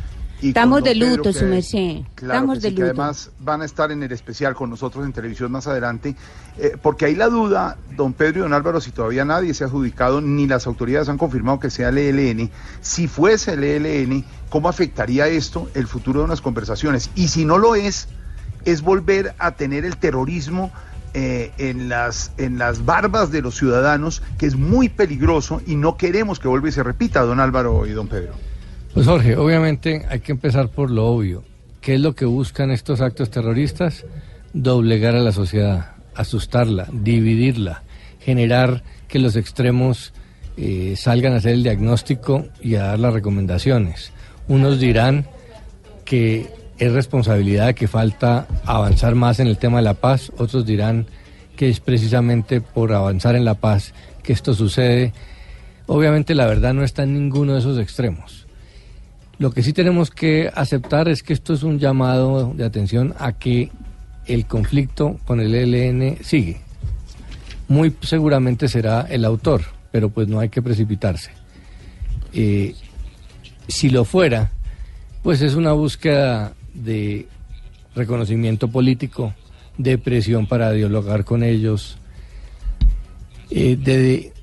Estamos 0.42 0.84
de 0.84 0.94
Pedro, 0.94 1.18
luto, 1.18 1.34
su 1.34 1.46
merced. 1.46 2.02
Claro 2.16 2.34
Estamos 2.34 2.58
que 2.58 2.62
de 2.62 2.70
sí, 2.70 2.76
que 2.76 2.82
luto. 2.82 3.02
además 3.02 3.30
van 3.39 3.62
a 3.62 3.66
estar 3.66 3.92
en 3.92 4.02
el 4.04 4.12
especial 4.12 4.56
con 4.56 4.70
nosotros 4.70 5.06
en 5.06 5.14
televisión 5.14 5.52
más 5.52 5.68
adelante, 5.68 6.16
eh, 6.58 6.78
porque 6.82 7.06
hay 7.06 7.16
la 7.16 7.28
duda, 7.28 7.78
don 7.96 8.14
Pedro 8.14 8.39
y 8.39 8.42
don 8.42 8.54
Álvaro, 8.54 8.82
si 8.82 8.92
todavía 8.92 9.24
nadie 9.26 9.54
se 9.54 9.64
ha 9.64 9.68
adjudicado, 9.68 10.20
ni 10.22 10.48
las 10.48 10.68
autoridades 10.68 11.10
han 11.10 11.18
confirmado 11.18 11.60
que 11.60 11.70
sea 11.70 11.89
el 11.89 11.98
ELN, 11.98 12.50
si 12.82 13.08
fuese 13.08 13.54
el 13.54 13.64
ELN, 13.64 14.26
¿cómo 14.50 14.68
afectaría 14.68 15.28
esto 15.28 15.70
el 15.74 15.88
futuro 15.88 16.20
de 16.20 16.26
unas 16.26 16.42
conversaciones? 16.42 17.12
Y 17.16 17.28
si 17.28 17.46
no 17.46 17.58
lo 17.58 17.76
es, 17.76 18.08
es 18.66 18.82
volver 18.82 19.36
a 19.38 19.52
tener 19.52 19.86
el 19.86 19.98
terrorismo 19.98 20.72
eh, 21.14 21.52
en, 21.58 21.89
las, 21.89 22.32
en 22.38 22.58
las 22.58 22.86
barbas 22.86 23.32
de 23.32 23.42
los 23.42 23.56
ciudadanos, 23.58 24.24
que 24.38 24.46
es 24.46 24.56
muy 24.56 24.88
peligroso 24.89 25.62
y 25.66 25.76
no 25.76 25.98
queremos 25.98 26.39
que 26.39 26.48
vuelva 26.48 26.70
y 26.70 26.72
se 26.72 26.84
repita, 26.84 27.22
don 27.22 27.39
Álvaro 27.39 27.86
y 27.86 27.92
don 27.92 28.08
Pedro. 28.08 28.34
Pues 28.94 29.06
Jorge, 29.06 29.38
obviamente 29.38 30.06
hay 30.10 30.20
que 30.20 30.34
empezar 30.34 30.68
por 30.68 30.92
lo 30.92 31.08
obvio. 31.08 31.44
¿Qué 31.80 31.96
es 31.96 32.02
lo 32.02 32.14
que 32.14 32.26
buscan 32.26 32.72
estos 32.72 33.00
actos 33.00 33.32
terroristas? 33.32 34.06
Doblegar 34.54 35.16
a 35.16 35.22
la 35.22 35.32
sociedad, 35.32 35.96
asustarla, 36.14 36.88
dividirla, 36.92 37.84
generar 38.20 38.84
que 39.08 39.20
los 39.20 39.38
extremos 39.38 40.14
eh, 40.58 40.96
salgan 40.98 41.34
a 41.34 41.38
hacer 41.38 41.54
el 41.54 41.64
diagnóstico 41.64 42.48
y 42.62 42.76
a 42.76 42.84
dar 42.84 43.00
las 43.00 43.14
recomendaciones. 43.14 44.12
Unos 44.50 44.80
dirán 44.80 45.26
que 46.04 46.50
es 46.78 46.92
responsabilidad 46.92 47.74
que 47.74 47.88
falta 47.88 48.46
avanzar 48.66 49.16
más 49.16 49.39
en 49.39 49.48
el 49.48 49.58
tema 49.58 49.78
de 49.78 49.84
la 49.84 49.94
paz, 49.94 50.32
otros 50.38 50.66
dirán 50.66 51.08
que 51.56 51.70
es 51.70 51.80
precisamente 51.80 52.60
por 52.60 52.92
avanzar 52.92 53.36
en 53.36 53.46
la 53.46 53.54
paz 53.54 53.94
que 54.22 54.34
esto 54.34 54.54
sucede. 54.54 55.14
Obviamente 55.88 56.36
la 56.36 56.46
verdad 56.46 56.74
no 56.74 56.84
está 56.84 57.04
en 57.04 57.14
ninguno 57.14 57.54
de 57.54 57.60
esos 57.60 57.80
extremos. 57.80 58.41
Lo 59.42 59.50
que 59.50 59.64
sí 59.64 59.74
tenemos 59.74 60.12
que 60.12 60.52
aceptar 60.54 61.08
es 61.08 61.24
que 61.24 61.34
esto 61.34 61.56
es 61.56 61.64
un 61.64 61.80
llamado 61.80 62.54
de 62.56 62.64
atención 62.64 63.16
a 63.18 63.32
que 63.32 63.72
el 64.28 64.46
conflicto 64.46 65.20
con 65.26 65.39
el 65.39 65.56
ELN 65.56 66.18
sigue. 66.24 66.62
Muy 67.68 67.92
seguramente 68.02 68.68
será 68.68 69.02
el 69.10 69.26
autor, 69.26 69.64
pero 69.92 70.10
pues 70.10 70.28
no 70.28 70.39
hay 70.39 70.50
que 70.50 70.62
precipitarse. 70.62 71.32
Eh, 72.34 72.76
si 73.68 73.89
lo 73.89 74.06
fuera, 74.06 74.52
pues 75.24 75.42
es 75.42 75.56
una 75.56 75.72
búsqueda 75.72 76.54
de 76.76 77.26
reconocimiento 77.96 78.68
político, 78.68 79.34
de 79.76 79.98
presión 79.98 80.46
para 80.46 80.72
dialogar 80.72 81.26
con 81.26 81.42
ellos, 81.42 81.98
eh, 83.50 83.76
de 83.76 84.34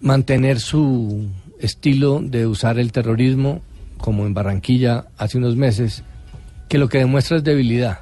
mantener 0.00 0.58
su 0.58 1.28
estilo 1.60 2.20
de 2.20 2.48
usar 2.48 2.80
el 2.80 2.90
terrorismo, 2.90 3.62
como 4.02 4.26
en 4.26 4.34
Barranquilla 4.34 5.06
hace 5.16 5.38
unos 5.38 5.56
meses, 5.56 6.02
que 6.68 6.76
lo 6.76 6.90
que 6.90 6.98
demuestra 6.98 7.38
es 7.38 7.44
debilidad. 7.44 8.00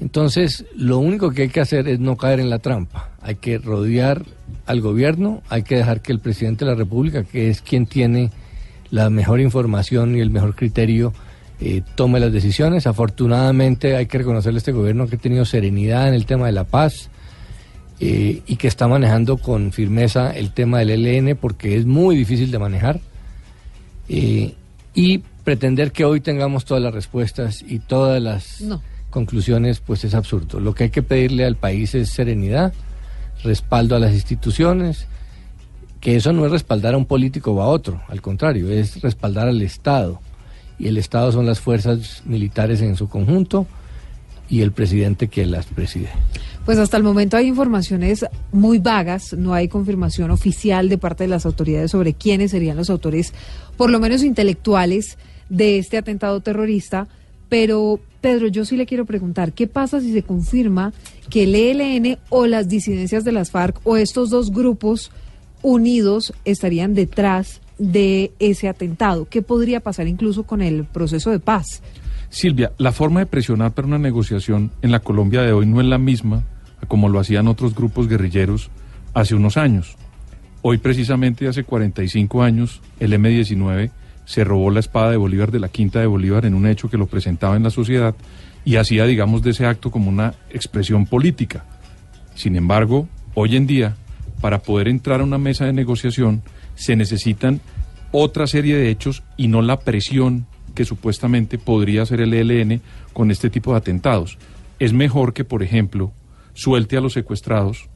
Entonces, 0.00 0.66
lo 0.74 0.98
único 0.98 1.30
que 1.30 1.42
hay 1.42 1.48
que 1.48 1.60
hacer 1.60 1.86
es 1.86 2.00
no 2.00 2.16
caer 2.16 2.40
en 2.40 2.50
la 2.50 2.58
trampa. 2.58 3.10
Hay 3.22 3.36
que 3.36 3.58
rodear 3.58 4.24
al 4.66 4.80
gobierno, 4.80 5.42
hay 5.48 5.62
que 5.62 5.76
dejar 5.76 6.02
que 6.02 6.12
el 6.12 6.18
presidente 6.18 6.64
de 6.64 6.72
la 6.72 6.76
República, 6.76 7.22
que 7.22 7.48
es 7.50 7.62
quien 7.62 7.86
tiene 7.86 8.30
la 8.90 9.10
mejor 9.10 9.40
información 9.40 10.16
y 10.16 10.20
el 10.20 10.30
mejor 10.30 10.56
criterio, 10.56 11.14
eh, 11.60 11.82
tome 11.94 12.18
las 12.18 12.32
decisiones. 12.32 12.88
Afortunadamente 12.88 13.94
hay 13.94 14.06
que 14.06 14.18
reconocerle 14.18 14.56
a 14.56 14.58
este 14.58 14.72
gobierno 14.72 15.06
que 15.06 15.14
ha 15.14 15.18
tenido 15.20 15.44
serenidad 15.44 16.08
en 16.08 16.14
el 16.14 16.26
tema 16.26 16.46
de 16.46 16.52
la 16.52 16.64
paz 16.64 17.08
eh, 18.00 18.42
y 18.44 18.56
que 18.56 18.66
está 18.66 18.88
manejando 18.88 19.36
con 19.36 19.70
firmeza 19.70 20.32
el 20.32 20.52
tema 20.52 20.80
del 20.80 21.06
ELN 21.06 21.36
porque 21.36 21.76
es 21.76 21.86
muy 21.86 22.16
difícil 22.16 22.50
de 22.50 22.58
manejar. 22.58 23.00
Eh, 24.08 24.56
y 24.94 25.18
pretender 25.44 25.92
que 25.92 26.04
hoy 26.04 26.20
tengamos 26.20 26.64
todas 26.64 26.82
las 26.82 26.94
respuestas 26.94 27.62
y 27.66 27.78
todas 27.80 28.22
las 28.22 28.60
No. 28.60 28.82
conclusiones, 29.10 29.80
pues 29.80 30.04
es 30.04 30.14
absurdo. 30.14 30.60
Lo 30.60 30.74
que 30.74 30.84
hay 30.84 30.90
que 30.90 31.02
pedirle 31.02 31.44
al 31.44 31.56
país 31.56 31.94
es 31.94 32.10
serenidad, 32.10 32.72
respaldo 33.42 33.96
a 33.96 33.98
las 33.98 34.12
instituciones, 34.12 35.06
que 36.00 36.16
eso 36.16 36.32
no 36.32 36.44
es 36.46 36.52
respaldar 36.52 36.94
a 36.94 36.96
un 36.98 37.06
político 37.06 37.52
o 37.52 37.62
a 37.62 37.66
otro, 37.66 38.02
al 38.08 38.20
contrario, 38.22 38.70
es 38.70 39.00
respaldar 39.02 39.48
al 39.48 39.62
Estado. 39.62 40.20
Y 40.78 40.88
el 40.88 40.96
Estado 40.96 41.30
son 41.32 41.46
las 41.46 41.60
fuerzas 41.60 42.22
militares 42.24 42.80
en 42.80 42.96
su 42.96 43.08
conjunto 43.08 43.66
y 44.52 44.60
el 44.60 44.70
presidente 44.70 45.28
que 45.28 45.46
las 45.46 45.64
preside. 45.64 46.10
Pues 46.66 46.76
hasta 46.76 46.98
el 46.98 47.02
momento 47.02 47.38
hay 47.38 47.46
informaciones 47.46 48.26
muy 48.52 48.78
vagas, 48.78 49.32
no 49.32 49.54
hay 49.54 49.66
confirmación 49.66 50.30
oficial 50.30 50.90
de 50.90 50.98
parte 50.98 51.24
de 51.24 51.28
las 51.28 51.46
autoridades 51.46 51.90
sobre 51.90 52.12
quiénes 52.12 52.50
serían 52.50 52.76
los 52.76 52.90
autores, 52.90 53.32
por 53.78 53.88
lo 53.88 53.98
menos 53.98 54.22
intelectuales, 54.22 55.16
de 55.48 55.78
este 55.78 55.96
atentado 55.96 56.40
terrorista. 56.40 57.08
Pero, 57.48 57.98
Pedro, 58.20 58.46
yo 58.48 58.66
sí 58.66 58.76
le 58.76 58.84
quiero 58.84 59.06
preguntar, 59.06 59.54
¿qué 59.54 59.66
pasa 59.66 60.02
si 60.02 60.12
se 60.12 60.22
confirma 60.22 60.92
que 61.30 61.44
el 61.44 61.54
ELN 61.54 62.18
o 62.28 62.46
las 62.46 62.68
disidencias 62.68 63.24
de 63.24 63.32
las 63.32 63.50
FARC 63.50 63.80
o 63.84 63.96
estos 63.96 64.28
dos 64.28 64.50
grupos 64.52 65.10
unidos 65.62 66.34
estarían 66.44 66.92
detrás 66.92 67.62
de 67.78 68.32
ese 68.38 68.68
atentado? 68.68 69.26
¿Qué 69.30 69.40
podría 69.40 69.80
pasar 69.80 70.08
incluso 70.08 70.42
con 70.42 70.60
el 70.60 70.84
proceso 70.84 71.30
de 71.30 71.40
paz? 71.40 71.82
Silvia, 72.32 72.72
la 72.78 72.92
forma 72.92 73.20
de 73.20 73.26
presionar 73.26 73.72
para 73.72 73.86
una 73.86 73.98
negociación 73.98 74.72
en 74.80 74.90
la 74.90 75.00
Colombia 75.00 75.42
de 75.42 75.52
hoy 75.52 75.66
no 75.66 75.82
es 75.82 75.86
la 75.86 75.98
misma 75.98 76.44
como 76.88 77.10
lo 77.10 77.20
hacían 77.20 77.46
otros 77.46 77.74
grupos 77.74 78.08
guerrilleros 78.08 78.70
hace 79.12 79.34
unos 79.34 79.58
años. 79.58 79.96
Hoy 80.62 80.78
precisamente 80.78 81.46
hace 81.46 81.62
45 81.62 82.42
años 82.42 82.80
el 83.00 83.12
M-19 83.12 83.90
se 84.24 84.44
robó 84.44 84.70
la 84.70 84.80
espada 84.80 85.10
de 85.10 85.18
Bolívar 85.18 85.50
de 85.50 85.60
la 85.60 85.68
Quinta 85.68 86.00
de 86.00 86.06
Bolívar 86.06 86.46
en 86.46 86.54
un 86.54 86.66
hecho 86.66 86.88
que 86.88 86.96
lo 86.96 87.06
presentaba 87.06 87.54
en 87.54 87.64
la 87.64 87.70
sociedad 87.70 88.14
y 88.64 88.76
hacía, 88.76 89.04
digamos, 89.04 89.42
de 89.42 89.50
ese 89.50 89.66
acto 89.66 89.90
como 89.90 90.08
una 90.08 90.32
expresión 90.48 91.04
política. 91.04 91.66
Sin 92.34 92.56
embargo, 92.56 93.08
hoy 93.34 93.56
en 93.56 93.66
día, 93.66 93.94
para 94.40 94.62
poder 94.62 94.88
entrar 94.88 95.20
a 95.20 95.24
una 95.24 95.36
mesa 95.36 95.66
de 95.66 95.74
negociación, 95.74 96.42
se 96.76 96.96
necesitan 96.96 97.60
otra 98.10 98.46
serie 98.46 98.74
de 98.74 98.88
hechos 98.88 99.22
y 99.36 99.48
no 99.48 99.60
la 99.60 99.80
presión 99.80 100.46
que 100.72 100.84
supuestamente 100.84 101.58
podría 101.58 102.02
hacer 102.02 102.20
el 102.20 102.34
ELN 102.34 102.80
con 103.12 103.30
este 103.30 103.50
tipo 103.50 103.72
de 103.72 103.78
atentados. 103.78 104.38
Es 104.78 104.92
mejor 104.92 105.32
que, 105.32 105.44
por 105.44 105.62
ejemplo, 105.62 106.12
suelte 106.54 106.96
a 106.96 107.00
los 107.00 107.12
secuestrados, 107.12 107.88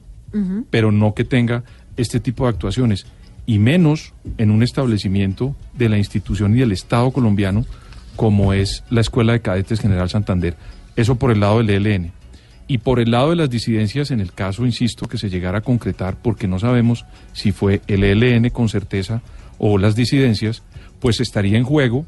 pero 0.69 0.91
no 0.91 1.13
que 1.13 1.23
tenga 1.23 1.63
este 1.95 2.19
tipo 2.19 2.43
de 2.43 2.49
actuaciones, 2.51 3.07
y 3.45 3.59
menos 3.59 4.13
en 4.37 4.51
un 4.51 4.61
establecimiento 4.61 5.55
de 5.73 5.89
la 5.89 5.97
institución 5.97 6.55
y 6.55 6.59
del 6.59 6.73
Estado 6.73 7.11
colombiano 7.11 7.65
como 8.17 8.51
es 8.51 8.83
la 8.89 9.01
Escuela 9.01 9.33
de 9.33 9.41
Cadetes 9.41 9.79
General 9.79 10.09
Santander. 10.09 10.55
Eso 10.95 11.15
por 11.15 11.31
el 11.31 11.39
lado 11.39 11.63
del 11.63 11.69
ELN. 11.69 12.11
Y 12.67 12.79
por 12.79 12.99
el 12.99 13.11
lado 13.11 13.29
de 13.29 13.37
las 13.37 13.49
disidencias, 13.49 14.11
en 14.11 14.19
el 14.19 14.33
caso, 14.33 14.65
insisto, 14.65 15.07
que 15.07 15.17
se 15.17 15.29
llegara 15.29 15.59
a 15.59 15.61
concretar, 15.61 16.17
porque 16.21 16.49
no 16.49 16.59
sabemos 16.59 17.05
si 17.31 17.53
fue 17.53 17.81
el 17.87 18.03
ELN 18.03 18.49
con 18.49 18.67
certeza 18.67 19.21
o 19.57 19.77
las 19.77 19.95
disidencias, 19.95 20.63
pues 20.99 21.21
estaría 21.21 21.57
en 21.57 21.63
juego, 21.63 22.05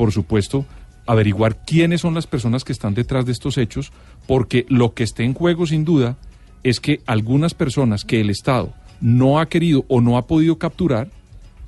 por 0.00 0.12
supuesto, 0.12 0.64
averiguar 1.04 1.62
quiénes 1.66 2.00
son 2.00 2.14
las 2.14 2.26
personas 2.26 2.64
que 2.64 2.72
están 2.72 2.94
detrás 2.94 3.26
de 3.26 3.32
estos 3.32 3.58
hechos, 3.58 3.92
porque 4.26 4.64
lo 4.70 4.94
que 4.94 5.02
esté 5.02 5.24
en 5.24 5.34
juego, 5.34 5.66
sin 5.66 5.84
duda, 5.84 6.16
es 6.62 6.80
que 6.80 7.02
algunas 7.04 7.52
personas 7.52 8.06
que 8.06 8.18
el 8.18 8.30
Estado 8.30 8.72
no 9.02 9.38
ha 9.38 9.50
querido 9.50 9.84
o 9.88 10.00
no 10.00 10.16
ha 10.16 10.26
podido 10.26 10.56
capturar, 10.56 11.10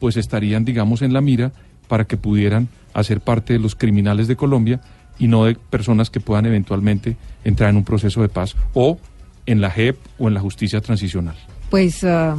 pues 0.01 0.17
estarían, 0.17 0.65
digamos, 0.65 1.03
en 1.03 1.13
la 1.13 1.21
mira 1.21 1.53
para 1.89 2.07
que 2.07 2.17
pudieran 2.17 2.71
hacer 2.95 3.21
parte 3.21 3.53
de 3.53 3.59
los 3.59 3.75
criminales 3.75 4.29
de 4.29 4.37
Colombia 4.37 4.81
y 5.19 5.27
no 5.27 5.45
de 5.45 5.55
personas 5.55 6.09
que 6.09 6.21
puedan 6.21 6.47
eventualmente 6.47 7.19
entrar 7.45 7.69
en 7.69 7.77
un 7.77 7.85
proceso 7.85 8.23
de 8.23 8.31
paz 8.31 8.57
o 8.73 8.99
en 9.45 9.61
la 9.61 9.71
JEP 9.71 9.99
o 10.19 10.29
en 10.29 10.33
la 10.33 10.41
justicia 10.41 10.81
transicional. 10.81 11.37
Pues 11.69 12.03
ah, 12.05 12.35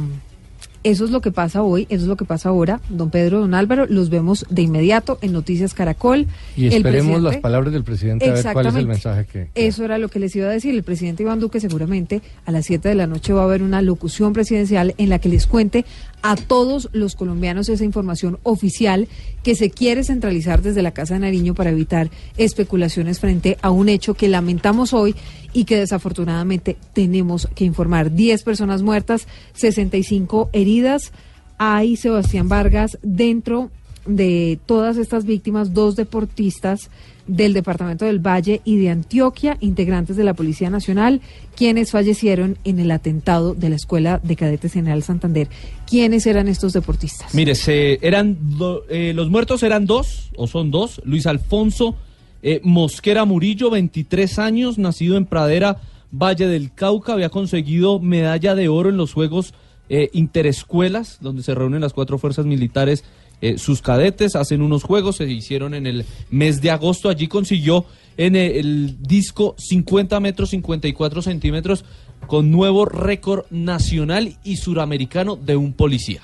eso 0.84 1.04
es 1.06 1.10
lo 1.10 1.20
que 1.20 1.32
pasa 1.32 1.62
hoy, 1.62 1.86
eso 1.88 2.02
es 2.02 2.08
lo 2.08 2.16
que 2.16 2.26
pasa 2.26 2.50
ahora. 2.50 2.80
Don 2.90 3.10
Pedro, 3.10 3.40
don 3.40 3.54
Álvaro, 3.54 3.86
los 3.86 4.10
vemos 4.10 4.46
de 4.50 4.62
inmediato 4.62 5.18
en 5.22 5.32
Noticias 5.32 5.74
Caracol. 5.74 6.26
Y 6.56 6.66
esperemos 6.66 7.22
las 7.22 7.38
palabras 7.38 7.72
del 7.72 7.82
presidente 7.84 8.28
a 8.28 8.34
ver 8.34 8.52
cuál 8.52 8.66
es 8.66 8.74
el 8.74 8.86
mensaje 8.86 9.24
que... 9.24 9.48
Eso 9.54 9.84
era 9.84 9.98
lo 9.98 10.08
que 10.08 10.18
les 10.18 10.36
iba 10.36 10.46
a 10.46 10.50
decir. 10.50 10.74
El 10.74 10.82
presidente 10.82 11.22
Iván 11.22 11.40
Duque 11.40 11.58
seguramente 11.58 12.20
a 12.44 12.52
las 12.52 12.66
7 12.66 12.88
de 12.88 12.94
la 12.94 13.06
noche 13.06 13.32
va 13.32 13.40
a 13.40 13.44
haber 13.44 13.62
una 13.62 13.82
locución 13.82 14.34
presidencial 14.34 14.94
en 14.98 15.08
la 15.08 15.18
que 15.18 15.30
les 15.30 15.46
cuente 15.46 15.86
a 16.22 16.36
todos 16.36 16.90
los 16.92 17.16
colombianos 17.16 17.68
esa 17.68 17.84
información 17.84 18.38
oficial 18.42 19.08
que 19.44 19.54
se 19.54 19.70
quiere 19.70 20.02
centralizar 20.02 20.62
desde 20.62 20.82
la 20.82 20.92
Casa 20.92 21.14
de 21.14 21.20
Nariño 21.20 21.54
para 21.54 21.70
evitar 21.70 22.10
especulaciones 22.36 23.20
frente 23.20 23.58
a 23.62 23.70
un 23.70 23.88
hecho 23.88 24.14
que 24.14 24.28
lamentamos 24.28 24.92
hoy 24.92 25.14
y 25.52 25.64
que 25.66 25.78
desafortunadamente 25.78 26.76
tenemos 26.94 27.46
que 27.54 27.64
informar. 27.64 28.10
10 28.10 28.42
personas 28.42 28.82
muertas, 28.82 29.28
65 29.52 30.48
heridas. 30.52 31.12
Hay 31.58 31.96
Sebastián 31.96 32.48
Vargas 32.48 32.98
dentro 33.02 33.70
de 34.06 34.58
todas 34.66 34.96
estas 34.96 35.26
víctimas, 35.26 35.74
dos 35.74 35.94
deportistas 35.94 36.90
del 37.26 37.52
Departamento 37.52 38.04
del 38.04 38.18
Valle 38.18 38.60
y 38.64 38.76
de 38.76 38.90
Antioquia, 38.90 39.56
integrantes 39.60 40.16
de 40.16 40.24
la 40.24 40.34
Policía 40.34 40.70
Nacional, 40.70 41.20
quienes 41.56 41.90
fallecieron 41.90 42.58
en 42.64 42.78
el 42.78 42.90
atentado 42.90 43.54
de 43.54 43.68
la 43.68 43.76
Escuela 43.76 44.20
de 44.22 44.36
Cadetes 44.36 44.72
General 44.72 45.02
Santander. 45.02 45.48
¿Quiénes 45.86 46.26
eran 46.26 46.48
estos 46.48 46.72
deportistas? 46.72 47.34
Mire, 47.34 47.54
eran 48.02 48.36
eh, 48.88 49.12
los 49.14 49.30
muertos 49.30 49.62
eran 49.62 49.86
dos, 49.86 50.30
o 50.36 50.46
son 50.46 50.70
dos. 50.70 51.00
Luis 51.04 51.26
Alfonso 51.26 51.96
eh, 52.46 52.60
Mosquera 52.62 53.24
Murillo, 53.24 53.70
23 53.70 54.38
años, 54.38 54.76
nacido 54.76 55.16
en 55.16 55.24
Pradera, 55.24 55.78
Valle 56.12 56.46
del 56.46 56.74
Cauca, 56.74 57.14
había 57.14 57.30
conseguido 57.30 58.00
medalla 58.00 58.54
de 58.54 58.68
oro 58.68 58.90
en 58.90 58.98
los 58.98 59.14
Juegos 59.14 59.54
eh, 59.88 60.10
Interescuelas, 60.12 61.16
donde 61.22 61.42
se 61.42 61.54
reúnen 61.54 61.80
las 61.80 61.94
cuatro 61.94 62.18
fuerzas 62.18 62.44
militares. 62.44 63.02
Eh, 63.44 63.58
sus 63.58 63.82
cadetes 63.82 64.36
hacen 64.36 64.62
unos 64.62 64.84
juegos, 64.84 65.16
se 65.16 65.30
hicieron 65.30 65.74
en 65.74 65.86
el 65.86 66.06
mes 66.30 66.62
de 66.62 66.70
agosto. 66.70 67.10
Allí 67.10 67.28
consiguió 67.28 67.84
en 68.16 68.36
el, 68.36 68.52
el 68.52 69.02
disco 69.02 69.54
50 69.58 70.18
metros 70.18 70.48
54 70.48 71.20
centímetros 71.20 71.84
con 72.26 72.50
nuevo 72.50 72.86
récord 72.86 73.44
nacional 73.50 74.38
y 74.44 74.56
suramericano 74.56 75.36
de 75.36 75.56
un 75.56 75.74
policía. 75.74 76.22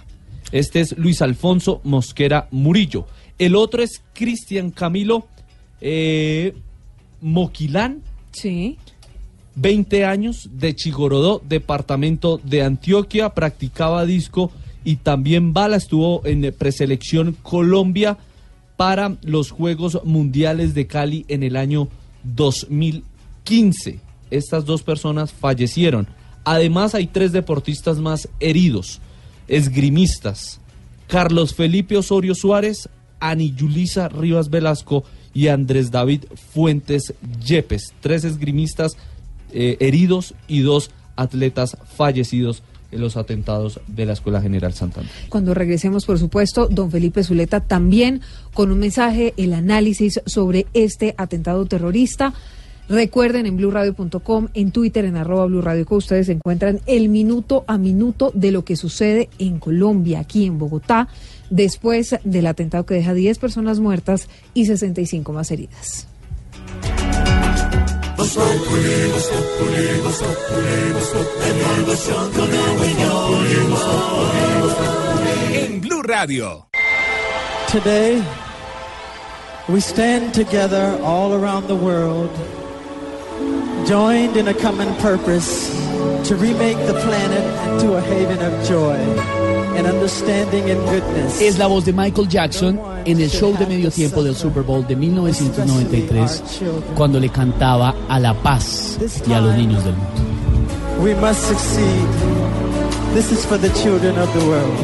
Este 0.50 0.80
es 0.80 0.96
Luis 0.96 1.20
Alfonso 1.20 1.82
Mosquera 1.84 2.48
Murillo. 2.52 3.06
El 3.38 3.54
otro 3.54 3.82
es 3.82 4.02
Cristian 4.14 4.70
Camilo 4.70 5.26
eh, 5.82 6.54
Moquilán. 7.20 8.02
Sí. 8.32 8.78
20 9.56 10.06
años 10.06 10.48
de 10.52 10.74
Chigorodó, 10.74 11.42
departamento 11.46 12.40
de 12.42 12.62
Antioquia, 12.62 13.34
practicaba 13.34 14.06
disco 14.06 14.50
y 14.84 14.96
también 14.96 15.52
bala, 15.52 15.76
estuvo 15.76 16.24
en 16.24 16.44
eh, 16.44 16.52
preselección 16.52 17.36
Colombia 17.42 18.18
para 18.76 19.16
los 19.22 19.50
Juegos 19.50 20.00
Mundiales 20.04 20.74
de 20.74 20.86
Cali 20.86 21.24
en 21.28 21.42
el 21.42 21.56
año 21.56 21.88
2015. 22.24 24.00
Estas 24.30 24.64
dos 24.64 24.82
personas 24.82 25.32
fallecieron. 25.32 26.06
Además 26.44 26.94
hay 26.94 27.06
tres 27.06 27.32
deportistas 27.32 27.98
más 27.98 28.28
heridos, 28.40 29.00
esgrimistas. 29.48 30.60
Carlos 31.08 31.54
Felipe 31.54 31.96
Osorio 31.96 32.34
Suárez, 32.34 32.88
Ani 33.18 33.52
Yulisa 33.54 34.08
Rivas 34.08 34.48
Velasco 34.48 35.04
y 35.34 35.48
Andrés 35.48 35.90
David 35.90 36.24
Fuentes 36.52 37.12
Yepes. 37.44 37.92
Tres 38.00 38.24
esgrimistas 38.24 38.96
eh, 39.52 39.76
heridos 39.80 40.34
y 40.48 40.60
dos 40.60 40.90
atletas 41.16 41.76
fallecidos 41.96 42.62
los 42.92 43.16
atentados 43.16 43.80
de 43.86 44.06
la 44.06 44.12
Escuela 44.12 44.40
General 44.40 44.72
Santander. 44.72 45.10
Cuando 45.28 45.54
regresemos, 45.54 46.06
por 46.06 46.18
supuesto, 46.18 46.66
don 46.68 46.90
Felipe 46.90 47.22
Zuleta 47.22 47.60
también 47.60 48.20
con 48.54 48.70
un 48.70 48.78
mensaje, 48.78 49.34
el 49.36 49.52
análisis 49.54 50.20
sobre 50.26 50.66
este 50.74 51.14
atentado 51.16 51.66
terrorista. 51.66 52.34
Recuerden 52.88 53.46
en 53.46 53.56
blurradio.com, 53.56 54.48
en 54.52 54.72
Twitter, 54.72 55.04
en 55.04 55.16
arroba 55.16 55.46
blurradio, 55.46 55.86
que 55.86 55.94
ustedes 55.94 56.28
encuentran 56.28 56.80
el 56.86 57.08
minuto 57.08 57.64
a 57.68 57.78
minuto 57.78 58.32
de 58.34 58.50
lo 58.50 58.64
que 58.64 58.74
sucede 58.74 59.28
en 59.38 59.60
Colombia, 59.60 60.18
aquí 60.18 60.44
en 60.44 60.58
Bogotá, 60.58 61.06
después 61.50 62.16
del 62.24 62.46
atentado 62.48 62.86
que 62.86 62.94
deja 62.94 63.14
10 63.14 63.38
personas 63.38 63.78
muertas 63.78 64.28
y 64.54 64.66
65 64.66 65.32
más 65.32 65.52
heridas. 65.52 66.08
En 75.52 75.80
Blue 75.80 76.02
Radio. 76.02 76.66
Today, 77.68 78.22
we 79.68 79.80
stand 79.80 80.32
together 80.32 80.96
all 81.02 81.34
around 81.34 81.66
the 81.66 81.74
world, 81.74 82.30
joined 83.88 84.36
in 84.36 84.46
a 84.46 84.54
common 84.54 84.94
purpose 85.00 85.68
to 86.28 86.36
remake 86.36 86.78
the 86.86 86.94
planet 87.02 87.72
into 87.72 87.94
a 87.94 88.00
haven 88.00 88.40
of 88.42 88.64
joy 88.64 89.49
and 89.76 89.86
understanding 89.86 90.70
and 90.70 90.80
goodness. 90.90 91.40
Es 91.40 91.58
la 91.58 91.66
voz 91.66 91.84
de 91.84 91.92
Michael 91.92 92.28
Jackson 92.28 92.80
en 93.04 93.20
el 93.20 93.30
show 93.30 93.56
de 93.56 93.66
medio 93.66 93.90
tiempo 93.90 94.22
del 94.22 94.34
Super 94.34 94.62
Bowl 94.62 94.86
de 94.86 94.96
1993, 94.96 96.42
cuando 96.94 97.18
le 97.20 97.28
cantaba 97.28 97.94
a 98.08 98.18
la 98.18 98.34
paz 98.34 98.98
y 99.26 99.32
a 99.32 99.40
los 99.40 99.54
niños 99.54 99.84
del 99.84 99.94
mundo. 99.94 101.02
We 101.02 101.14
must 101.14 101.40
succeed. 101.46 102.08
This 103.14 103.32
is 103.32 103.44
for 103.46 103.58
the 103.58 103.70
children 103.70 104.18
of 104.18 104.32
the 104.34 104.46
world. 104.46 104.76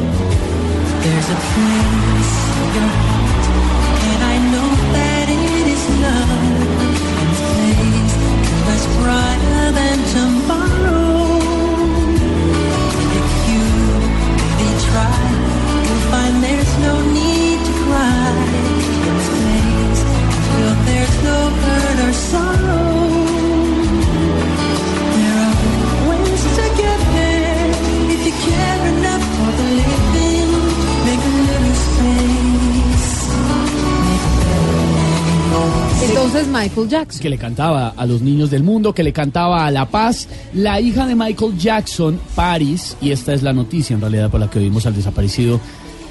Entonces, 36.09 36.47
Michael 36.47 36.87
Jackson. 36.87 37.21
Que 37.21 37.29
le 37.29 37.37
cantaba 37.37 37.89
a 37.89 38.05
los 38.05 38.21
niños 38.21 38.49
del 38.49 38.63
mundo, 38.63 38.93
que 38.93 39.03
le 39.03 39.13
cantaba 39.13 39.65
a 39.65 39.71
la 39.71 39.85
paz. 39.85 40.27
La 40.53 40.79
hija 40.79 41.05
de 41.05 41.15
Michael 41.15 41.57
Jackson, 41.57 42.19
Paris, 42.35 42.95
y 43.01 43.11
esta 43.11 43.33
es 43.33 43.43
la 43.43 43.53
noticia 43.53 43.93
en 43.93 44.01
realidad 44.01 44.29
por 44.29 44.39
la 44.39 44.49
que 44.49 44.59
vimos 44.59 44.85
al 44.85 44.95
desaparecido 44.95 45.59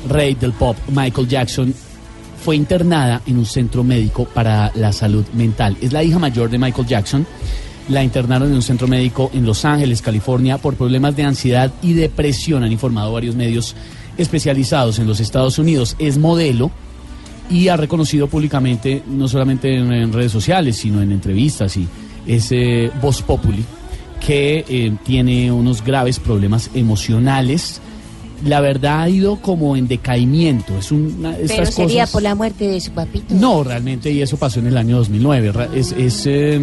rey 0.09 0.35
del 0.35 0.53
pop, 0.53 0.77
Michael 0.89 1.29
Jackson, 1.29 1.75
fue 2.45 2.57
internada 2.57 3.23
en 3.27 3.39
un 3.39 3.47
centro 3.47 3.83
médico 3.83 4.25
para 4.25 4.71
la 4.75 4.93
salud 4.93 5.25
mental. 5.35 5.77
Es 5.81 5.93
la 5.93 6.05
hija 6.05 6.19
mayor 6.19 6.49
de 6.51 6.59
Michael 6.59 6.87
Jackson. 6.87 7.27
La 7.89 8.03
internaron 8.03 8.49
en 8.49 8.55
un 8.57 8.63
centro 8.63 8.87
médico 8.89 9.31
en 9.33 9.47
Los 9.47 9.65
Ángeles, 9.65 10.03
California, 10.03 10.59
por 10.59 10.75
problemas 10.75 11.17
de 11.17 11.25
ansiedad 11.25 11.73
y 11.83 11.95
depresión, 11.95 12.65
han 12.65 12.73
informado 12.73 13.13
varios 13.13 13.37
medios 13.37 13.75
especializados 14.19 14.99
en 14.99 15.07
los 15.07 15.21
Estados 15.21 15.59
Unidos. 15.59 15.97
Es 15.99 16.19
modelo 16.19 16.71
y 17.51 17.69
ha 17.69 17.77
reconocido 17.77 18.27
públicamente, 18.29 19.03
no 19.07 19.29
solamente 19.29 19.75
en, 19.77 19.93
en 19.93 20.13
redes 20.13 20.33
sociales, 20.33 20.77
sino 20.77 21.01
en 21.03 21.13
entrevistas 21.13 21.77
y 21.77 21.87
ese 22.27 22.91
Voz 23.01 23.23
Populi, 23.23 23.65
que 24.25 24.65
eh, 24.69 24.93
tiene 25.05 25.53
unos 25.53 25.85
graves 25.85 26.19
problemas 26.19 26.71
emocionales. 26.75 27.81
La 28.45 28.61
verdad 28.61 29.03
ha 29.03 29.09
ido 29.09 29.37
como 29.37 29.77
en 29.77 29.89
decaimiento. 29.89 30.77
Es 30.77 30.91
una, 30.93 31.33
Pero 31.33 31.45
estas 31.45 31.75
sería 31.75 32.03
cosas- 32.03 32.13
por 32.13 32.23
la 32.23 32.35
muerte 32.35 32.67
de 32.69 32.81
su 32.81 32.91
papito. 32.91 33.35
no, 33.35 33.63
realmente, 33.65 34.11
y 34.11 34.21
eso 34.21 34.37
pasó 34.37 34.59
en 34.61 34.67
el 34.67 34.77
año 34.77 34.97
2009. 34.99 35.53
Ra- 35.53 35.69
Es, 35.75 35.93
es, 35.93 36.25
eh, 36.27 36.61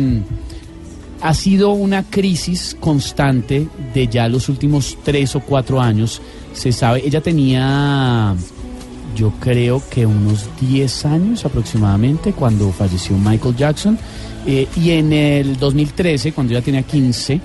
ha 1.22 1.34
sido 1.34 1.72
una 1.72 2.04
crisis 2.04 2.76
constante 2.80 3.68
de 3.94 4.08
ya 4.08 4.28
los 4.28 4.50
últimos 4.50 4.98
tres 5.04 5.36
o 5.36 5.40
cuatro 5.40 5.80
años. 5.82 6.22
Se 6.54 6.72
sabe, 6.74 7.02
ella 7.06 7.22
tenía, 7.22 8.36
yo 9.16 9.32
creo 9.40 9.82
que 9.90 10.06
unos 10.06 10.50
10 10.60 11.06
años 11.06 11.46
aproximadamente 11.46 12.34
cuando 12.34 12.72
falleció 12.72 13.18
Michael 13.18 13.56
Jackson. 13.56 13.98
Eh, 14.46 14.68
y 14.76 14.92
en 14.92 15.14
el 15.14 15.58
2013, 15.58 16.34
cuando 16.34 16.54
ella 16.54 16.62
tenía 16.64 16.84
15, 16.84 17.40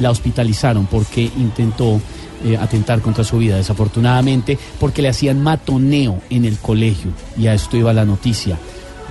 la 0.00 0.10
hospitalizaron 0.10 0.86
porque 0.86 1.22
intentó 1.22 2.00
eh, 2.44 2.56
atentar 2.56 3.00
contra 3.00 3.24
su 3.24 3.38
vida, 3.38 3.56
desafortunadamente, 3.56 4.58
porque 4.80 5.00
le 5.02 5.08
hacían 5.08 5.40
matoneo 5.40 6.20
en 6.28 6.44
el 6.44 6.58
colegio. 6.58 7.10
Y 7.38 7.46
a 7.46 7.54
esto 7.54 7.76
iba 7.76 7.92
la 7.92 8.04
noticia. 8.04 8.58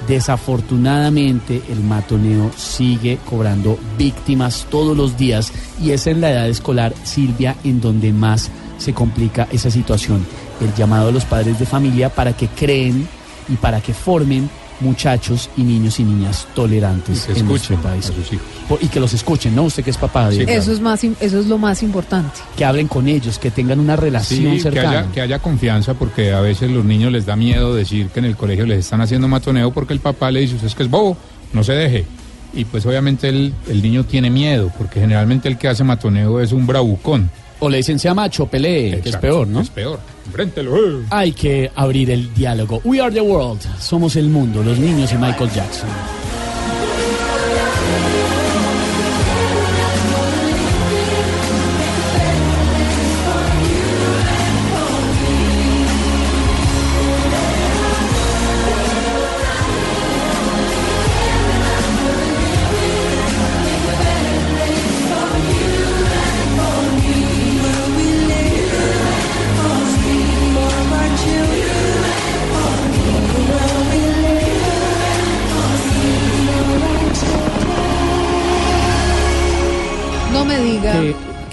Desafortunadamente 0.08 1.62
el 1.70 1.80
matoneo 1.82 2.52
sigue 2.58 3.20
cobrando 3.30 3.78
víctimas 3.98 4.66
todos 4.70 4.98
los 4.98 5.16
días 5.16 5.54
y 5.80 5.92
es 5.92 6.08
en 6.08 6.22
la 6.22 6.32
edad 6.32 6.50
escolar, 6.50 6.94
Silvia, 7.04 7.56
en 7.64 7.80
donde 7.80 8.12
más 8.12 8.50
se 8.80 8.94
complica 8.94 9.48
esa 9.52 9.70
situación. 9.70 10.26
El 10.62 10.74
llamado 10.76 11.10
a 11.10 11.12
los 11.12 11.26
padres 11.26 11.58
de 11.60 11.66
familia 11.66 12.10
para 12.10 12.34
que 12.34 12.48
creen 12.48 13.08
y 13.50 13.56
para 13.56 13.82
que 13.82 13.94
formen 13.94 14.50
muchachos 14.80 15.50
y 15.58 15.62
niños 15.62 16.00
y 16.00 16.04
niñas 16.04 16.48
tolerantes 16.56 17.26
que 17.26 17.40
en 17.40 17.46
nuestro 17.48 17.76
escuchen 17.76 17.92
país. 17.92 18.06
a 18.10 18.14
sus 18.14 18.34
hijos. 18.34 18.46
Y 18.82 18.88
que 18.88 19.00
los 19.00 19.14
escuchen, 19.14 19.56
¿no? 19.56 19.64
Usted 19.64 19.84
que 19.84 19.92
es 19.92 19.98
papá. 19.98 20.30
Eso 20.32 20.72
es 20.72 20.80
más, 20.80 21.04
im- 21.04 21.16
eso 21.20 21.40
es 21.40 21.46
lo 21.48 21.58
más 21.60 21.84
importante. 21.84 22.40
que 22.58 22.66
hablen 22.66 22.88
con 22.88 23.08
ellos, 23.08 23.38
que 23.38 23.52
tengan 23.52 23.80
una 23.80 23.96
relación 23.96 24.40
Sí, 24.40 24.56
que 24.58 24.60
cercana. 24.62 24.90
haya, 25.02 25.12
que 25.12 25.22
haya 25.22 25.40
confianza 25.40 25.94
porque 25.94 26.32
a 26.34 26.42
veces 26.42 26.72
los 26.72 26.84
niños 26.84 27.12
les 27.12 27.26
da 27.28 27.36
miedo 27.36 27.76
decir 27.76 28.08
que 28.08 28.20
en 28.20 28.26
el 28.26 28.36
colegio 28.36 28.66
les 28.66 28.80
están 28.80 29.02
haciendo 29.02 29.28
matoneo 29.28 29.72
porque 29.72 29.94
el 29.94 30.00
papá 30.00 30.32
le 30.32 30.40
dice, 30.42 30.56
usted 30.56 30.68
es 30.68 30.76
que 30.76 30.84
es 30.84 30.90
bobo, 30.90 31.16
no 31.54 31.64
se 31.64 31.74
deje. 31.74 32.06
Y 32.54 32.66
pues 32.66 32.84
obviamente 32.86 33.30
el, 33.30 33.54
el 33.70 33.82
niño 33.84 34.04
tiene 34.04 34.30
miedo 34.32 34.72
porque 34.78 35.00
generalmente 35.00 35.48
el 35.48 35.58
que 35.60 35.68
hace 35.68 35.84
matoneo 35.84 36.40
es 36.40 36.52
un 36.54 36.66
bravucón. 36.66 37.30
O 37.62 37.70
le 37.70 37.78
dicen 37.78 37.98
sea 38.00 38.14
macho, 38.14 38.48
pelee, 38.48 39.00
que 39.02 39.10
es 39.10 39.18
peor, 39.18 39.48
¿no? 39.48 39.62
Es 39.62 39.70
peor. 39.70 40.00
Enfréntelo. 40.26 40.76
eh. 40.76 41.06
Hay 41.12 41.32
que 41.32 41.72
abrir 41.76 42.10
el 42.10 42.34
diálogo. 42.34 42.82
We 42.84 43.00
are 43.00 43.12
the 43.14 43.22
world. 43.22 43.62
Somos 43.80 44.16
el 44.16 44.30
mundo, 44.30 44.64
los 44.64 44.78
niños 44.80 45.12
y 45.14 45.16
Michael 45.18 45.50
Jackson. 45.52 45.90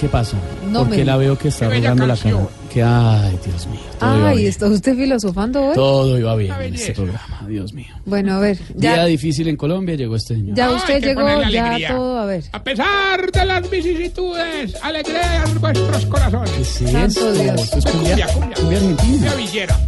¿Qué, 0.09 0.13
pasa? 0.13 0.37
No 0.71 0.81
Porque 0.81 0.99
me 0.99 1.05
la 1.05 1.17
veo 1.19 1.37
que 1.37 1.49
está 1.49 1.67
arrugando 1.67 2.07
la 2.07 2.17
cara. 2.17 2.37
Que, 2.73 2.83
ay, 2.83 3.39
Dios 3.45 3.67
mío. 3.67 3.81
Todo 3.99 4.17
iba 4.19 4.29
Ay, 4.29 4.37
bien. 4.39 4.49
¿está 4.49 4.67
usted 4.69 4.97
filosofando 4.97 5.63
hoy? 5.67 5.75
Todo 5.75 6.19
iba 6.19 6.35
bien 6.37 6.53
en 6.61 6.75
este 6.75 6.93
programa, 6.95 7.45
Dios 7.47 7.73
mío. 7.75 7.87
Bueno, 8.07 8.35
a 8.35 8.39
ver, 8.41 8.59
Día 8.75 8.97
ya, 8.97 9.05
difícil 9.05 9.49
en 9.49 9.57
Colombia, 9.57 9.97
llegó 9.97 10.17
este 10.17 10.35
señor. 10.35 10.57
ya 10.57 10.71
usted 10.71 11.01
que 11.01 11.07
llegó, 11.09 11.43
ya 11.51 11.79
todo, 11.89 12.19
a 12.21 12.27
ver. 12.27 12.45
A 12.53 12.63
pesar 12.63 13.31
de 13.31 13.45
las 13.45 13.69
vicisitudes, 13.71 14.75
alegrean 14.83 15.61
vuestros 15.61 16.07
corazones. 16.07 16.51
¿Qué 16.53 16.63
es 16.85 16.91
Santo 16.91 17.07
esto? 17.31 17.33
Dios. 17.43 17.61
Esto 17.63 17.79
es 17.79 17.85
cumbia, 17.87 18.27
Cumbia, 18.27 18.27
cumbia. 18.35 18.57
cumbia 18.57 18.79
argentina. 18.79 19.35
Villera. 19.35 19.81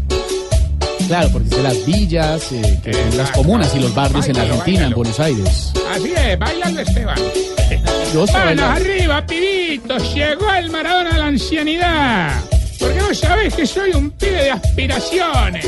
Claro, 1.07 1.29
porque 1.33 1.49
es 1.49 1.57
de 1.57 1.62
las 1.62 1.87
villas, 1.87 2.53
eh, 2.53 2.81
que 2.85 2.93
son 2.95 3.16
las 3.16 3.31
comunas 3.33 3.75
y 3.75 3.81
los 3.81 3.95
barrios 3.95 4.27
en 4.29 4.33
Báilalo, 4.35 4.53
Argentina, 4.61 4.87
en 4.87 4.93
báilalo. 4.93 4.97
Buenos 4.97 5.21
Aires. 5.21 5.73
Así 5.93 6.12
es, 6.16 6.39
bailando 6.39 6.81
Esteban. 6.83 7.18
Manos 8.15 8.33
bailar. 8.33 8.77
arriba, 8.77 9.27
pibitos, 9.27 10.15
llegó 10.15 10.53
el 10.53 10.71
Maradona 10.71 11.13
de 11.13 11.19
la 11.19 11.27
ancianidad. 11.27 12.43
Porque 12.79 13.01
vos 13.03 13.19
sabés 13.19 13.55
que 13.55 13.67
soy 13.67 13.91
un 13.93 14.11
pibe 14.11 14.43
de 14.43 14.51
aspiraciones. 14.51 15.67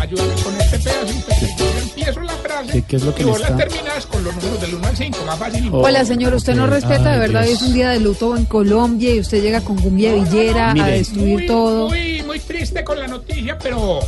Ayúdame 0.00 0.34
con 0.42 0.60
este 0.60 0.78
pedacito. 0.78 1.26
que 1.40 1.46
Yo 1.56 1.78
empiezo 1.80 2.20
la 2.20 2.32
frase 2.34 2.72
¿Qué- 2.72 2.82
qué 2.82 2.96
es 2.96 3.02
lo 3.04 3.14
que 3.14 3.22
y 3.22 3.24
vos 3.24 3.40
la 3.40 3.48
está- 3.48 3.56
terminas 3.58 4.06
con 4.06 4.22
los 4.24 4.34
números 4.34 4.60
del 4.60 4.74
1 4.74 4.86
al 4.88 4.96
5, 4.96 5.18
más 5.24 5.38
fácil. 5.38 5.70
Oh. 5.72 5.78
Hola, 5.80 6.04
señor, 6.04 6.34
usted 6.34 6.54
no 6.54 6.64
ok. 6.64 6.70
respeta, 6.70 7.12
de 7.12 7.18
verdad, 7.18 7.42
Dios. 7.44 7.62
es 7.62 7.68
un 7.68 7.72
día 7.74 7.90
de 7.90 8.00
luto 8.00 8.36
en 8.36 8.44
Colombia 8.44 9.14
y 9.14 9.20
usted 9.20 9.40
llega 9.42 9.60
con 9.62 9.78
cumbia 9.80 10.12
villera 10.12 10.72
a 10.72 10.86
destruir 10.88 11.26
muy, 11.38 11.46
todo. 11.46 11.88
Muy, 11.88 12.22
muy 12.24 12.38
triste 12.40 12.84
con 12.84 12.98
la 12.98 13.06
noticia, 13.06 13.56
pero 13.58 14.00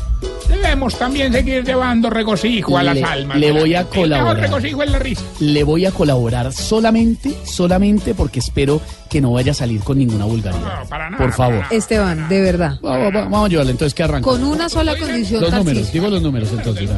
debemos 0.61 0.99
también 0.99 1.33
seguir 1.33 1.65
llevando 1.65 2.11
regocijo 2.11 2.77
a 2.79 2.83
las 2.83 2.95
Le- 2.95 3.05
almas. 3.05 3.39
le 3.39 3.53
voy 3.53 3.75
a. 3.75 3.81
El 3.81 3.87
colaborar. 3.87 4.37
mejor 4.37 4.41
regocijo 4.61 4.83
es 4.83 4.91
la 4.91 4.99
risa. 4.99 5.23
Le 5.41 5.65
voy 5.65 5.87
a 5.87 5.91
colaborar 5.93 6.53
solamente, 6.53 7.35
solamente 7.45 8.15
porque 8.15 8.41
espero 8.41 8.81
que 9.09 9.21
no 9.21 9.33
vaya 9.33 9.53
a 9.53 9.55
salir 9.55 9.81
con 9.83 9.99
ninguna 9.99 10.25
vulgaridad. 10.25 10.81
No, 10.83 10.89
para 10.89 11.11
nada, 11.11 11.23
Por 11.23 11.33
favor. 11.33 11.65
Esteban, 11.71 12.29
de 12.29 12.41
verdad. 12.41 12.79
Vamos, 12.83 13.13
vamos, 13.13 13.23
vamos 13.31 13.43
a 13.43 13.47
ayudarle, 13.47 13.71
entonces 13.73 13.95
que 13.95 14.03
arranca. 14.03 14.29
Con 14.29 14.43
una 14.45 14.69
sola 14.69 14.97
condición, 14.99 15.41
Los 15.43 15.53
números, 15.53 15.93
digo 15.93 16.09
los 16.09 16.23
números 16.23 16.49
entonces. 16.53 16.91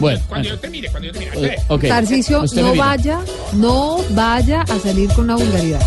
Bueno, 0.00 0.20
Cuando 0.28 0.48
yo 0.48 0.58
te 0.58 0.68
mire, 0.68 0.88
cuando 0.90 1.06
yo 1.06 1.12
te 1.12 1.18
mire. 1.20 1.30
eh, 1.54 1.58
me 2.54 2.62
no 2.62 2.74
vaya, 2.74 3.18
no 3.54 3.96
vaya 4.10 4.62
a 4.62 4.78
salir 4.78 5.08
con 5.10 5.24
una 5.24 5.36
vulgaridad. 5.36 5.80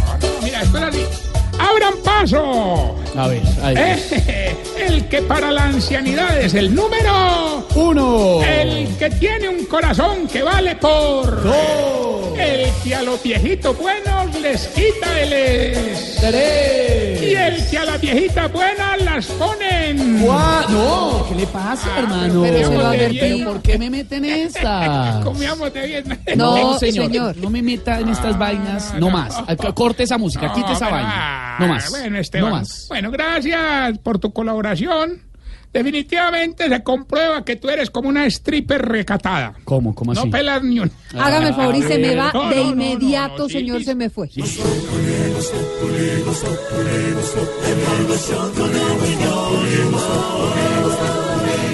Mira, 0.43 0.61
esto 0.63 0.77
es. 0.87 1.26
¡Abran 1.59 1.93
paso! 2.03 2.95
A 3.15 3.27
ver, 3.27 3.41
ahí. 3.63 3.75
Eh, 3.77 4.55
el 4.87 5.07
que 5.07 5.21
para 5.23 5.51
la 5.51 5.65
ancianidad 5.65 6.39
es 6.39 6.53
el 6.53 6.73
número 6.73 7.65
uno. 7.75 8.41
El 8.43 8.95
que 8.97 9.09
tiene 9.09 9.49
un 9.49 9.65
corazón 9.65 10.27
que 10.27 10.43
vale 10.43 10.75
por 10.75 11.43
dos. 11.43 12.26
El 12.39 12.69
que 12.83 12.95
a 12.95 13.01
los 13.03 13.21
viejitos 13.23 13.77
buenos 13.77 14.39
les 14.39 14.67
quita 14.67 15.19
el 15.21 15.33
es. 15.33 16.17
Tres. 16.21 17.21
Y 17.21 17.35
el 17.35 17.67
que 17.69 17.77
a 17.77 17.85
las 17.85 17.99
viejitas 18.01 18.51
buenas 18.51 19.01
las 19.03 19.25
ponen. 19.27 20.21
Gua- 20.23 20.65
No, 20.69 21.25
¿qué 21.29 21.35
le 21.35 21.47
pasa, 21.47 21.99
hermano? 21.99 22.41
pero 22.43 22.69
se 22.69 22.75
lo 22.75 22.85
advertí. 22.87 23.19
¿Pero 23.19 23.45
por 23.51 23.61
qué 23.61 23.77
me 23.77 23.89
meten 23.89 24.25
esta? 24.25 25.21
Comíamos 25.23 25.73
de 25.73 25.87
bien. 25.87 26.19
No, 26.35 26.77
señor, 26.79 27.05
señor. 27.07 27.37
no 27.37 27.49
me 27.49 27.61
meta 27.61 27.99
en 27.99 28.09
estas 28.09 28.37
vainas, 28.37 28.93
no 28.95 29.09
más. 29.09 29.35
Corte 29.73 30.03
esa 30.03 30.17
música, 30.17 30.51
quite 30.53 30.71
esa 30.73 30.85
pero, 30.85 30.91
vaina. 30.97 31.11
ah, 31.13 31.57
No 31.59 31.67
más. 31.67 31.89
Bueno, 31.89 32.19
Esteban. 32.19 32.49
No 32.51 32.55
más. 32.57 32.85
Bueno, 32.87 33.11
gracias 33.11 33.97
por 33.99 34.19
tu 34.19 34.31
colaboración. 34.31 35.21
Definitivamente 35.73 36.69
se 36.69 36.83
comprueba 36.83 37.43
que 37.43 37.55
tú 37.57 37.69
eres 37.69 37.89
como 37.89 38.09
una 38.09 38.25
stripper 38.25 38.81
recatada. 38.81 39.53
¿Cómo? 39.63 39.93
¿Cómo 39.93 40.13
así? 40.13 40.25
No 40.25 40.31
pelas 40.31 40.63
ni 40.63 40.79
un. 40.79 40.91
Hágame 41.17 41.49
el 41.49 41.53
favor 41.53 41.75
y 41.75 41.81
se 41.83 41.97
me 41.99 42.15
va 42.15 42.31
No, 42.33 42.43
no, 42.45 42.49
de 42.49 42.55
no, 42.55 42.63
no, 42.63 42.69
inmediato, 42.71 43.43
no, 43.43 43.49
señor, 43.49 43.79
sí. 43.79 43.85
se 43.85 43.95
me 43.95 44.09
fue. 44.09 44.29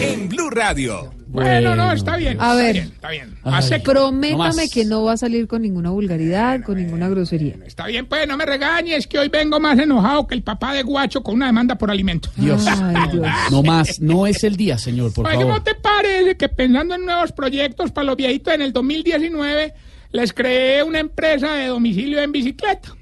En 0.01 0.29
Blue 0.29 0.49
Radio. 0.49 1.22
Bueno, 1.33 1.75
no, 1.75 1.91
está 1.91 2.15
bien. 2.15 2.37
A 2.39 2.51
está 2.51 2.53
ver. 2.55 2.73
bien, 2.73 2.85
Está 2.93 3.09
bien. 3.09 3.35
Ay. 3.43 3.53
Acepto. 3.55 3.93
No 3.93 3.99
Prométame 4.11 4.69
que 4.69 4.85
no 4.85 5.03
va 5.03 5.13
a 5.13 5.17
salir 5.17 5.47
con 5.47 5.61
ninguna 5.63 5.89
vulgaridad, 5.89 6.61
con 6.63 6.77
ninguna 6.77 7.09
grosería. 7.09 7.55
Está 7.65 7.87
bien, 7.87 8.05
pues 8.05 8.27
no 8.27 8.37
me 8.37 8.45
regañes 8.45 9.07
que 9.07 9.17
hoy 9.19 9.29
vengo 9.29 9.59
más 9.59 9.77
enojado 9.79 10.27
que 10.27 10.35
el 10.35 10.43
papá 10.43 10.73
de 10.73 10.83
Guacho 10.83 11.23
con 11.23 11.35
una 11.35 11.47
demanda 11.47 11.75
por 11.75 11.89
alimentos. 11.91 12.31
Dios. 12.35 12.65
Ay, 12.67 13.11
Dios. 13.11 13.27
No 13.51 13.63
más, 13.63 13.99
no 13.99 14.27
es 14.27 14.43
el 14.43 14.55
día, 14.55 14.77
señor, 14.77 15.13
por 15.13 15.25
Oye, 15.25 15.35
favor. 15.35 15.47
¿cómo 15.53 15.63
te 15.63 15.75
parece 15.75 16.37
que 16.37 16.49
pensando 16.49 16.95
en 16.95 17.05
nuevos 17.05 17.31
proyectos 17.31 17.91
para 17.91 18.05
los 18.05 18.15
viejitos 18.15 18.53
en 18.53 18.61
el 18.61 18.71
2019 18.71 19.73
les 20.11 20.33
creé 20.33 20.83
una 20.83 20.99
empresa 20.99 21.55
de 21.55 21.67
domicilio 21.67 22.21
en 22.21 22.31
bicicleta? 22.31 22.95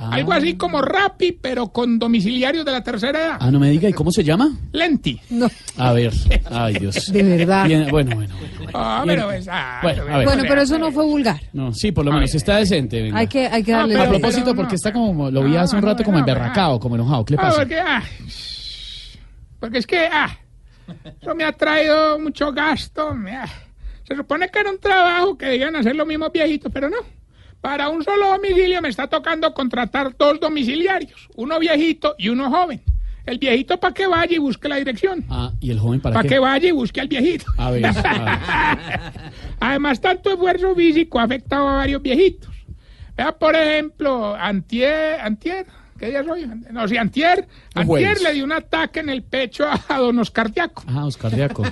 Ah. 0.00 0.10
Algo 0.12 0.32
así 0.32 0.56
como 0.56 0.80
Rappi, 0.80 1.32
pero 1.32 1.72
con 1.72 1.98
domiciliarios 1.98 2.64
de 2.64 2.70
la 2.70 2.84
tercera 2.84 3.18
edad. 3.18 3.36
Ah, 3.40 3.50
no 3.50 3.58
me 3.58 3.68
diga, 3.70 3.88
¿y 3.88 3.92
cómo 3.92 4.12
se 4.12 4.22
llama? 4.22 4.48
Lenti. 4.70 5.20
No, 5.30 5.48
A 5.76 5.92
ver, 5.92 6.12
ay 6.52 6.74
Dios. 6.74 7.06
de 7.12 7.22
verdad. 7.24 7.66
Bien, 7.66 7.88
bueno, 7.90 8.14
bueno, 8.14 8.32
bueno. 8.38 8.48
Bien. 8.58 9.02
pero 9.06 9.26
pues, 9.26 9.48
ah, 9.50 9.80
Bueno, 9.82 10.02
pero 10.04 10.14
a 10.14 10.18
ver. 10.18 10.26
Bueno, 10.28 10.42
pero 10.46 10.60
eso 10.62 10.78
no 10.78 10.92
fue 10.92 11.04
vulgar. 11.04 11.40
No, 11.52 11.72
sí, 11.72 11.90
por 11.90 12.04
lo 12.04 12.12
menos 12.12 12.32
está 12.32 12.58
decente. 12.58 13.02
venga. 13.02 13.18
Hay 13.18 13.26
que, 13.26 13.46
hay 13.48 13.64
que 13.64 13.74
Ah, 13.74 13.78
darle 13.78 13.94
pero- 13.94 14.04
A 14.06 14.08
propósito, 14.10 14.44
pero 14.44 14.56
porque 14.56 14.72
no. 14.72 14.76
está 14.76 14.92
como, 14.92 15.30
lo 15.32 15.42
vi 15.42 15.56
hace 15.56 15.74
un 15.74 15.82
rato 15.82 16.04
como 16.04 16.18
emberracado, 16.18 16.78
como 16.78 16.94
enojado. 16.94 17.24
¿Qué 17.24 17.32
le 17.32 17.36
pasa? 17.38 17.56
porque, 17.58 17.80
ah, 17.80 18.02
porque 19.58 19.78
es 19.78 19.86
que, 19.86 19.98
ah, 20.06 20.38
eso 21.20 21.34
me 21.34 21.42
ha 21.44 21.52
traído 21.52 22.18
mucho 22.20 22.52
gasto. 22.52 23.14
me, 23.14 23.36
ah. 23.36 23.48
se 24.06 24.14
supone 24.14 24.48
que 24.48 24.60
era 24.60 24.70
un 24.70 24.78
trabajo 24.78 25.36
que 25.36 25.46
debían 25.46 25.74
hacer 25.74 25.96
los 25.96 26.06
mismos 26.06 26.30
viejitos, 26.32 26.70
pero 26.72 26.88
no. 26.88 26.98
Para 27.60 27.88
un 27.88 28.04
solo 28.04 28.28
domicilio 28.28 28.80
me 28.80 28.88
está 28.88 29.08
tocando 29.08 29.52
contratar 29.52 30.16
dos 30.16 30.38
domiciliarios, 30.40 31.28
uno 31.36 31.58
viejito 31.58 32.14
y 32.18 32.28
uno 32.28 32.50
joven. 32.50 32.82
El 33.26 33.38
viejito 33.38 33.78
para 33.78 33.92
que 33.92 34.06
vaya 34.06 34.36
y 34.36 34.38
busque 34.38 34.68
la 34.68 34.76
dirección. 34.76 35.24
Ah, 35.28 35.52
¿y 35.60 35.70
el 35.70 35.78
joven 35.78 36.00
para 36.00 36.14
Para 36.14 36.22
qué? 36.22 36.28
que 36.36 36.38
vaya 36.38 36.68
y 36.68 36.72
busque 36.72 37.00
al 37.00 37.08
viejito. 37.08 37.44
A 37.58 37.70
ver, 37.70 37.84
a 37.84 38.78
Además, 39.60 40.00
tanto 40.00 40.30
esfuerzo 40.30 40.74
físico 40.74 41.18
ha 41.18 41.24
afectado 41.24 41.68
a 41.68 41.74
varios 41.74 42.00
viejitos. 42.00 42.54
Vea, 43.16 43.32
por 43.36 43.54
ejemplo, 43.54 44.34
antier, 44.34 45.20
antier, 45.20 45.66
¿qué 45.98 46.06
día 46.06 46.20
es 46.20 46.28
hoy? 46.28 46.48
No, 46.70 46.88
sí, 46.88 46.96
antier, 46.96 47.46
le 47.74 48.32
dio 48.32 48.44
un 48.44 48.52
ataque 48.52 49.00
en 49.00 49.08
el 49.08 49.22
pecho 49.22 49.66
a 49.66 49.98
don 49.98 50.18
Oscar 50.18 50.52
Diaco. 50.52 50.84
Ah, 50.88 51.06
Oscar 51.06 51.34
Diaco. 51.34 51.64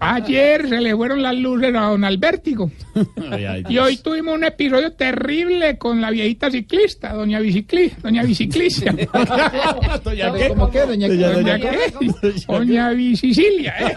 Ayer 0.00 0.68
se 0.68 0.80
le 0.80 0.94
fueron 0.94 1.22
las 1.22 1.34
luces 1.34 1.74
a 1.74 1.80
don 1.80 2.04
Albertigo. 2.04 2.70
Ay, 3.30 3.44
ay, 3.44 3.64
Y 3.68 3.78
hoy 3.78 3.96
tuvimos 3.96 4.34
un 4.34 4.44
episodio 4.44 4.92
terrible 4.92 5.78
con 5.78 6.00
la 6.00 6.10
viejita 6.10 6.50
ciclista, 6.50 7.14
doña 7.14 7.40
Bicicli, 7.40 7.92
doña 8.02 8.22
Biciclicia. 8.22 8.92
¿Doña 10.04 10.32
qué? 10.32 10.48
¿Cómo 10.48 10.70
qué, 10.70 10.80
doña 10.80 11.08
qué? 11.08 11.16
Doña 11.16 11.58
qué? 11.58 11.94
Doña 12.46 12.90
Bicicilia. 12.90 13.74
¿eh? 13.80 13.96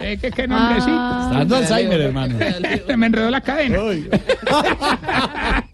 Eh, 0.00 0.18
¿Qué, 0.20 0.30
qué 0.30 0.46
nombrecito? 0.46 0.92
Está 0.92 1.30
dando 1.38 1.56
Alzheimer, 1.56 2.00
hermano. 2.00 2.38
Se 2.86 2.96
me 2.96 3.06
enredó 3.06 3.30
la 3.30 3.40
cadena. 3.40 3.78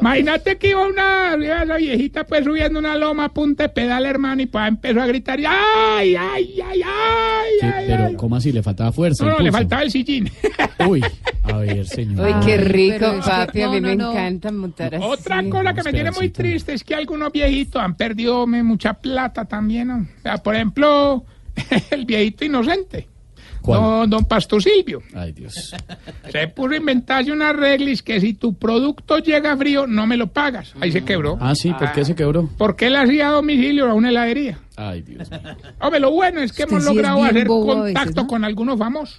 Imagínate 0.00 0.58
que 0.58 0.70
iba 0.70 0.86
una 0.86 1.01
iba 1.40 1.62
esa 1.62 1.76
viejita 1.76 2.24
pues 2.24 2.44
subiendo 2.44 2.78
una 2.78 2.96
loma 2.96 3.26
a 3.26 3.28
punta 3.28 3.64
de 3.64 3.68
pedal, 3.70 4.06
hermano, 4.06 4.42
y 4.42 4.46
pues 4.46 4.68
empezó 4.68 5.00
a 5.00 5.06
gritar, 5.06 5.38
¡ay, 5.38 6.14
ay, 6.16 6.60
ay, 6.64 6.82
ay! 6.84 7.50
Sí, 7.60 7.66
pero 7.86 8.16
¿cómo 8.16 8.36
así? 8.36 8.52
¿Le 8.52 8.62
faltaba 8.62 8.92
fuerza? 8.92 9.24
No, 9.24 9.32
no, 9.32 9.38
le 9.40 9.52
faltaba 9.52 9.82
el 9.82 9.90
sillín. 9.90 10.30
Uy, 10.88 11.02
a 11.44 11.56
ver, 11.58 11.86
señor. 11.86 12.26
Uy, 12.26 12.34
qué 12.44 12.52
Ay, 12.52 12.58
rico, 12.58 13.20
papi. 13.24 13.62
a 13.62 13.68
mí 13.68 13.80
no, 13.80 13.88
me 13.88 13.96
no, 13.96 14.04
no. 14.04 14.12
encanta 14.12 14.52
montar 14.52 14.94
así. 14.94 15.04
Otra 15.04 15.42
cosa 15.48 15.74
que 15.74 15.82
me 15.82 15.92
tiene 15.92 16.10
muy 16.10 16.28
triste 16.30 16.74
es 16.74 16.84
que 16.84 16.94
algunos 16.94 17.32
viejitos 17.32 17.80
han 17.82 17.94
perdido 17.94 18.46
me, 18.46 18.62
mucha 18.62 18.94
plata 18.94 19.44
también. 19.44 19.88
¿no? 19.88 19.96
O 19.98 20.22
sea, 20.22 20.38
por 20.38 20.54
ejemplo, 20.54 21.24
el 21.90 22.04
viejito 22.04 22.44
inocente. 22.44 23.08
¿Cuál? 23.62 23.80
Don, 23.80 24.10
don 24.10 24.24
Pasto 24.24 24.60
Silvio. 24.60 25.02
Ay, 25.14 25.32
Dios. 25.32 25.74
Se 26.30 26.48
puso 26.48 26.70
a 26.72 26.76
inventarse 26.76 27.32
unas 27.32 27.54
reglas 27.56 28.02
que 28.02 28.20
si 28.20 28.34
tu 28.34 28.54
producto 28.54 29.18
llega 29.18 29.56
frío, 29.56 29.86
no 29.86 30.06
me 30.06 30.16
lo 30.16 30.26
pagas. 30.26 30.74
Ahí 30.80 30.92
se 30.92 31.04
quebró. 31.04 31.38
Ah, 31.40 31.54
sí, 31.54 31.72
¿por 31.72 31.92
qué 31.92 32.04
se 32.04 32.14
quebró? 32.14 32.48
Porque 32.58 32.88
él 32.88 32.96
hacía 32.96 33.28
domicilio 33.28 33.88
a 33.88 33.94
una 33.94 34.10
heladería. 34.10 34.58
Ay, 34.76 35.02
Dios 35.02 35.30
mío. 35.30 35.40
Hombre, 35.80 36.00
lo 36.00 36.10
bueno 36.10 36.40
es 36.40 36.52
que 36.52 36.64
Usted 36.64 36.72
hemos 36.76 36.84
sí 36.84 36.94
logrado 36.94 37.24
hacer 37.24 37.46
contacto 37.46 37.82
veces, 38.00 38.16
¿no? 38.16 38.26
con 38.26 38.44
algunos 38.44 38.78
famosos. 38.78 39.18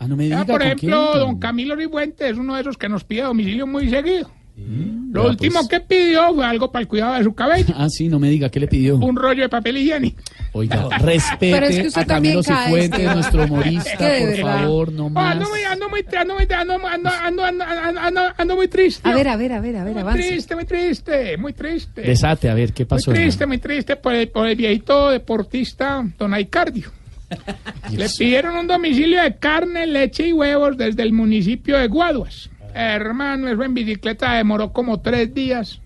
Ah, 0.00 0.08
no 0.08 0.16
me 0.16 0.24
Ah, 0.24 0.26
diga 0.26 0.44
por 0.44 0.58
¿con 0.60 0.62
ejemplo, 0.62 1.08
quién? 1.12 1.20
don 1.24 1.38
Camilo 1.38 1.76
Ribuente 1.76 2.28
es 2.28 2.36
uno 2.36 2.54
de 2.56 2.60
esos 2.62 2.76
que 2.76 2.88
nos 2.88 3.04
pide 3.04 3.22
domicilio 3.22 3.66
muy 3.66 3.88
seguido. 3.88 4.30
Lo 4.56 5.22
Vea, 5.22 5.30
último 5.32 5.56
pues. 5.60 5.68
que 5.68 5.80
pidió 5.80 6.32
fue 6.32 6.44
algo 6.46 6.70
para 6.70 6.82
el 6.82 6.88
cuidado 6.88 7.14
de 7.14 7.24
su 7.24 7.34
cabello. 7.34 7.74
Ah, 7.76 7.88
sí, 7.88 8.08
no 8.08 8.20
me 8.20 8.28
diga, 8.30 8.48
¿qué 8.50 8.60
le 8.60 8.68
pidió? 8.68 8.96
Un 8.96 9.16
rollo 9.16 9.42
de 9.42 9.48
papel 9.48 9.78
higiénico. 9.78 10.22
Oiga, 10.52 10.88
Pero 11.00 11.10
es 11.10 11.24
que 11.40 11.60
respete 11.60 11.88
usted 11.88 12.00
a 12.02 12.04
Camilo 12.06 12.42
Cifuentes, 12.42 13.14
nuestro 13.14 13.42
Es 13.44 13.50
humorista, 13.50 13.90
por 13.98 14.06
verdad. 14.08 14.60
favor, 14.62 14.92
no 14.92 15.06
Oh, 15.06 15.10
más. 15.10 15.32
ando 15.34 15.48
muy, 15.48 15.62
ando 15.64 15.88
muy, 15.88 16.04
ando 16.16 16.34
muy, 16.34 16.46
ando, 16.50 16.74
ando, 16.74 16.86
ando, 16.88 17.44
ando, 17.44 17.64
ando, 17.64 18.00
ando, 18.00 18.20
ando 18.36 18.56
muy 18.56 18.68
triste. 18.68 19.08
A 19.08 19.14
ver, 19.14 19.26
a 19.26 19.36
ver, 19.36 19.52
a 19.54 19.60
ver, 19.60 19.76
a 19.76 19.82
ver, 19.84 19.92
muy 19.92 20.02
avance. 20.02 20.28
triste, 20.28 20.54
muy 20.54 20.64
triste, 20.64 21.36
muy 21.36 21.52
triste. 21.52 22.02
Desate, 22.02 22.48
a 22.48 22.54
ver, 22.54 22.72
¿qué 22.72 22.84
Muy 22.84 22.88
pasó? 22.88 23.12
triste, 23.12 23.42
hermano? 23.42 23.48
muy 23.48 23.58
triste 23.58 23.96
por 23.96 24.14
el, 24.14 24.28
por 24.28 24.46
el 24.46 24.54
viejito 24.54 25.10
deportista 25.10 26.04
Don 26.16 26.32
Aicardio. 26.32 26.92
Le 27.90 28.06
pidieron 28.16 28.56
un 28.56 28.66
domicilio 28.68 29.20
de 29.22 29.34
carne, 29.36 29.86
leche 29.86 30.28
y 30.28 30.32
huevos 30.32 30.76
desde 30.76 31.02
el 31.02 31.12
municipio 31.12 31.76
de 31.76 31.88
Guaduas. 31.88 32.50
Hermano, 32.74 33.48
eso 33.48 33.62
en 33.62 33.74
bicicleta 33.74 34.34
demoró 34.34 34.72
como 34.72 35.00
tres 35.00 35.32
días. 35.34 35.80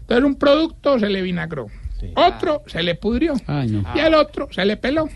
Entonces 0.00 0.24
un 0.24 0.36
producto 0.36 0.98
se 0.98 1.08
le 1.08 1.22
vinagró. 1.22 1.66
Otro 2.16 2.62
se 2.66 2.82
le 2.82 2.94
pudrió. 2.96 3.34
Ay, 3.46 3.68
no. 3.68 3.84
Y 3.94 3.98
el 4.00 4.14
otro 4.14 4.48
se 4.50 4.64
le 4.64 4.76
peló. 4.76 5.08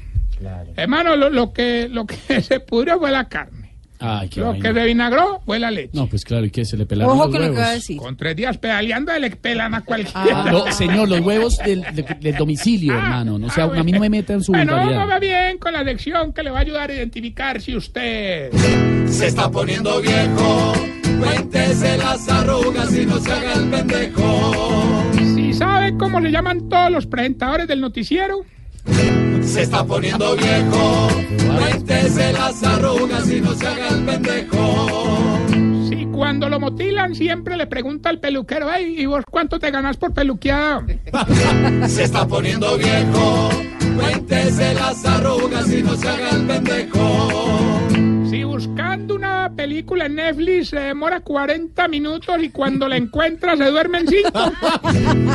Hermano, 0.76 1.16
lo, 1.16 1.30
lo 1.30 1.52
que, 1.52 1.88
lo 1.90 2.06
que 2.06 2.16
se 2.42 2.60
pudrió 2.60 2.98
fue 2.98 3.10
la 3.10 3.28
carne. 3.28 3.66
Ay, 3.98 4.28
qué 4.28 4.40
Lo 4.40 4.48
vaina. 4.50 4.62
que 4.68 4.78
se 4.78 4.84
vinagró 4.86 5.40
fue 5.46 5.58
la 5.58 5.70
leche. 5.70 5.88
No, 5.94 6.06
pues 6.06 6.22
claro, 6.22 6.44
¿y 6.44 6.50
qué? 6.50 6.66
¿Se 6.66 6.76
le 6.76 6.84
pelaron 6.84 7.14
Ojo 7.14 7.24
los 7.28 7.32
con 7.32 7.40
lo 7.40 7.46
que 7.46 7.50
huevos? 7.52 7.64
va 7.66 7.70
a 7.70 7.72
decir. 7.72 7.96
Con 7.96 8.14
tres 8.18 8.36
días 8.36 8.58
pedaleando 8.58 9.18
le 9.18 9.30
pelan 9.30 9.74
a 9.74 9.80
cualquiera. 9.86 10.42
Ah, 10.44 10.50
no, 10.52 10.70
señor, 10.70 11.08
los 11.08 11.20
huevos 11.20 11.56
del, 11.58 11.80
del- 11.94 12.04
del 12.20 12.36
domicilio, 12.36 12.92
hermano. 12.94 13.38
No 13.38 13.48
sea, 13.48 13.64
a 13.64 13.82
mí 13.82 13.92
no 13.92 14.00
me 14.00 14.10
meta 14.10 14.34
en 14.34 14.42
su 14.42 14.52
Bueno, 14.52 14.76
vamos 14.76 15.18
bien 15.18 15.56
con 15.56 15.72
la 15.72 15.82
lección 15.82 16.34
que 16.34 16.42
le 16.42 16.50
va 16.50 16.58
a 16.58 16.60
ayudar 16.60 16.90
a 16.90 16.94
identificar 16.94 17.58
si 17.62 17.74
usted... 17.74 18.52
Se 19.08 19.28
está 19.28 19.50
poniendo 19.50 19.98
viejo, 20.02 20.74
cuéntese 21.18 21.98
las 21.98 22.28
arrugas 22.28 22.94
y 22.94 23.06
no 23.06 23.18
se 23.18 23.32
haga 23.32 23.52
el 23.54 23.68
pendejo. 23.70 25.04
Si 25.34 25.52
sabe 25.54 25.96
cómo 25.96 26.20
se 26.20 26.30
llaman 26.30 26.68
todos 26.68 26.90
los 26.90 27.06
presentadores 27.06 27.66
del 27.68 27.80
noticiero, 27.80 28.44
Se 29.42 29.62
está 29.62 29.84
poniendo 29.84 30.36
viejo, 30.36 31.08
cuéntese 31.56 32.32
las 32.32 32.62
arrugas 32.62 33.30
y 33.30 33.40
no 33.40 33.52
se 33.54 33.66
haga 33.66 33.88
el 33.88 34.04
pendejo. 34.04 35.38
si 35.88 36.06
cuando 36.06 36.48
lo 36.48 36.58
motilan 36.60 37.14
siempre 37.14 37.56
le 37.56 37.66
pregunta 37.66 38.08
al 38.08 38.18
peluquero, 38.20 38.68
hey, 38.74 38.94
¿y 38.98 39.06
vos 39.06 39.24
cuánto 39.30 39.58
te 39.58 39.70
ganas 39.70 39.96
por 39.96 40.12
peluqueada? 40.12 40.84
Se 41.88 42.04
está 42.04 42.26
poniendo 42.26 42.76
viejo, 42.76 43.50
cuéntese 43.96 44.74
las 44.74 45.04
arrugas 45.04 45.70
y 45.72 45.82
no 45.82 45.94
se 45.96 46.08
haga 46.08 46.30
el 46.30 46.46
pendejo. 46.46 47.65
Buscando 48.56 49.16
una 49.16 49.52
película 49.54 50.06
en 50.06 50.14
Netflix 50.14 50.68
se 50.70 50.78
demora 50.78 51.20
40 51.20 51.88
minutos 51.88 52.36
y 52.42 52.48
cuando 52.48 52.88
la 52.88 52.96
encuentra 52.96 53.54
se 53.54 53.70
duerme 53.70 53.98
en 53.98 54.08
5. 54.08 54.30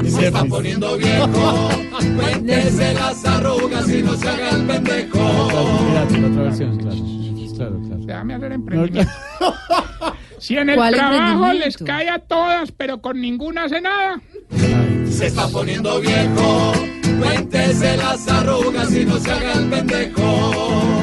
Se 0.09 0.25
está 0.25 0.43
poniendo 0.45 0.97
viejo, 0.97 1.69
cuéntese 2.15 2.95
las 2.95 3.23
arrugas 3.23 3.87
y 3.89 4.01
no 4.01 4.15
se 4.15 4.27
haga 4.27 4.49
el 4.49 4.65
pendejo. 4.65 5.19
Otra 5.19 6.41
versión, 6.41 6.77
claro. 6.79 6.97
Claro, 7.55 7.79
claro. 7.79 8.05
Déjame 8.05 8.33
hacer 8.33 8.51
emprendimiento. 8.53 9.11
Si 10.39 10.57
en 10.57 10.69
el 10.71 10.75
¿Cuál 10.77 10.95
trabajo 10.95 11.53
les 11.53 11.77
cae 11.77 12.09
a 12.09 12.17
todas, 12.17 12.71
pero 12.71 13.03
con 13.03 13.21
ninguna 13.21 13.65
hace 13.65 13.81
nada. 13.81 14.19
Se 15.07 15.27
está 15.27 15.47
poniendo 15.47 16.01
viejo, 16.01 16.73
cuéntese 17.19 17.97
las 17.97 18.27
arrugas 18.27 18.91
y 18.95 19.05
no 19.05 19.19
se 19.19 19.31
haga 19.31 19.53
el 19.53 19.69
pendejo. 19.69 21.00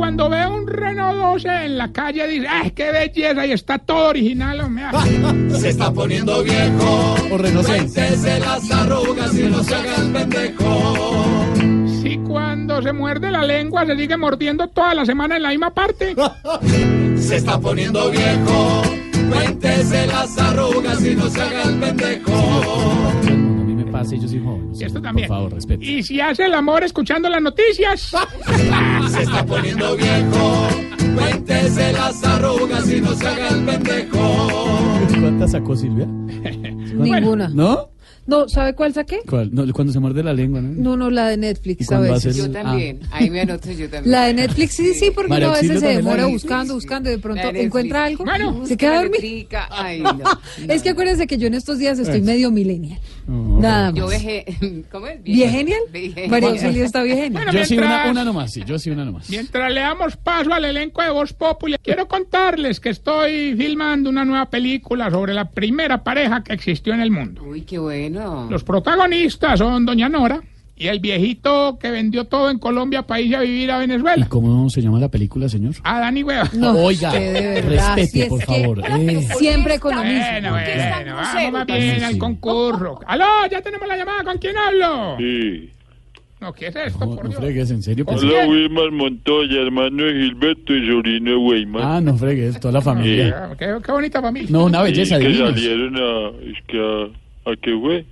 Cuando 0.00 0.30
ve 0.30 0.46
un 0.46 0.66
Renault 0.66 1.14
12 1.18 1.48
en 1.66 1.76
la 1.76 1.92
calle 1.92 2.26
dice, 2.26 2.46
¡ay, 2.48 2.70
qué 2.70 2.90
belleza! 2.90 3.44
Y 3.46 3.52
está 3.52 3.76
todo 3.78 4.08
original, 4.08 4.58
hombre. 4.62 4.84
ah. 4.90 5.04
Se 5.58 5.68
está 5.68 5.92
poniendo 5.92 6.42
viejo, 6.42 7.16
O 7.30 7.36
Renault 7.36 7.66
6. 7.66 7.82
cuéntese 7.82 8.40
las 8.40 8.70
arrugas 8.70 9.34
y 9.38 9.42
no 9.42 9.62
se 9.62 9.74
haga 9.74 9.96
el 9.96 10.10
pendejo. 10.10 10.94
Si 12.00 12.16
cuando 12.26 12.80
se 12.80 12.94
muerde 12.94 13.30
la 13.30 13.42
lengua 13.44 13.84
se 13.84 13.94
sigue 13.98 14.16
mordiendo 14.16 14.68
toda 14.68 14.94
la 14.94 15.04
semana 15.04 15.36
en 15.36 15.42
la 15.42 15.50
misma 15.50 15.70
parte. 15.74 16.14
Se 17.18 17.36
está 17.36 17.60
poniendo 17.60 18.10
viejo, 18.10 18.82
cuéntese 19.30 20.06
las 20.06 20.38
arrugas 20.38 21.04
y 21.04 21.14
no 21.14 21.28
se 21.28 21.42
haga 21.42 21.62
el 21.64 21.78
pendejo. 21.78 22.32
Todo 22.32 23.28
el 23.28 23.36
mundo, 23.36 23.62
a 23.62 23.64
mí 23.66 23.74
me 23.74 23.84
pasa 23.92 24.14
y 24.14 24.20
yo 24.20 24.26
soy 24.28 24.38
joven. 24.42 24.72
Y 24.74 24.82
esto 24.84 25.02
también. 25.02 25.28
Por 25.28 25.36
favor, 25.36 25.52
respete. 25.52 25.84
Y 25.84 26.02
si 26.02 26.18
hace 26.20 26.46
el 26.46 26.54
amor 26.54 26.82
escuchando 26.84 27.28
las 27.28 27.42
noticias. 27.42 28.12
Se 29.10 29.22
está 29.22 29.44
poniendo 29.44 29.96
viejo, 29.96 30.68
cuéntese 31.16 31.92
las 31.92 32.22
arrugas 32.24 32.90
y 32.90 33.00
no 33.00 33.14
se 33.14 33.26
haga 33.26 33.48
el 33.48 33.64
pendejo. 33.64 34.38
¿Cuántas 35.20 35.50
sacó 35.52 35.76
Silvia? 35.76 36.06
Ninguna. 36.94 37.48
¿No? 37.48 37.90
No, 38.26 38.48
¿sabe 38.48 38.74
cuál 38.74 38.92
saqué? 38.94 39.20
¿Cuál? 39.28 39.52
No, 39.52 39.64
cuando 39.72 39.92
se 39.92 39.98
muerde 39.98 40.22
la 40.22 40.32
lengua, 40.32 40.60
¿no? 40.60 40.68
No, 40.70 40.96
no, 40.96 41.10
la 41.10 41.28
de 41.28 41.34
¿Y 41.34 41.38
Netflix 41.38 41.90
a 41.90 41.98
veces. 41.98 42.36
Yo 42.36 42.44
el- 42.44 42.52
también. 42.52 43.00
Ahí 43.10 43.28
me 43.28 43.40
anoto 43.40 43.72
yo 43.72 43.90
también. 43.90 44.12
La 44.12 44.26
de 44.26 44.34
Netflix, 44.34 44.74
sí, 44.74 44.94
sí, 44.94 45.10
porque 45.12 45.32
uno 45.32 45.48
a 45.48 45.52
veces 45.60 45.80
se 45.80 45.86
demora 45.88 46.26
de- 46.26 46.32
buscando, 46.32 46.74
buscando 46.74 47.08
y 47.08 47.12
de 47.14 47.18
pronto 47.18 47.48
encuentra 47.48 48.04
algo. 48.04 48.24
Bueno, 48.24 48.64
se 48.66 48.76
queda 48.76 49.02
dormido. 49.02 49.48
Ay, 49.70 50.00
no. 50.02 50.14
Es 50.68 50.82
que 50.82 50.90
acuérdense 50.90 51.26
que 51.26 51.38
yo 51.38 51.48
en 51.48 51.54
estos 51.54 51.78
días 51.78 51.98
estoy 51.98 52.20
medio 52.22 52.52
millennial. 52.52 53.00
Nada 53.30 53.92
Yo 53.92 54.04
más. 54.06 54.10
veje... 54.12 54.44
¿Cómo 54.90 55.06
es? 55.06 55.22
¿Viegenial? 55.22 55.80
Viegenial. 55.92 56.30
María 56.30 56.48
Auxilio 56.50 56.84
está 56.84 57.02
viegenial. 57.02 57.32
Bueno, 57.44 57.52
Yo 57.52 57.64
sí, 57.64 57.74
mientras- 57.76 58.02
una, 58.02 58.10
una 58.10 58.24
nomás, 58.24 58.52
sí, 58.52 58.62
yo 58.66 58.78
sí, 58.78 58.90
una 58.90 59.04
nomás. 59.04 59.30
Mientras 59.30 59.72
le 59.72 59.80
damos 59.80 60.16
paso 60.16 60.52
al 60.52 60.64
elenco 60.64 61.02
de 61.02 61.10
Voz 61.10 61.32
Populi, 61.32 61.76
quiero 61.82 62.08
contarles 62.08 62.80
que 62.80 62.90
estoy 62.90 63.54
filmando 63.56 64.10
una 64.10 64.24
nueva 64.24 64.46
película 64.50 65.10
sobre 65.10 65.32
la 65.34 65.50
primera 65.50 66.02
pareja 66.02 66.42
que 66.42 66.52
existió 66.54 66.92
en 66.94 67.00
el 67.00 67.10
mundo. 67.10 67.42
Uy, 67.44 67.62
qué 67.62 67.78
bueno. 67.78 68.48
Los 68.50 68.64
protagonistas 68.64 69.58
son 69.58 69.86
Doña 69.86 70.08
Nora 70.08 70.40
y 70.80 70.88
el 70.88 70.98
viejito 70.98 71.78
que 71.78 71.90
vendió 71.90 72.24
todo 72.24 72.50
en 72.50 72.58
Colombia 72.58 73.02
para 73.02 73.20
irse 73.20 73.36
a 73.36 73.40
vivir 73.40 73.70
a 73.70 73.76
¿Y 73.76 73.86
Venezuela. 73.86 74.26
cómo 74.30 74.70
se 74.70 74.80
llama 74.80 74.98
la 74.98 75.08
película, 75.10 75.46
señor? 75.48 75.74
A 75.84 76.00
Dani 76.00 76.22
Hueva. 76.22 76.48
No, 76.54 76.72
Oiga, 76.84 77.12
que 77.12 77.60
respete, 77.60 78.06
si 78.06 78.28
por 78.30 78.38
que 78.40 78.46
favor. 78.46 78.82
eh. 78.98 79.28
Siempre 79.38 79.78
con 79.78 79.94
lo 79.94 80.02
mismo. 80.02 80.24
Bueno, 80.32 80.50
bueno, 80.52 81.16
vamos 81.16 81.52
más 81.52 81.66
Sí, 81.66 81.72
bien 81.74 81.98
sí. 81.98 82.04
al 82.04 82.18
concurso. 82.18 82.98
¡Aló! 83.06 83.24
Ya 83.50 83.60
tenemos 83.60 83.86
la 83.86 83.96
llamada. 83.96 84.24
¿Con 84.24 84.38
quién 84.38 84.56
hablo? 84.56 85.16
Sí. 85.18 85.70
No, 86.40 86.54
¿qué 86.54 86.68
es 86.68 86.76
esto? 86.76 87.04
No, 87.04 87.14
por 87.16 87.24
no 87.24 87.28
Dios? 87.30 87.40
fregues, 87.42 87.70
en 87.70 87.82
serio. 87.82 88.06
pues. 88.06 88.22
Hola, 88.22 88.46
Wilmar 88.48 88.90
Montoya, 88.92 89.60
hermano 89.60 90.04
de 90.04 90.12
Gilberto 90.14 90.74
y 90.74 90.88
sobrino 90.88 91.30
de 91.32 91.36
Weimar. 91.36 91.82
Ah, 91.84 92.00
no 92.00 92.16
fregues, 92.16 92.58
toda 92.58 92.72
la 92.72 92.80
familia. 92.80 93.50
Ah, 93.50 93.54
Qué, 93.58 93.76
qué 93.84 93.92
bonita 93.92 94.22
familia. 94.22 94.48
No, 94.50 94.64
una 94.64 94.80
belleza 94.82 95.18
que 95.18 95.28
divina. 95.28 95.48
salieron 95.50 95.96
a... 95.96 96.28
Es 96.50 96.56
que 96.66 96.78
a, 96.80 97.50
¿A 97.50 97.56
qué 97.56 97.78
fue? 97.78 98.06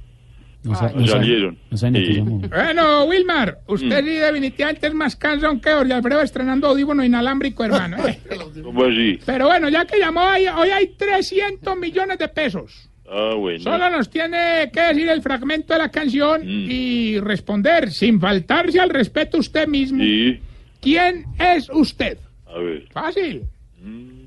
No, 0.69 0.75
sa- 0.75 0.91
no 0.95 1.07
sabe- 1.07 1.09
salieron. 1.09 1.59
no 1.71 1.77
saben. 1.77 2.41
Bueno, 2.49 3.05
Wilmar, 3.05 3.59
usted 3.67 4.05
sí 4.05 4.11
definitivamente 4.11 4.87
es 4.87 4.95
más 4.95 5.17
cansón 5.17 5.61
que 5.61 5.71
Jorge 5.73 5.93
Alfredo 5.93 6.21
estrenando 6.23 6.69
audífono 6.69 7.05
inalámbrico, 7.05 7.65
hermano. 7.65 7.97
eh. 8.07 8.19
¿Cómo 8.63 8.85
así? 8.85 9.19
Pero 9.27 9.47
bueno, 9.47 9.69
ya 9.69 9.85
que 9.85 9.99
llamó, 9.99 10.23
hoy, 10.23 10.47
hoy 10.47 10.69
hay 10.71 10.89
300 10.89 11.77
millones 11.77 12.19
de 12.19 12.29
pesos. 12.29 12.89
Ah, 13.11 13.33
bueno. 13.37 13.59
Solo 13.61 13.89
nos 13.91 14.11
tiene 14.11 14.71
que 14.73 14.81
decir 14.83 15.09
el 15.09 15.23
fragmento 15.23 15.73
de 15.73 15.79
la 15.79 15.91
canción 15.91 16.43
Mm. 16.43 16.71
y 16.71 17.19
responder 17.21 17.91
sin 17.91 18.21
faltarse 18.21 18.79
al 18.81 18.91
respeto 18.91 19.39
usted 19.39 19.67
mismo. 19.67 20.03
Sí. 20.03 20.39
¿Quién 20.81 21.25
es 21.39 21.71
usted? 21.73 22.19
A 22.47 22.59
ver. 22.59 22.87
Fácil. 22.93 23.43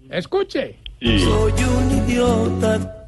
Escuche. 0.10 0.76
Sí. 1.00 1.20
Soy 1.20 1.52
un 1.64 2.06
idiota. 2.10 3.01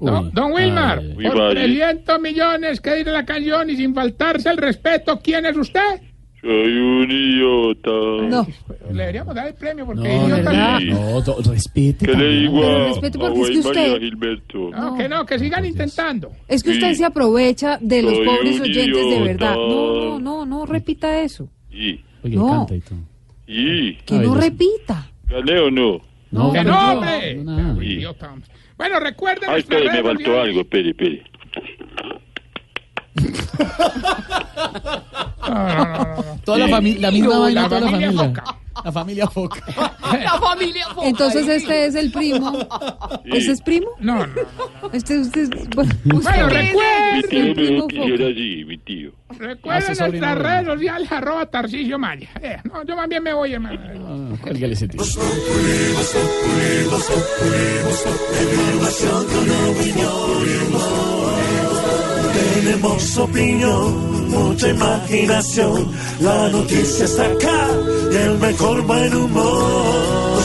Don, 0.00 0.30
don 0.32 0.52
Wilmar, 0.52 1.02
Muy 1.02 1.24
por 1.26 1.36
fácil. 1.36 1.54
300 1.78 2.20
millones 2.20 2.80
que 2.80 2.94
dice 2.96 3.10
la 3.12 3.24
canción 3.24 3.68
y 3.70 3.76
sin 3.76 3.94
faltarse 3.94 4.48
al 4.48 4.56
respeto, 4.56 5.20
¿quién 5.22 5.46
es 5.46 5.56
usted? 5.56 6.00
Soy 6.40 6.72
un 6.72 7.10
idiota. 7.10 7.90
No. 8.28 8.46
Le 8.90 8.94
deberíamos 8.98 9.34
dar 9.34 9.48
el 9.48 9.54
premio 9.54 9.84
porque 9.84 10.08
No, 10.08 10.26
idiota 10.26 10.80
no. 10.80 11.20
No, 11.20 11.34
respete. 11.52 12.06
¿Qué 12.06 12.14
le 12.14 12.28
digo 12.40 12.60
Pero 12.62 12.76
a, 12.84 12.88
respeto 12.88 13.18
a 13.26 13.28
porque 13.28 13.42
es 13.42 13.50
que 13.50 13.58
usted- 13.58 13.98
Gilberto? 13.98 14.70
No, 14.70 14.96
que 14.96 15.08
no, 15.08 15.26
que 15.26 15.38
sigan 15.38 15.66
intentando. 15.66 16.30
Es 16.48 16.62
que 16.62 16.70
usted 16.70 16.88
Sí. 16.90 16.94
se 16.96 17.04
aprovecha 17.04 17.76
de 17.82 18.02
los 18.02 18.14
Soy 18.16 18.24
pobres 18.26 18.60
oyentes 18.60 19.10
de 19.10 19.20
verdad. 19.22 19.54
No, 19.54 19.94
no, 19.94 20.18
no, 20.18 20.46
no 20.46 20.64
repita 20.66 21.20
eso. 21.20 21.48
Sí. 21.70 22.00
Oye, 22.24 22.36
No. 22.36 22.46
canta 22.48 22.74
y 22.74 22.80
todo. 22.80 22.98
Sí. 23.46 23.98
Que 24.06 24.14
Ay, 24.14 24.20
no 24.26 24.34
repita. 24.34 25.10
¿Gané 25.28 25.58
o 25.58 25.70
no? 25.70 26.00
No, 26.30 26.52
¡Que 26.52 26.62
no, 26.64 26.70
no, 26.70 26.80
no, 26.80 26.92
hombre! 27.00 27.34
no. 27.36 27.82
Idiota, 27.82 28.32
hombre. 28.32 28.48
Bueno, 28.80 28.98
recuerden 28.98 29.50
nuestras 29.50 29.78
espere, 29.82 30.02
me 30.02 30.08
faltó 30.08 30.24
sociales. 30.24 30.48
algo. 30.48 30.60
Espere, 30.62 30.88
espere. 30.88 31.24
No, 35.46 35.68
no, 35.68 35.84
no. 35.84 36.40
Toda 36.46 36.58
la 36.58 36.68
familia, 36.68 37.00
la 37.02 37.10
misma 37.10 37.38
vaina, 37.40 37.68
toda 37.68 37.80
la 37.82 37.90
familia. 37.90 38.32
La 38.84 38.92
familia 38.92 39.26
Foca. 39.28 39.62
La 40.12 40.38
familia 40.40 40.86
Foca, 40.88 41.06
Entonces 41.08 41.46
este 41.48 41.86
es 41.86 41.94
el 41.94 42.10
primo. 42.12 42.52
Sí. 43.24 43.30
¿Ese 43.36 43.52
es 43.52 43.60
primo? 43.62 43.88
No, 44.00 44.18
no, 44.18 44.26
no. 44.26 44.90
Este 44.92 45.18
usted 45.18 45.48
bueno, 45.74 45.92
Bueno, 46.04 46.18
usted- 46.18 46.46
Mi 46.46 47.22
recuerden, 47.22 47.28
tío 47.30 47.54
que 47.54 47.78
Foca. 47.80 47.94
hiciera 47.96 48.26
así, 48.28 48.64
mi 48.66 48.78
tío. 48.78 49.12
recuerden 49.30 49.86
nuestras 49.98 50.10
bueno. 50.34 50.34
redes 50.42 50.66
sociales, 50.66 51.12
arroba 51.12 51.46
Maya. 51.98 52.28
Eh, 52.42 52.56
no, 52.64 52.84
yo 52.84 52.96
más 52.96 53.08
bien 53.08 53.22
me 53.22 53.32
voy, 53.32 53.52
hermano. 53.52 53.80
No, 54.30 54.36
cuélguele 54.40 54.72
ese 54.74 54.88
tío. 54.88 55.00
Tenemos 62.32 63.18
opinión, 63.18 64.19
mucha 64.30 64.68
imaginación. 64.68 65.90
La 66.20 66.48
noticia 66.48 67.04
está 67.04 67.24
acá 67.26 67.68
y 68.12 68.16
el 68.16 68.38
mejor 68.38 68.82
buen 68.82 69.14
humor. 69.14 70.40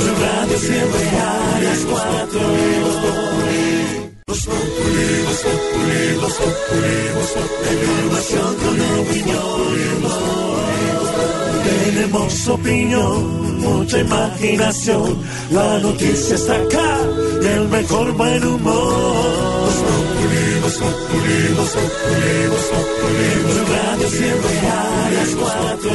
Tu 0.00 0.12
radio 0.24 0.58
siempre 0.58 1.02
a 1.18 1.60
las 1.64 1.80
cuatro. 1.90 2.40
Información 7.70 8.56
con 8.56 8.74
opinión. 9.00 9.60
Tenemos 11.64 12.48
opinión, 12.48 13.60
mucha 13.60 13.98
imaginación. 13.98 15.18
La 15.50 15.78
noticia 15.78 16.36
está 16.36 16.54
acá 16.56 16.98
y 17.42 17.46
el 17.46 17.68
mejor 17.68 18.12
buen 18.12 18.44
humor. 18.44 19.69
Tu 20.70 20.78
radio 23.72 24.08
siempre 24.08 24.50
las 25.14 25.34
cuatro. 25.34 25.90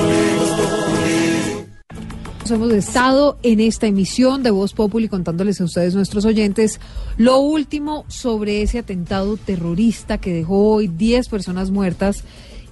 Hemos 2.50 2.74
estado 2.74 3.38
en 3.42 3.62
esta 3.62 3.88
emisión 3.88 4.44
de 4.44 4.52
Voz 4.52 4.74
Populi 4.74 5.08
contándoles 5.08 5.62
a 5.62 5.64
ustedes, 5.64 5.96
nuestros 5.96 6.26
oyentes, 6.26 6.82
lo 7.18 7.40
último 7.40 8.04
sobre 8.10 8.62
ese 8.64 8.80
atentado 8.80 9.38
terrorista 9.38 10.18
que 10.18 10.34
dejó 10.34 10.74
hoy 10.74 10.88
10 10.90 11.30
personas 11.30 11.72
muertas 11.72 12.24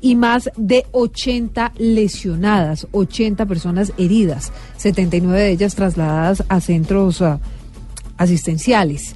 y 0.02 0.16
más 0.16 0.50
de 0.58 0.86
80 0.92 1.72
lesionadas, 1.78 2.86
80 2.92 3.46
personas 3.46 3.94
heridas, 3.98 4.52
79 4.78 5.40
de 5.40 5.52
ellas 5.52 5.76
trasladadas 5.76 6.44
a 6.50 6.60
centros 6.60 7.22
ah, 7.22 7.40
asistenciales. 8.18 9.16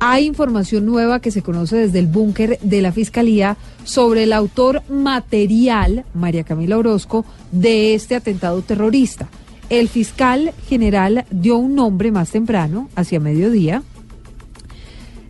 Hay 0.00 0.26
información 0.26 0.86
nueva 0.86 1.20
que 1.20 1.32
se 1.32 1.42
conoce 1.42 1.76
desde 1.76 1.98
el 1.98 2.06
búnker 2.06 2.58
de 2.62 2.82
la 2.82 2.92
Fiscalía 2.92 3.56
sobre 3.82 4.22
el 4.24 4.32
autor 4.32 4.82
material, 4.88 6.04
María 6.14 6.44
Camila 6.44 6.78
Orozco, 6.78 7.24
de 7.50 7.94
este 7.94 8.14
atentado 8.14 8.62
terrorista. 8.62 9.28
El 9.70 9.88
fiscal 9.88 10.52
general 10.68 11.24
dio 11.30 11.56
un 11.56 11.74
nombre 11.74 12.12
más 12.12 12.30
temprano, 12.30 12.88
hacia 12.94 13.18
mediodía, 13.18 13.82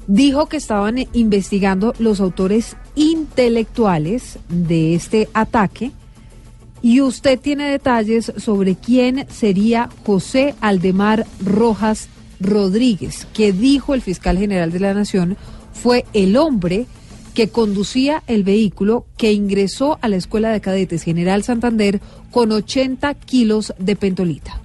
dijo 0.06 0.46
que 0.46 0.58
estaban 0.58 0.98
investigando 1.12 1.94
los 1.98 2.20
autores 2.20 2.76
intelectuales 2.94 4.38
de 4.48 4.94
este 4.94 5.28
ataque 5.32 5.92
y 6.82 7.00
usted 7.00 7.40
tiene 7.40 7.70
detalles 7.70 8.32
sobre 8.36 8.76
quién 8.76 9.26
sería 9.28 9.88
José 10.04 10.54
Aldemar 10.60 11.26
Rojas 11.44 12.08
Rodríguez, 12.40 13.26
que 13.32 13.52
dijo 13.52 13.94
el 13.94 14.02
fiscal 14.02 14.38
general 14.38 14.72
de 14.72 14.80
la 14.80 14.94
Nación 14.94 15.36
fue 15.72 16.04
el 16.12 16.36
hombre 16.36 16.86
que 17.34 17.48
conducía 17.48 18.22
el 18.26 18.42
vehículo 18.42 19.06
que 19.16 19.32
ingresó 19.32 19.98
a 20.00 20.08
la 20.08 20.16
Escuela 20.16 20.50
de 20.50 20.60
Cadetes 20.60 21.04
General 21.04 21.42
Santander 21.44 22.00
con 22.32 22.50
80 22.50 23.14
kilos 23.14 23.72
de 23.78 23.94
pentolita. 23.94 24.60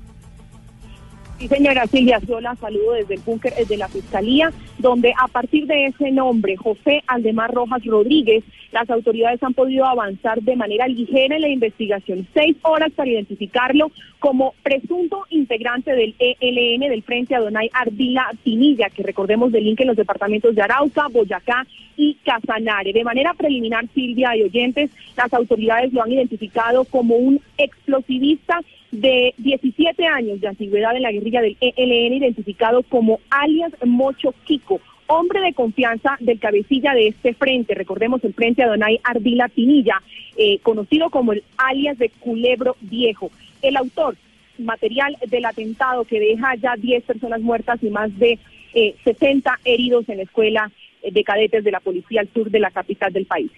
Sí, 1.39 1.47
señora 1.47 1.87
Silvia, 1.87 2.19
yo 2.27 2.39
la 2.39 2.55
saludo 2.55 2.93
desde 2.93 3.15
el 3.15 3.21
búnker 3.21 3.53
eh, 3.57 3.65
de 3.65 3.75
la 3.75 3.87
Fiscalía, 3.87 4.51
donde 4.77 5.13
a 5.19 5.27
partir 5.27 5.65
de 5.65 5.87
ese 5.87 6.11
nombre, 6.11 6.55
José 6.55 7.03
Aldemar 7.07 7.51
Rojas 7.51 7.83
Rodríguez, 7.85 8.43
las 8.71 8.89
autoridades 8.89 9.41
han 9.43 9.53
podido 9.53 9.85
avanzar 9.85 10.41
de 10.41 10.55
manera 10.55 10.87
ligera 10.87 11.35
en 11.35 11.41
la 11.41 11.49
investigación. 11.49 12.27
Seis 12.33 12.55
horas 12.61 12.91
para 12.95 13.09
identificarlo 13.09 13.91
como 14.19 14.53
presunto 14.63 15.25
integrante 15.29 15.91
del 15.93 16.15
ELN 16.17 16.89
del 16.89 17.03
Frente 17.03 17.35
Adonai 17.35 17.69
Ardila 17.73 18.31
Pinilla, 18.43 18.89
que 18.89 19.03
recordemos 19.03 19.51
delinque 19.51 19.83
en 19.83 19.89
los 19.89 19.97
departamentos 19.97 20.55
de 20.55 20.61
Arauca, 20.61 21.07
Boyacá 21.07 21.65
y 21.97 22.15
Casanare. 22.23 22.93
De 22.93 23.03
manera 23.03 23.33
preliminar, 23.33 23.85
Silvia 23.93 24.35
y 24.35 24.43
oyentes, 24.43 24.91
las 25.17 25.33
autoridades 25.33 25.93
lo 25.93 26.03
han 26.03 26.11
identificado 26.11 26.85
como 26.85 27.15
un 27.15 27.41
explosivista 27.57 28.61
de 28.93 29.33
17 29.37 30.05
años 30.05 30.39
de 30.39 30.47
antigüedad 30.47 30.95
en 30.95 31.01
la 31.01 31.11
guerrilla 31.11 31.41
del 31.41 31.57
ELN, 31.59 32.13
identificado 32.13 32.83
como 32.83 33.19
alias 33.31 33.73
Mocho 33.83 34.35
Kiko, 34.43 34.79
hombre 35.07 35.41
de 35.41 35.53
confianza 35.53 36.15
del 36.19 36.39
cabecilla 36.39 36.93
de 36.93 37.07
este 37.07 37.33
frente, 37.33 37.73
recordemos 37.73 38.23
el 38.23 38.35
frente 38.35 38.61
Adonai 38.61 38.99
Ardila 39.03 39.47
Pinilla, 39.49 40.01
eh, 40.37 40.59
conocido 40.59 41.09
como 41.09 41.33
el 41.33 41.43
alias 41.57 41.97
de 41.97 42.09
Culebro 42.09 42.77
Viejo. 42.81 43.31
El 43.63 43.77
autor 43.77 44.15
material 44.59 45.17
del 45.27 45.45
atentado 45.45 46.05
que 46.05 46.19
deja 46.19 46.53
ya 46.55 46.75
10 46.77 47.03
personas 47.03 47.41
muertas 47.41 47.81
y 47.81 47.89
más 47.89 48.15
de 48.19 48.37
eh, 48.75 48.95
60 49.03 49.59
heridos 49.65 50.07
en 50.07 50.17
la 50.17 50.23
escuela 50.23 50.71
eh, 51.01 51.11
de 51.11 51.23
cadetes 51.23 51.63
de 51.63 51.71
la 51.71 51.79
policía 51.79 52.21
al 52.21 52.29
sur 52.29 52.51
de 52.51 52.59
la 52.59 52.69
capital 52.69 53.11
del 53.11 53.25
país. 53.25 53.51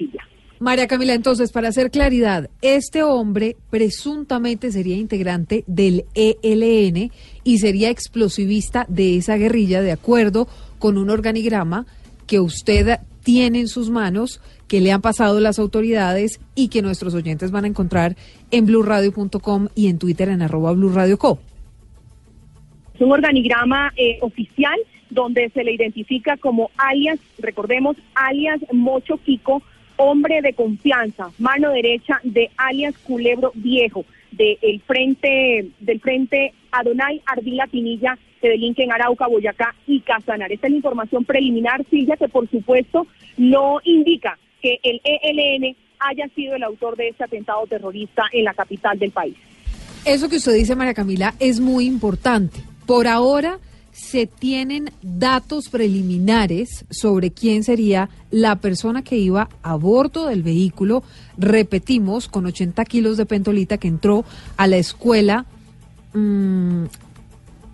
María 0.59 0.87
Camila, 0.87 1.13
entonces, 1.13 1.51
para 1.51 1.67
hacer 1.67 1.91
claridad, 1.91 2.49
este 2.61 3.03
hombre 3.03 3.57
presuntamente 3.69 4.71
sería 4.71 4.95
integrante 4.95 5.65
del 5.67 6.05
ELN 6.15 7.11
y 7.43 7.57
sería 7.57 7.89
explosivista 7.89 8.85
de 8.87 9.17
esa 9.17 9.35
guerrilla, 9.35 9.81
de 9.81 9.91
acuerdo 9.91 10.47
con 10.79 10.97
un 10.97 11.09
organigrama 11.09 11.85
que 12.25 12.39
usted 12.39 12.99
tiene 13.23 13.59
en 13.59 13.67
sus 13.67 13.89
manos, 13.89 14.41
que 14.67 14.79
le 14.79 14.91
han 14.91 15.01
pasado 15.01 15.39
las 15.39 15.59
autoridades 15.59 16.39
y 16.55 16.69
que 16.69 16.81
nuestros 16.81 17.13
oyentes 17.13 17.51
van 17.51 17.65
a 17.65 17.67
encontrar 17.67 18.15
en 18.51 18.65
blurradio.com 18.65 19.67
y 19.75 19.87
en 19.87 19.99
Twitter 19.99 20.29
en 20.29 20.41
arroba 20.41 20.71
blurradioco. 20.71 21.39
Es 22.93 23.01
un 23.01 23.11
organigrama 23.11 23.91
eh, 23.97 24.19
oficial 24.21 24.79
donde 25.09 25.49
se 25.49 25.63
le 25.63 25.73
identifica 25.73 26.37
como 26.37 26.71
alias, 26.77 27.19
recordemos, 27.39 27.97
alias 28.15 28.61
Mocho 28.71 29.17
Kiko, 29.17 29.61
hombre 29.97 30.41
de 30.41 30.53
confianza, 30.53 31.31
mano 31.37 31.71
derecha 31.71 32.19
de 32.23 32.49
alias 32.57 32.97
Culebro 32.99 33.51
Viejo, 33.55 34.05
del 34.31 34.81
frente, 34.85 35.69
del 35.79 35.99
frente 35.99 36.53
Adonai 36.71 37.21
Ardila 37.25 37.67
Pinilla, 37.67 38.17
que 38.41 38.49
delinque 38.49 38.83
en 38.83 38.91
Arauca, 38.91 39.27
Boyacá 39.27 39.73
y 39.87 40.01
Casanar. 40.01 40.51
Esta 40.51 40.67
es 40.67 40.71
la 40.71 40.77
información 40.77 41.23
preliminar, 41.23 41.85
Silvia, 41.89 42.17
que 42.17 42.27
por 42.27 42.49
supuesto 42.49 43.07
no 43.37 43.79
indica 43.83 44.37
que 44.61 44.79
el 44.83 45.01
ELN 45.03 45.75
haya 45.99 46.27
sido 46.35 46.55
el 46.55 46.63
autor 46.63 46.95
de 46.97 47.09
este 47.09 47.23
atentado 47.23 47.65
terrorista 47.67 48.23
en 48.31 48.43
la 48.43 48.53
capital 48.53 48.99
del 48.99 49.11
país. 49.11 49.35
Eso 50.05 50.29
que 50.29 50.35
usted 50.35 50.53
dice, 50.53 50.75
María 50.75 50.93
Camila, 50.93 51.33
es 51.39 51.59
muy 51.59 51.85
importante. 51.85 52.59
Por 52.85 53.07
ahora 53.07 53.59
se 53.95 54.27
tienen 54.27 54.91
datos 55.01 55.69
preliminares 55.69 56.83
sobre 56.89 57.31
quién 57.31 57.63
sería 57.63 58.09
la 58.29 58.57
persona 58.57 59.03
que 59.03 59.17
iba 59.17 59.47
a 59.63 59.75
bordo 59.75 60.27
del 60.27 60.43
vehículo, 60.43 61.01
repetimos, 61.37 62.27
con 62.27 62.45
80 62.45 62.83
kilos 62.83 63.15
de 63.15 63.25
pentolita 63.25 63.77
que 63.77 63.87
entró 63.87 64.25
a 64.57 64.67
la 64.67 64.75
escuela 64.75 65.45
mm, 66.13 66.83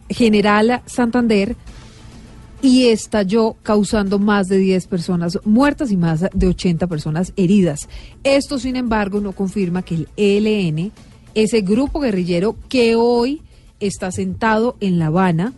General 0.10 0.84
Santander 0.86 1.56
y 2.62 2.90
estalló 2.90 3.56
causando 3.64 4.20
más 4.20 4.48
de 4.48 4.60
10 4.60 4.86
personas 4.86 5.40
muertas 5.44 5.92
y 5.92 5.98
más 5.98 6.24
de 6.32 6.48
80 6.48 6.86
personas 6.86 7.34
heridas. 7.36 7.90
Esto, 8.24 8.60
sin 8.60 8.76
embargo, 8.76 9.22
no 9.22 9.32
confirma 9.32 9.82
que 9.82 9.96
el 9.96 10.08
ELN, 10.18 10.92
ese 11.34 11.62
grupo 11.62 12.00
guerrillero 12.00 12.56
que 12.70 12.96
hoy 12.96 13.42
está 13.80 14.12
sentado 14.12 14.78
en 14.82 15.00
La 15.00 15.08
Habana, 15.08 15.54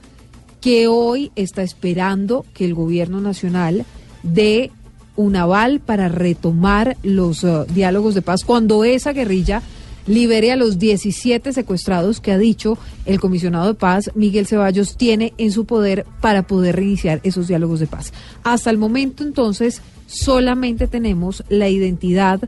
que 0.64 0.88
hoy 0.88 1.30
está 1.36 1.62
esperando 1.62 2.46
que 2.54 2.64
el 2.64 2.74
gobierno 2.74 3.20
nacional 3.20 3.86
dé 4.24 4.72
un 5.18 5.36
aval 5.36 5.82
para 5.82 6.08
retomar 6.08 6.96
los 7.04 7.44
eh, 7.44 7.66
diálogos 7.74 8.16
de 8.16 8.22
paz 8.22 8.46
cuando 8.46 8.86
esa 8.86 9.12
guerrilla 9.12 9.62
libere 10.08 10.54
a 10.54 10.56
los 10.56 10.80
17 10.80 11.52
secuestrados 11.52 12.22
que 12.22 12.32
ha 12.32 12.38
dicho 12.38 12.78
el 13.06 13.20
comisionado 13.20 13.68
de 13.68 13.74
paz 13.74 14.10
Miguel 14.16 14.48
Ceballos 14.48 14.96
tiene 14.96 15.34
en 15.38 15.52
su 15.52 15.66
poder 15.66 16.06
para 16.22 16.44
poder 16.48 16.78
reiniciar 16.78 17.20
esos 17.24 17.50
diálogos 17.50 17.82
de 17.82 17.88
paz. 17.88 18.14
Hasta 18.46 18.70
el 18.70 18.78
momento 18.78 19.26
entonces 19.26 19.82
solamente 20.08 20.88
tenemos 20.88 21.44
la 21.50 21.68
identidad 21.68 22.40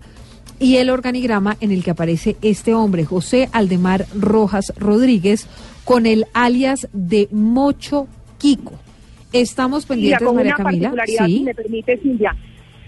y 0.57 0.77
el 0.77 0.89
organigrama 0.89 1.57
en 1.59 1.73
el 1.73 1.83
que 1.83 1.91
aparece 1.91 2.37
este 2.41 2.73
hombre, 2.73 3.03
José 3.03 3.49
Aldemar 3.51 4.07
Rojas 4.17 4.71
Rodríguez, 4.77 5.47
con 5.85 6.05
el 6.05 6.25
alias 6.33 6.89
de 6.93 7.27
Mocho 7.31 8.07
Kiko. 8.39 8.73
Estamos 9.31 9.85
pendientes, 9.85 10.25
con 10.25 10.35
María 10.35 10.55
una 10.57 10.63
Camila. 10.63 10.89
particularidad, 10.91 11.25
Sí. 11.27 11.37
si 11.39 11.43
me 11.43 11.55
permite, 11.55 11.97
Silvia. 11.97 12.35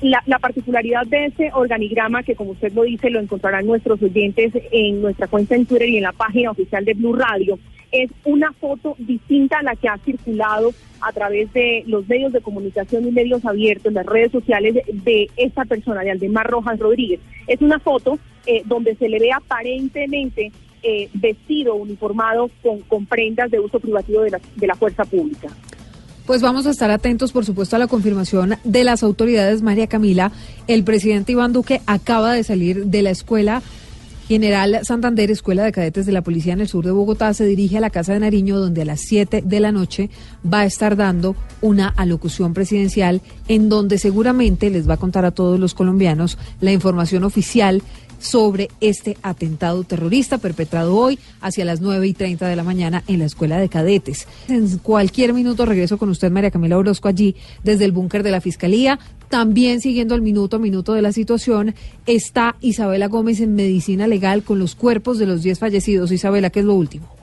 La, 0.01 0.21
la 0.27 0.37
particularidad 0.39 1.05
de 1.07 1.25
ese 1.25 1.49
organigrama, 1.53 2.21
que 2.23 2.35
como 2.35 2.51
usted 2.51 2.71
lo 2.73 2.83
dice, 2.83 3.09
lo 3.09 3.19
encontrarán 3.19 3.65
nuestros 3.65 4.01
oyentes 4.01 4.53
en 4.71 5.01
nuestra 5.01 5.27
cuenta 5.27 5.55
en 5.55 5.65
Twitter 5.65 5.89
y 5.89 5.97
en 5.97 6.03
la 6.03 6.11
página 6.11 6.51
oficial 6.51 6.85
de 6.85 6.93
Blue 6.93 7.13
Radio, 7.13 7.57
es 7.91 8.11
una 8.25 8.51
foto 8.53 8.95
distinta 8.99 9.59
a 9.59 9.63
la 9.63 9.75
que 9.75 9.87
ha 9.87 9.97
circulado 9.99 10.71
a 11.01 11.11
través 11.13 11.51
de 11.53 11.83
los 11.87 12.07
medios 12.07 12.31
de 12.33 12.41
comunicación 12.41 13.07
y 13.07 13.11
medios 13.11 13.43
abiertos, 13.45 13.91
las 13.93 14.05
redes 14.05 14.31
sociales 14.31 14.75
de, 14.75 14.83
de 15.03 15.29
esta 15.37 15.65
persona, 15.65 16.01
de 16.01 16.11
Aldemar 16.11 16.47
Rojas 16.47 16.77
Rodríguez. 16.79 17.19
Es 17.47 17.61
una 17.61 17.79
foto 17.79 18.19
eh, 18.45 18.61
donde 18.65 18.95
se 18.95 19.09
le 19.09 19.19
ve 19.19 19.31
aparentemente 19.31 20.51
eh, 20.89 21.09
vestido, 21.13 21.75
uniformado 21.75 22.49
con, 22.63 22.79
con 22.83 23.05
prendas 23.05 23.51
de 23.51 23.59
uso 23.59 23.77
privativo 23.77 24.21
de 24.21 24.31
la, 24.31 24.39
de 24.55 24.67
la 24.67 24.75
fuerza 24.75 25.03
pública. 25.03 25.49
Pues 26.25 26.41
vamos 26.41 26.65
a 26.65 26.69
estar 26.69 26.89
atentos, 26.91 27.33
por 27.33 27.43
supuesto, 27.43 27.75
a 27.75 27.79
la 27.79 27.87
confirmación 27.87 28.55
de 28.63 28.83
las 28.85 29.03
autoridades, 29.03 29.61
María 29.61 29.87
Camila. 29.87 30.31
El 30.67 30.85
presidente 30.85 31.33
Iván 31.33 31.51
Duque 31.51 31.81
acaba 31.87 32.31
de 32.31 32.45
salir 32.45 32.85
de 32.85 33.01
la 33.01 33.09
escuela 33.09 33.61
General 34.27 34.79
Santander, 34.83 35.31
Escuela 35.31 35.63
de 35.63 35.71
Cadetes 35.71 36.05
de 36.05 36.11
la 36.11 36.21
Policía 36.21 36.51
en 36.51 36.59
el 36.59 36.67
sur 36.67 36.83
de 36.83 36.91
Bogotá, 36.91 37.33
se 37.33 37.45
dirige 37.45 37.77
a 37.77 37.81
la 37.81 37.89
Casa 37.89 38.11
de 38.11 38.19
Nariño, 38.19 38.59
donde 38.59 38.81
a 38.81 38.85
las 38.85 38.99
7 39.01 39.41
de 39.45 39.59
la 39.61 39.71
noche 39.71 40.09
va 40.45 40.61
a 40.61 40.65
estar 40.65 40.97
dando 40.97 41.37
una 41.61 41.87
alocución 41.87 42.53
presidencial 42.53 43.21
en 43.47 43.69
donde 43.69 43.97
seguramente 43.97 44.69
les 44.69 44.87
va 44.89 44.95
a 44.95 44.97
contar 44.97 45.23
a 45.23 45.31
todos 45.31 45.57
los 45.61 45.73
colombianos 45.73 46.37
la 46.59 46.73
información 46.73 47.23
oficial 47.23 47.81
sobre 48.19 48.69
este 48.81 49.17
atentado 49.21 49.83
terrorista 49.83 50.37
perpetrado 50.37 50.95
hoy 50.95 51.19
hacia 51.41 51.65
las 51.65 51.81
9 51.81 52.07
y 52.07 52.13
30 52.13 52.47
de 52.47 52.55
la 52.55 52.63
mañana 52.63 53.03
en 53.07 53.19
la 53.19 53.25
Escuela 53.25 53.57
de 53.57 53.69
Cadetes. 53.69 54.27
En 54.47 54.77
cualquier 54.79 55.33
minuto 55.33 55.65
regreso 55.65 55.97
con 55.97 56.09
usted, 56.09 56.31
María 56.31 56.51
Camila 56.51 56.77
Orozco, 56.77 57.07
allí 57.07 57.35
desde 57.63 57.85
el 57.85 57.91
búnker 57.91 58.23
de 58.23 58.31
la 58.31 58.41
Fiscalía. 58.41 58.99
También 59.29 59.81
siguiendo 59.81 60.15
el 60.15 60.21
minuto 60.21 60.55
a 60.55 60.59
minuto 60.59 60.93
de 60.93 61.01
la 61.01 61.11
situación 61.11 61.75
está 62.05 62.55
Isabela 62.61 63.07
Gómez 63.07 63.41
en 63.41 63.55
Medicina 63.55 64.07
Legal 64.07 64.43
con 64.43 64.59
los 64.59 64.75
cuerpos 64.75 65.17
de 65.17 65.25
los 65.25 65.43
10 65.43 65.59
fallecidos. 65.59 66.11
Isabela, 66.11 66.49
¿qué 66.49 66.61
es 66.61 66.65
lo 66.65 66.75
último? 66.75 67.16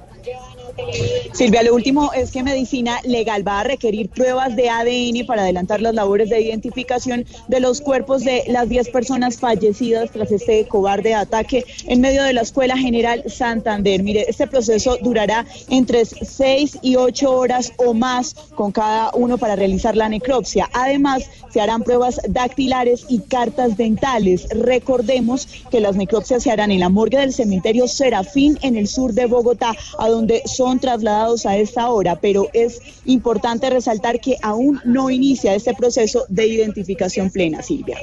Silvia, 1.33 1.63
lo 1.63 1.75
último 1.75 2.13
es 2.13 2.31
que 2.31 2.43
Medicina 2.43 3.01
Legal 3.05 3.47
va 3.47 3.61
a 3.61 3.65
requerir 3.65 4.09
pruebas 4.09 4.55
de 4.57 4.71
ADN 4.71 5.27
para 5.27 5.43
adelantar 5.43 5.81
las 5.81 5.95
labores 5.95 6.31
de 6.31 6.41
identificación 6.41 7.27
de 7.49 7.61
los 7.61 7.81
cuerpos 7.81 8.25
de 8.25 8.45
las 8.49 8.69
10 8.69 8.91
personas 8.91 9.39
fallecidas 9.39 10.11
tras 10.11 10.31
este 10.31 10.67
cobarde 10.67 11.15
ataque 11.15 11.65
en 11.87 12.01
medio 12.01 12.23
de 12.23 12.33
la 12.33 12.43
Escuela 12.43 12.77
General 12.77 13.23
Santander. 13.27 14.03
Mire, 14.03 14.27
este 14.29 14.47
proceso 14.47 14.97
durará 15.03 15.45
entre 15.69 16.05
6 16.05 16.79
y 16.83 16.97
8 16.97 17.33
horas 17.33 17.73
o 17.77 17.95
más 17.95 18.35
con 18.55 18.73
cada 18.73 19.11
uno 19.15 19.39
para 19.39 19.57
realizar 19.57 19.97
la 19.97 20.09
necropsia. 20.09 20.71
Además, 20.73 21.25
se 21.51 21.61
harán 21.61 21.83
pruebas 21.83 22.21
dactilares 22.29 23.07
y 23.09 23.21
cartas 23.21 23.77
dentales. 23.77 24.49
Recordemos 24.51 25.47
que 25.71 25.81
las 25.81 25.97
necropsias 25.97 26.43
se 26.43 26.51
harán 26.51 26.71
en 26.71 26.81
la 26.81 26.89
morgue 26.89 27.19
del 27.19 27.33
cementerio 27.33 27.89
Serafín 27.89 28.59
en 28.63 28.77
el 28.77 28.89
sur 28.89 29.13
de 29.13 29.27
Bogotá, 29.27 29.75
a 29.99 30.09
donde 30.09 30.43
son 30.47 30.64
trasladados 30.81 31.47
a 31.47 31.57
esta 31.57 31.89
hora, 31.91 32.17
pero 32.21 32.49
es 32.53 32.81
importante 33.05 33.71
resaltar 33.71 34.21
que 34.21 34.37
aún 34.43 34.81
no 34.85 35.11
inicia 35.11 35.55
este 35.55 35.75
proceso 35.75 36.25
de 36.29 36.47
identificación 36.47 37.31
plena, 37.31 37.63
Silvia. 37.63 37.97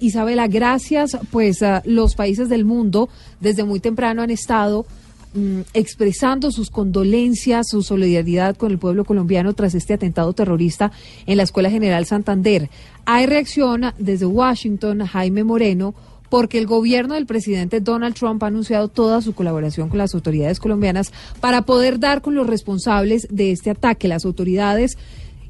Isabela, 0.00 0.46
gracias. 0.46 1.16
Pues 1.30 1.62
ah, 1.62 1.82
los 1.84 2.14
países 2.14 2.48
del 2.48 2.64
mundo 2.64 3.08
desde 3.40 3.64
muy 3.64 3.80
temprano 3.80 4.22
han 4.22 4.30
estado 4.30 4.86
mm, 5.34 5.60
expresando 5.74 6.50
sus 6.50 6.70
condolencias, 6.70 7.68
su 7.68 7.82
solidaridad 7.82 8.56
con 8.56 8.70
el 8.70 8.78
pueblo 8.78 9.04
colombiano 9.04 9.54
tras 9.54 9.74
este 9.74 9.94
atentado 9.94 10.32
terrorista 10.32 10.92
en 11.26 11.36
la 11.38 11.42
Escuela 11.42 11.70
General 11.70 12.04
Santander. 12.04 12.68
Hay 13.06 13.26
reacción 13.26 13.92
desde 13.98 14.26
Washington, 14.26 15.06
Jaime 15.06 15.44
Moreno, 15.44 15.94
porque 16.28 16.58
el 16.58 16.66
gobierno 16.66 17.14
del 17.14 17.26
presidente 17.26 17.80
Donald 17.80 18.14
Trump 18.14 18.42
ha 18.42 18.48
anunciado 18.48 18.88
toda 18.88 19.22
su 19.22 19.34
colaboración 19.34 19.88
con 19.88 19.98
las 19.98 20.14
autoridades 20.14 20.60
colombianas 20.60 21.12
para 21.40 21.62
poder 21.62 21.98
dar 21.98 22.22
con 22.22 22.34
los 22.34 22.46
responsables 22.46 23.26
de 23.30 23.52
este 23.52 23.70
ataque. 23.70 24.08
Las 24.08 24.24
autoridades, 24.24 24.98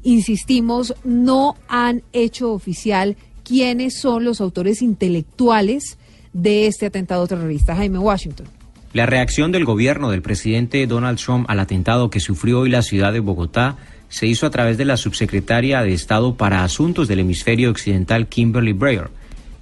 insistimos, 0.03 0.93
no 1.03 1.55
han 1.67 2.03
hecho 2.13 2.53
oficial 2.53 3.17
quiénes 3.43 3.99
son 3.99 4.23
los 4.23 4.41
autores 4.41 4.81
intelectuales 4.81 5.97
de 6.33 6.67
este 6.67 6.85
atentado 6.85 7.27
terrorista. 7.27 7.75
Jaime 7.75 7.99
Washington. 7.99 8.47
La 8.93 9.05
reacción 9.05 9.51
del 9.51 9.65
gobierno 9.65 10.09
del 10.09 10.21
presidente 10.21 10.85
Donald 10.87 11.19
Trump 11.19 11.45
al 11.49 11.59
atentado 11.59 12.09
que 12.09 12.19
sufrió 12.19 12.61
hoy 12.61 12.69
la 12.69 12.81
ciudad 12.81 13.13
de 13.13 13.19
Bogotá 13.19 13.77
se 14.09 14.25
hizo 14.25 14.47
a 14.47 14.49
través 14.49 14.77
de 14.77 14.85
la 14.85 14.97
subsecretaria 14.97 15.83
de 15.83 15.93
Estado 15.93 16.35
para 16.35 16.63
Asuntos 16.63 17.07
del 17.07 17.19
Hemisferio 17.19 17.69
Occidental, 17.69 18.27
Kimberly 18.27 18.73
Breyer. 18.73 19.11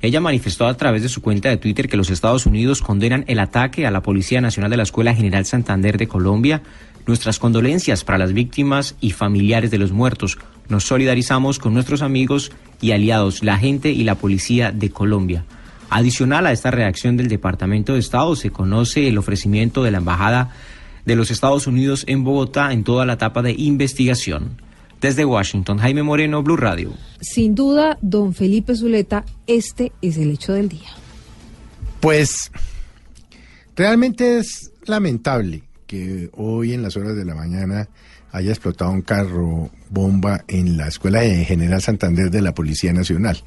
Ella 0.01 0.21
manifestó 0.21 0.67
a 0.67 0.77
través 0.77 1.01
de 1.01 1.09
su 1.09 1.21
cuenta 1.21 1.49
de 1.49 1.57
Twitter 1.57 1.89
que 1.89 1.97
los 1.97 2.11
Estados 2.11 2.45
Unidos 2.45 2.81
condenan 2.81 3.25
el 3.27 3.39
ataque 3.39 3.87
a 3.87 3.91
la 3.91 4.03
Policía 4.03 4.41
Nacional 4.41 4.69
de 4.69 4.77
la 4.77 4.83
Escuela 4.83 5.15
General 5.15 5.45
Santander 5.45 5.97
de 5.97 6.07
Colombia. 6.07 6.61
Nuestras 7.07 7.39
condolencias 7.39 8.03
para 8.03 8.17
las 8.17 8.33
víctimas 8.33 8.95
y 8.99 9.11
familiares 9.11 9.71
de 9.71 9.79
los 9.79 9.91
muertos. 9.91 10.37
Nos 10.69 10.83
solidarizamos 10.83 11.57
con 11.57 11.73
nuestros 11.73 12.01
amigos 12.01 12.51
y 12.81 12.91
aliados, 12.91 13.43
la 13.43 13.57
gente 13.57 13.91
y 13.91 14.03
la 14.03 14.15
policía 14.15 14.71
de 14.71 14.89
Colombia. 14.91 15.45
Adicional 15.89 16.45
a 16.45 16.51
esta 16.51 16.69
reacción 16.69 17.15
del 17.15 17.29
Departamento 17.29 17.93
de 17.93 17.99
Estado, 17.99 18.35
se 18.35 18.51
conoce 18.51 19.07
el 19.07 19.17
ofrecimiento 19.17 19.83
de 19.83 19.91
la 19.91 19.99
Embajada 19.99 20.51
de 21.05 21.15
los 21.15 21.31
Estados 21.31 21.65
Unidos 21.65 22.03
en 22.07 22.25
Bogotá 22.25 22.73
en 22.73 22.83
toda 22.83 23.05
la 23.05 23.13
etapa 23.13 23.41
de 23.41 23.53
investigación. 23.53 24.66
Desde 25.01 25.25
Washington, 25.25 25.77
Jaime 25.77 26.03
Moreno, 26.03 26.41
Blue 26.41 26.57
Radio. 26.57 26.93
Sin 27.21 27.53
duda, 27.53 27.97
don 28.01 28.33
Felipe 28.33 28.75
Zuleta, 28.75 29.25
este 29.45 29.91
es 30.01 30.17
el 30.17 30.31
hecho 30.31 30.53
del 30.53 30.69
día. 30.69 30.89
Pues 31.99 32.51
realmente 33.75 34.39
es 34.39 34.71
lamentable 34.85 35.63
que 35.85 36.29
hoy 36.33 36.73
en 36.73 36.81
las 36.81 36.97
horas 36.97 37.15
de 37.15 37.25
la 37.25 37.35
mañana 37.35 37.87
haya 38.31 38.51
explotado 38.51 38.91
un 38.91 39.01
carro 39.01 39.69
bomba 39.89 40.43
en 40.47 40.77
la 40.77 40.87
Escuela 40.87 41.21
de 41.21 41.45
General 41.45 41.81
Santander 41.81 42.29
de 42.29 42.41
la 42.41 42.53
Policía 42.53 42.93
Nacional. 42.93 43.43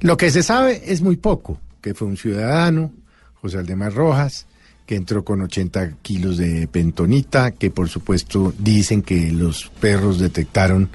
Lo 0.00 0.16
que 0.16 0.30
se 0.30 0.42
sabe 0.42 0.82
es 0.86 1.00
muy 1.00 1.16
poco, 1.16 1.60
que 1.80 1.94
fue 1.94 2.08
un 2.08 2.16
ciudadano, 2.16 2.92
José 3.34 3.58
Aldemar 3.58 3.94
Rojas, 3.94 4.46
que 4.86 4.96
entró 4.96 5.24
con 5.24 5.40
80 5.42 5.98
kilos 6.02 6.36
de 6.36 6.66
pentonita, 6.66 7.52
que 7.52 7.70
por 7.70 7.88
supuesto 7.88 8.52
dicen 8.58 9.02
que 9.02 9.30
los 9.32 9.70
perros 9.80 10.18
detectaron 10.18 10.90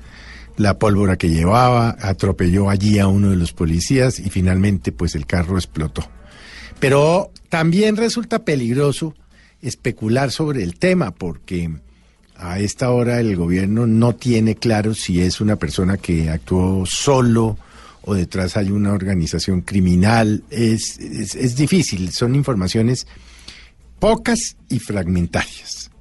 la 0.57 0.79
pólvora 0.79 1.17
que 1.17 1.29
llevaba, 1.29 1.95
atropelló 2.01 2.69
allí 2.69 2.99
a 2.99 3.07
uno 3.07 3.29
de 3.29 3.35
los 3.35 3.53
policías 3.53 4.19
y 4.19 4.29
finalmente 4.29 4.91
pues 4.91 5.15
el 5.15 5.25
carro 5.25 5.55
explotó. 5.55 6.03
Pero 6.79 7.31
también 7.49 7.95
resulta 7.95 8.39
peligroso 8.39 9.15
especular 9.61 10.31
sobre 10.31 10.63
el 10.63 10.77
tema 10.77 11.11
porque 11.11 11.71
a 12.35 12.59
esta 12.59 12.91
hora 12.91 13.19
el 13.19 13.35
gobierno 13.35 13.87
no 13.87 14.15
tiene 14.15 14.55
claro 14.55 14.93
si 14.93 15.21
es 15.21 15.41
una 15.41 15.55
persona 15.55 15.97
que 15.97 16.29
actuó 16.29 16.85
solo 16.85 17.57
o 18.01 18.13
detrás 18.13 18.57
hay 18.57 18.71
una 18.71 18.93
organización 18.93 19.61
criminal. 19.61 20.43
Es, 20.49 20.97
es, 20.99 21.35
es 21.35 21.55
difícil, 21.55 22.11
son 22.11 22.35
informaciones 22.35 23.07
pocas 23.99 24.57
y 24.69 24.79
fragmentarias. 24.79 25.91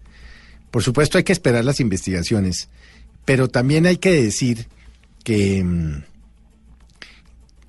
Por 0.71 0.83
supuesto 0.83 1.19
hay 1.19 1.25
que 1.25 1.33
esperar 1.33 1.65
las 1.65 1.81
investigaciones, 1.81 2.69
pero 3.25 3.49
también 3.49 3.87
hay 3.87 3.97
que 3.97 4.13
decir 4.13 4.69
que 5.25 5.65
mm, 5.65 6.03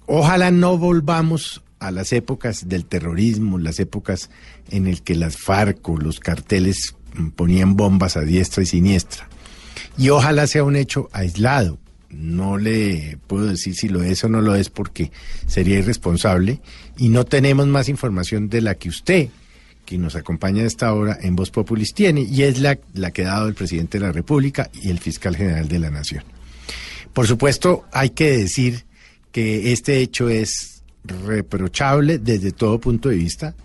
ojalá 0.05 0.51
no 0.51 0.77
volvamos 0.77 1.63
a 1.79 1.91
las 1.91 2.11
épocas 2.11 2.67
del 2.67 2.85
terrorismo, 2.85 3.57
las 3.57 3.79
épocas 3.79 4.29
en 4.69 4.87
el 4.87 5.03
que 5.03 5.15
las 5.15 5.37
FARC 5.37 5.87
o 5.89 5.97
los 5.97 6.19
carteles 6.19 6.95
mm, 7.15 7.29
ponían 7.29 7.75
bombas 7.75 8.17
a 8.17 8.21
diestra 8.21 8.63
y 8.63 8.65
siniestra. 8.65 9.29
Y 9.97 10.09
ojalá 10.09 10.47
sea 10.47 10.63
un 10.63 10.75
hecho 10.75 11.09
aislado. 11.11 11.79
No 12.09 12.57
le 12.57 13.17
puedo 13.27 13.47
decir 13.47 13.75
si 13.75 13.89
lo 13.89 14.01
es 14.01 14.23
o 14.23 14.29
no 14.29 14.41
lo 14.41 14.55
es 14.55 14.69
porque 14.69 15.11
sería 15.45 15.79
irresponsable 15.79 16.61
y 16.97 17.09
no 17.09 17.25
tenemos 17.25 17.67
más 17.67 17.89
información 17.89 18.49
de 18.49 18.61
la 18.61 18.75
que 18.75 18.89
usted, 18.89 19.29
que 19.87 19.97
nos 19.97 20.17
acompaña 20.17 20.63
a 20.63 20.67
esta 20.67 20.93
hora 20.93 21.17
en 21.21 21.37
Voz 21.37 21.49
Populis, 21.49 21.93
tiene 21.93 22.21
y 22.21 22.43
es 22.43 22.59
la, 22.59 22.77
la 22.93 23.11
que 23.11 23.23
ha 23.23 23.29
dado 23.29 23.47
el 23.47 23.53
presidente 23.53 23.97
de 23.97 24.05
la 24.05 24.11
República 24.11 24.69
y 24.73 24.89
el 24.89 24.99
fiscal 24.99 25.35
general 25.35 25.69
de 25.69 25.79
la 25.79 25.89
Nación. 25.89 26.25
Por 27.13 27.25
supuesto, 27.25 27.85
hay 27.93 28.09
que 28.09 28.37
decir 28.37 28.83
que 29.31 29.71
este 29.71 29.99
hecho 29.99 30.27
es 30.27 30.83
reprochable 31.05 32.19
desde 32.19 32.51
todo 32.51 32.81
punto 32.81 33.07
de 33.07 33.15
vista 33.15 33.55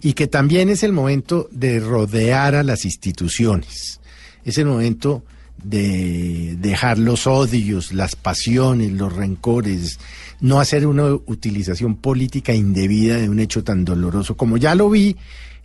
y 0.00 0.12
que 0.12 0.28
también 0.28 0.68
es 0.68 0.84
el 0.84 0.92
momento 0.92 1.48
de 1.50 1.80
rodear 1.80 2.54
a 2.54 2.62
las 2.62 2.84
instituciones. 2.84 4.00
Es 4.44 4.58
el 4.58 4.66
momento 4.66 5.24
de 5.60 6.54
dejar 6.60 6.98
los 6.98 7.26
odios, 7.26 7.92
las 7.92 8.14
pasiones, 8.14 8.92
los 8.92 9.12
rencores, 9.12 9.98
no 10.40 10.60
hacer 10.60 10.86
una 10.86 11.06
utilización 11.06 11.96
política 11.96 12.54
indebida 12.54 13.16
de 13.16 13.28
un 13.28 13.40
hecho 13.40 13.64
tan 13.64 13.84
doloroso, 13.84 14.36
como 14.36 14.56
ya 14.56 14.76
lo 14.76 14.88
vi 14.88 15.16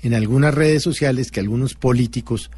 en 0.01 0.13
algunas 0.13 0.53
redes 0.53 0.83
sociales 0.83 1.31
que 1.31 1.39
algunos 1.39 1.75
políticos 1.75 2.51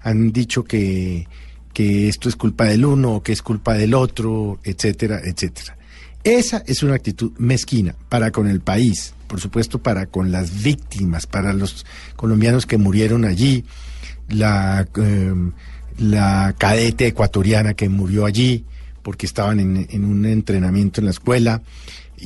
han 0.00 0.32
dicho 0.32 0.64
que, 0.64 1.26
que 1.72 2.08
esto 2.08 2.28
es 2.28 2.36
culpa 2.36 2.64
del 2.64 2.84
uno 2.84 3.16
o 3.16 3.22
que 3.22 3.32
es 3.32 3.42
culpa 3.42 3.74
del 3.74 3.94
otro, 3.94 4.60
etcétera, 4.64 5.20
etcétera. 5.24 5.76
Esa 6.22 6.62
es 6.66 6.82
una 6.82 6.94
actitud 6.94 7.32
mezquina 7.36 7.94
para 8.08 8.30
con 8.30 8.48
el 8.48 8.60
país, 8.60 9.12
por 9.26 9.40
supuesto 9.40 9.78
para 9.78 10.06
con 10.06 10.32
las 10.32 10.62
víctimas, 10.62 11.26
para 11.26 11.52
los 11.52 11.84
colombianos 12.16 12.64
que 12.64 12.78
murieron 12.78 13.24
allí, 13.24 13.64
la, 14.30 14.86
eh, 14.96 15.34
la 15.98 16.54
cadete 16.56 17.06
ecuatoriana 17.08 17.74
que 17.74 17.88
murió 17.88 18.24
allí 18.24 18.64
porque 19.02 19.26
estaban 19.26 19.60
en, 19.60 19.86
en, 19.90 20.04
un 20.06 20.24
entrenamiento 20.24 21.00
en 21.00 21.04
la 21.04 21.10
escuela. 21.10 21.60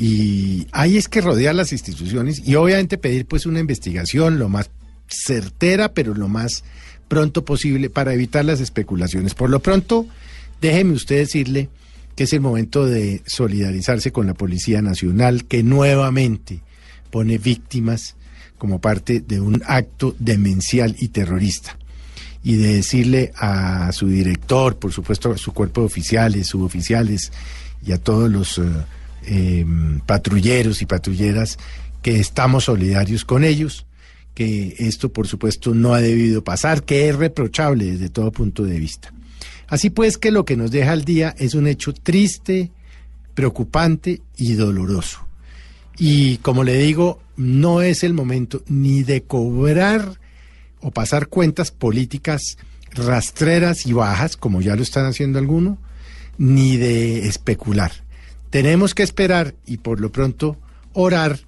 Y 0.01 0.69
ahí 0.71 0.97
es 0.97 1.09
que 1.09 1.21
rodear 1.21 1.57
las 1.57 1.73
instituciones 1.73 2.47
y 2.47 2.55
obviamente 2.55 2.99
pedir 2.99 3.27
pues 3.27 3.47
una 3.47 3.59
investigación 3.59 4.39
lo 4.39 4.49
más 4.49 4.71
certera, 5.09 5.93
pero 5.93 6.15
lo 6.15 6.29
más 6.29 6.63
pronto 7.09 7.45
posible 7.45 7.91
para 7.91 8.15
evitar 8.15 8.45
las 8.45 8.61
especulaciones. 8.61 9.35
Por 9.35 9.51
lo 9.51 9.59
pronto, 9.59 10.07
déjeme 10.61 10.93
usted 10.93 11.17
decirle 11.17 11.69
que 12.15 12.25
es 12.25 12.33
el 12.33 12.41
momento 12.41 12.87
de 12.87 13.23
solidarizarse 13.27 14.13
con 14.13 14.29
la 14.29 14.35
Policía 14.35 14.83
Nacional, 14.83 15.47
que 15.47 15.65
nuevamente 15.65 16.61
pone 17.11 17.39
víctimas 17.39 18.15
como 18.57 18.81
parte 18.81 19.19
de 19.21 19.41
un 19.41 19.63
acto 19.67 20.15
demencial 20.21 20.95
y 20.99 21.09
terrorista. 21.09 21.77
Y 22.45 22.57
de 22.57 22.75
decirle 22.75 23.33
a 23.37 23.91
su 23.91 24.07
director, 24.07 24.77
por 24.79 24.93
supuesto 24.93 25.33
a 25.33 25.39
su 25.39 25.53
cuerpo 25.53 25.81
de 25.81 25.89
oficiales, 25.89 26.47
suboficiales 26.47 27.33
y 27.85 27.91
a 27.91 27.99
todos 27.99 28.31
los 28.31 28.59
eh, 28.59 28.63
eh, 29.29 29.67
patrulleros 30.07 30.83
y 30.83 30.87
patrulleras 30.87 31.59
que 32.03 32.19
estamos 32.19 32.65
solidarios 32.65 33.25
con 33.25 33.45
ellos, 33.45 33.87
que 34.35 34.75
esto 34.79 35.13
por 35.13 35.27
supuesto 35.27 35.75
no 35.75 35.95
ha 35.95 36.01
debido 36.01 36.43
pasar, 36.43 36.83
que 36.85 37.09
es 37.09 37.17
reprochable 37.17 37.85
desde 37.85 38.09
todo 38.09 38.33
punto 38.33 38.65
de 38.65 38.79
vista. 38.79 39.13
Así 39.67 39.91
pues 39.91 40.17
que 40.17 40.31
lo 40.31 40.45
que 40.45 40.57
nos 40.57 40.71
deja 40.71 40.93
al 40.93 41.05
día 41.05 41.35
es 41.39 41.55
un 41.55 41.67
hecho 41.67 41.93
triste, 41.93 42.71
preocupante 43.35 44.23
y 44.37 44.55
doloroso. 44.55 45.27
Y 45.99 46.39
como 46.39 46.65
le 46.65 46.79
digo, 46.79 47.21
no 47.37 47.83
es 47.83 48.05
el 48.05 48.15
momento 48.15 48.63
ni 48.69 49.03
de 49.03 49.23
cobrar 49.23 50.19
o 50.81 50.91
pasar 50.91 51.29
cuentas 51.29 51.71
políticas 51.71 52.57
rastreras 52.93 53.85
y 53.87 53.93
bajas, 53.93 54.37
como 54.37 54.61
ya 54.61 54.77
lo 54.77 54.83
están 54.83 55.07
haciendo 55.07 55.39
algunos, 55.39 55.79
ni 56.39 56.77
de 56.77 57.27
especular. 57.27 57.93
Tenemos 58.51 58.95
que 58.95 59.03
esperar 59.03 59.55
y 59.67 59.79
por 59.79 60.01
lo 60.01 60.11
pronto 60.11 60.57
orar 60.93 61.41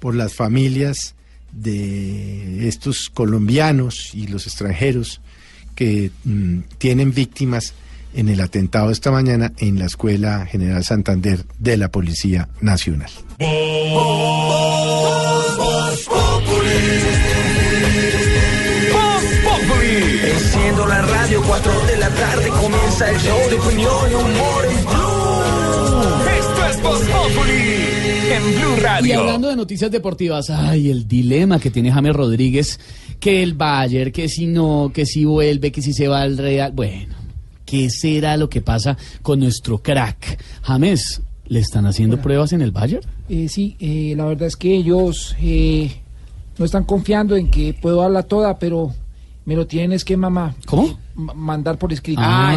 por 0.00 0.14
las 0.14 0.34
familias 0.34 1.14
de 1.52 2.68
estos 2.68 3.10
colombianos 3.10 4.14
y 4.14 4.26
los 4.26 4.46
extranjeros 4.46 5.20
que 5.74 6.10
mm, 6.24 6.60
tienen 6.78 7.12
víctimas 7.12 7.74
en 8.14 8.28
el 8.28 8.40
atentado 8.40 8.90
esta 8.90 9.10
mañana 9.10 9.52
en 9.58 9.78
la 9.78 9.86
Escuela 9.86 10.46
General 10.46 10.84
Santander 10.84 11.44
de 11.58 11.76
la 11.76 11.90
Policía 11.90 12.48
Nacional. 12.60 13.10
Enciendo 20.28 20.86
la 20.86 21.02
radio, 21.02 21.42
4 21.46 21.86
de 21.86 21.96
la 21.96 22.10
tarde 22.10 22.48
comienza 22.50 23.10
el 23.10 23.18
show 23.20 23.38
de 23.50 23.58
opinión 23.58 24.10
y 24.10 24.14
humor 24.14 24.66
en 24.66 25.07
es 26.78 26.82
Voz 26.82 27.00
Populi 27.00 28.32
en 28.32 28.42
Blue 28.60 28.76
Y 28.76 28.80
Radio. 28.80 29.20
hablando 29.20 29.48
de 29.48 29.56
noticias 29.56 29.90
deportivas, 29.90 30.50
ay, 30.50 30.90
el 30.90 31.06
dilema 31.08 31.58
que 31.58 31.70
tiene 31.70 31.90
James 31.90 32.14
Rodríguez, 32.14 32.78
que 33.20 33.42
el 33.42 33.54
Bayern, 33.54 34.12
que 34.12 34.28
si 34.28 34.46
no, 34.46 34.90
que 34.92 35.06
si 35.06 35.24
vuelve, 35.24 35.72
que 35.72 35.82
si 35.82 35.92
se 35.92 36.08
va 36.08 36.22
al 36.22 36.36
Real. 36.38 36.72
Bueno, 36.72 37.14
¿qué 37.64 37.90
será 37.90 38.36
lo 38.36 38.48
que 38.48 38.60
pasa 38.60 38.96
con 39.22 39.40
nuestro 39.40 39.78
crack? 39.78 40.42
James, 40.62 41.22
¿le 41.46 41.60
están 41.60 41.86
haciendo 41.86 42.20
pruebas 42.20 42.52
en 42.52 42.62
el 42.62 42.70
Bayern? 42.70 43.04
Eh, 43.28 43.48
sí, 43.48 43.76
eh, 43.80 44.14
la 44.16 44.24
verdad 44.26 44.48
es 44.48 44.56
que 44.56 44.74
ellos 44.74 45.34
eh, 45.40 45.90
no 46.58 46.64
están 46.64 46.84
confiando 46.84 47.36
en 47.36 47.50
que 47.50 47.74
puedo 47.74 48.02
darla 48.02 48.22
toda, 48.22 48.58
pero 48.58 48.94
me 49.46 49.56
lo 49.56 49.66
tienen 49.66 49.92
es 49.92 50.04
que 50.04 50.16
mamá. 50.16 50.54
¿Cómo? 50.66 50.98
ma- 51.14 51.34
mandar 51.34 51.78
por 51.78 51.92
escrito. 51.92 52.20
Ah, 52.22 52.54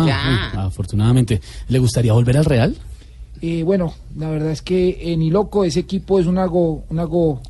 uy, 0.54 0.60
afortunadamente. 0.60 1.42
¿Le 1.70 1.80
gustaría 1.80 2.14
volver 2.14 2.38
al 2.38 2.46
Real? 2.46 2.76
Eh, 3.42 3.64
bueno, 3.64 3.94
la 4.18 4.30
verdad 4.30 4.52
es 4.52 4.62
que 4.62 5.00
eh, 5.02 5.18
ni 5.18 5.30
loco, 5.32 5.64
ese 5.64 5.80
equipo 5.80 6.20
es 6.20 6.28
una, 6.28 6.46
go, 6.46 6.84
una 6.90 7.04
go, 7.06 7.42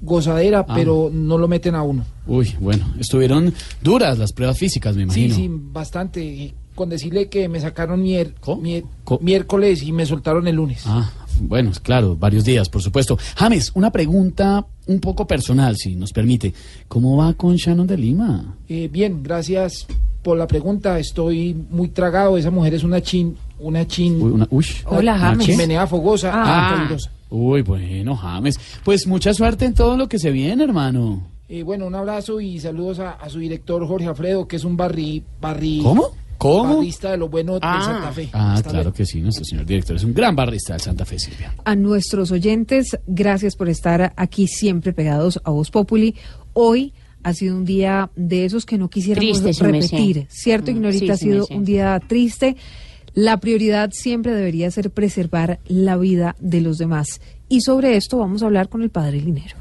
gozadera, 0.00 0.64
Ah. 0.68 0.74
pero 0.74 1.10
no 1.12 1.36
lo 1.38 1.48
meten 1.48 1.74
a 1.74 1.82
uno. 1.82 2.04
Uy, 2.26 2.54
bueno, 2.60 2.86
estuvieron 2.98 3.52
duras 3.82 4.18
las 4.18 4.32
pruebas 4.32 4.56
físicas, 4.58 4.96
me 4.96 5.02
Sí, 5.10 5.24
imagino. 5.24 5.34
sí, 5.34 5.48
bastante. 5.72 6.24
Y 6.24 6.54
Con 6.74 6.88
decirle 6.90 7.28
que 7.28 7.48
me 7.48 7.58
sacaron 7.58 8.00
mier, 8.00 8.36
mier- 8.62 8.84
Co- 9.02 9.18
miércoles 9.20 9.82
y 9.82 9.90
me 9.90 10.06
soltaron 10.06 10.46
el 10.46 10.54
lunes. 10.54 10.84
Ah, 10.86 11.10
bueno, 11.40 11.72
claro, 11.82 12.14
varios 12.16 12.44
días, 12.44 12.68
por 12.68 12.80
supuesto. 12.82 13.18
James, 13.36 13.72
una 13.74 13.90
pregunta 13.90 14.64
un 14.86 15.00
poco 15.00 15.26
personal, 15.26 15.76
si 15.76 15.96
nos 15.96 16.12
permite. 16.12 16.54
¿Cómo 16.86 17.16
va 17.16 17.34
con 17.34 17.56
Shannon 17.56 17.88
de 17.88 17.98
Lima? 17.98 18.56
Eh, 18.68 18.88
bien, 18.92 19.24
gracias 19.24 19.88
por 20.22 20.36
la 20.36 20.46
pregunta. 20.46 20.98
Estoy 20.98 21.54
muy 21.70 21.88
tragado. 21.88 22.36
Esa 22.38 22.50
mujer 22.50 22.74
es 22.74 22.84
una 22.84 23.00
chin, 23.00 23.36
una 23.58 23.86
chin. 23.86 24.20
Uy, 24.20 24.30
una- 24.32 24.48
uy. 24.50 24.66
Hola, 24.86 25.14
¿Una 25.14 25.18
James. 25.18 25.46
chin? 25.46 25.54
Chimenea 25.54 25.86
fogosa. 25.86 26.30
Ah. 26.34 26.74
calurosa. 26.76 27.10
Uy, 27.30 27.62
bueno, 27.62 28.16
James. 28.16 28.58
Pues 28.84 29.06
mucha 29.06 29.34
suerte 29.34 29.64
en 29.66 29.74
todo 29.74 29.96
lo 29.96 30.08
que 30.08 30.18
se 30.18 30.30
viene, 30.30 30.64
hermano. 30.64 31.26
Eh, 31.48 31.62
bueno, 31.62 31.86
un 31.86 31.94
abrazo 31.94 32.40
y 32.40 32.58
saludos 32.60 32.98
a, 33.00 33.12
a 33.12 33.28
su 33.30 33.38
director 33.38 33.86
Jorge 33.86 34.06
Alfredo, 34.06 34.46
que 34.46 34.56
es 34.56 34.64
un 34.64 34.76
barri, 34.76 35.22
barri, 35.40 35.80
¿Cómo? 35.82 36.08
¿Cómo? 36.36 36.76
barrista 36.76 37.10
de 37.10 37.16
lo 37.16 37.28
bueno 37.28 37.54
de 37.54 37.60
Santa 37.60 38.12
Fe. 38.12 38.28
Ah, 38.32 38.52
Hasta 38.54 38.70
claro 38.70 38.92
que 38.92 39.04
sí, 39.04 39.20
nuestro 39.20 39.44
señor 39.44 39.64
director 39.66 39.96
es 39.96 40.04
un 40.04 40.14
gran 40.14 40.36
barrista 40.36 40.74
del 40.74 40.82
Santa 40.82 41.04
Fe, 41.04 41.18
Silvia. 41.18 41.52
A 41.64 41.74
nuestros 41.74 42.30
oyentes, 42.30 42.96
gracias 43.06 43.56
por 43.56 43.68
estar 43.68 44.12
aquí 44.16 44.46
siempre 44.46 44.92
pegados 44.92 45.40
a 45.42 45.50
Voz 45.50 45.70
Populi. 45.70 46.14
Hoy 46.52 46.92
ha 47.22 47.34
sido 47.34 47.56
un 47.56 47.64
día 47.64 48.10
de 48.16 48.44
esos 48.44 48.66
que 48.66 48.78
no 48.78 48.88
quisiéramos 48.88 49.42
Triste, 49.42 49.64
repetir, 49.64 50.26
¿cierto? 50.30 50.70
Mm, 50.70 50.76
Ignorita, 50.76 51.04
sí, 51.04 51.10
ha 51.10 51.16
sido 51.16 51.46
un 51.50 51.64
día 51.64 52.00
triste. 52.06 52.56
La 53.14 53.38
prioridad 53.38 53.90
siempre 53.92 54.32
debería 54.32 54.70
ser 54.70 54.90
preservar 54.90 55.60
la 55.66 55.96
vida 55.96 56.36
de 56.40 56.60
los 56.60 56.78
demás. 56.78 57.20
Y 57.48 57.62
sobre 57.62 57.96
esto 57.96 58.18
vamos 58.18 58.42
a 58.42 58.46
hablar 58.46 58.68
con 58.68 58.82
el 58.82 58.90
padre 58.90 59.20
Linero. 59.20 59.56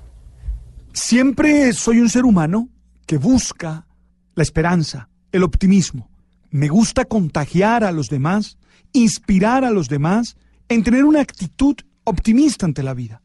Siempre 0.93 1.73
soy 1.73 1.99
un 1.99 2.09
ser 2.09 2.25
humano 2.25 2.69
que 3.05 3.17
busca 3.17 3.87
la 4.35 4.43
esperanza, 4.43 5.09
el 5.31 5.43
optimismo. 5.43 6.09
Me 6.49 6.67
gusta 6.67 7.05
contagiar 7.05 7.83
a 7.83 7.91
los 7.91 8.09
demás, 8.09 8.57
inspirar 8.93 9.63
a 9.63 9.71
los 9.71 9.89
demás 9.89 10.37
en 10.69 10.83
tener 10.83 11.05
una 11.05 11.21
actitud 11.21 11.75
optimista 12.03 12.65
ante 12.65 12.83
la 12.83 12.93
vida. 12.93 13.21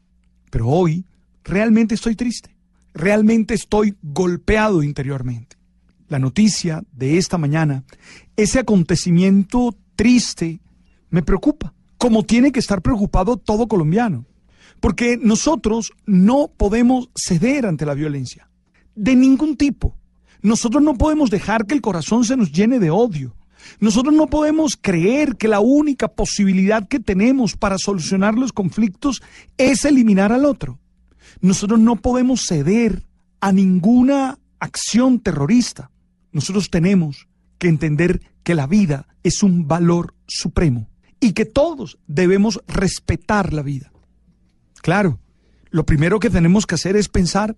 Pero 0.49 0.67
hoy 0.67 1.05
realmente 1.43 1.95
estoy 1.95 2.15
triste, 2.15 2.52
realmente 2.93 3.53
estoy 3.53 3.95
golpeado 4.01 4.83
interiormente. 4.83 5.57
La 6.07 6.19
noticia 6.19 6.83
de 6.91 7.17
esta 7.17 7.37
mañana, 7.37 7.83
ese 8.35 8.59
acontecimiento 8.59 9.75
triste, 9.95 10.61
me 11.09 11.23
preocupa, 11.23 11.73
como 11.97 12.23
tiene 12.23 12.51
que 12.51 12.59
estar 12.59 12.81
preocupado 12.81 13.37
todo 13.37 13.67
colombiano. 13.67 14.25
Porque 14.79 15.17
nosotros 15.17 15.93
no 16.05 16.51
podemos 16.55 17.09
ceder 17.15 17.65
ante 17.65 17.85
la 17.85 17.93
violencia, 17.93 18.49
de 18.95 19.15
ningún 19.15 19.55
tipo. 19.55 19.95
Nosotros 20.41 20.83
no 20.83 20.95
podemos 20.95 21.29
dejar 21.29 21.65
que 21.65 21.73
el 21.73 21.81
corazón 21.81 22.25
se 22.25 22.35
nos 22.35 22.51
llene 22.51 22.79
de 22.79 22.89
odio. 22.89 23.35
Nosotros 23.79 24.13
no 24.13 24.27
podemos 24.27 24.77
creer 24.79 25.37
que 25.37 25.47
la 25.47 25.61
única 25.61 26.09
posibilidad 26.09 26.87
que 26.87 26.99
tenemos 26.99 27.55
para 27.55 27.77
solucionar 27.77 28.35
los 28.35 28.51
conflictos 28.51 29.21
es 29.57 29.85
eliminar 29.85 30.33
al 30.33 30.45
otro. 30.45 30.79
Nosotros 31.43 31.77
no 31.77 31.97
podemos 31.97 32.45
ceder 32.47 33.03
a 33.41 33.51
ninguna 33.51 34.39
acción 34.59 35.19
terrorista. 35.19 35.91
Nosotros 36.31 36.69
tenemos 36.69 37.27
que 37.57 37.67
entender 37.67 38.21
que 38.43 38.55
la 38.55 38.65
vida 38.65 39.07
es 39.23 39.43
un 39.43 39.67
valor 39.67 40.15
supremo 40.25 40.87
y 41.19 41.33
que 41.33 41.43
todos 41.43 41.99
debemos 42.07 42.61
respetar 42.65 43.51
la 43.51 43.61
vida. 43.61 43.91
Claro, 44.81 45.19
lo 45.69 45.85
primero 45.85 46.17
que 46.21 46.29
tenemos 46.29 46.65
que 46.65 46.75
hacer 46.75 46.95
es 46.95 47.09
pensar 47.09 47.57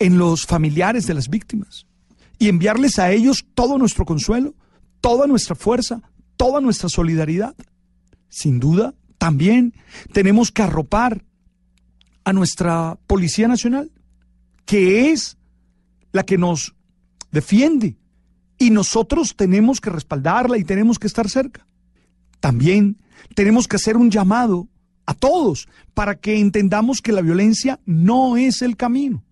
en 0.00 0.18
los 0.18 0.44
familiares 0.44 1.06
de 1.06 1.14
las 1.14 1.28
víctimas 1.28 1.86
y 2.36 2.48
enviarles 2.48 2.98
a 2.98 3.12
ellos 3.12 3.46
todo 3.54 3.78
nuestro 3.78 4.04
consuelo, 4.04 4.56
toda 5.00 5.28
nuestra 5.28 5.54
fuerza, 5.54 6.02
toda 6.36 6.60
nuestra 6.60 6.88
solidaridad. 6.88 7.54
Sin 8.28 8.58
duda, 8.58 8.92
también 9.18 9.72
tenemos 10.12 10.50
que 10.50 10.62
arropar 10.62 11.24
a 12.24 12.32
nuestra 12.32 12.98
Policía 13.06 13.48
Nacional, 13.48 13.90
que 14.64 15.10
es 15.10 15.36
la 16.12 16.24
que 16.24 16.38
nos 16.38 16.74
defiende 17.30 17.96
y 18.60 18.70
nosotros 18.70 19.34
tenemos 19.36 19.80
que 19.80 19.90
respaldarla 19.90 20.58
y 20.58 20.64
tenemos 20.64 20.98
que 20.98 21.06
estar 21.06 21.28
cerca. 21.28 21.66
También 22.40 22.98
tenemos 23.34 23.66
que 23.66 23.76
hacer 23.76 23.96
un 23.96 24.10
llamado 24.10 24.68
a 25.06 25.14
todos 25.14 25.66
para 25.94 26.16
que 26.16 26.38
entendamos 26.38 27.00
que 27.00 27.12
la 27.12 27.22
violencia 27.22 27.80
no 27.86 28.36
es 28.36 28.60
el 28.62 28.76
camino, 28.76 29.24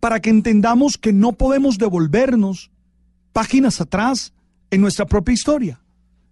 para 0.00 0.20
que 0.20 0.30
entendamos 0.30 0.96
que 0.96 1.12
no 1.12 1.32
podemos 1.32 1.76
devolvernos 1.76 2.70
páginas 3.34 3.82
atrás 3.82 4.32
en 4.70 4.80
nuestra 4.80 5.04
propia 5.04 5.34
historia, 5.34 5.80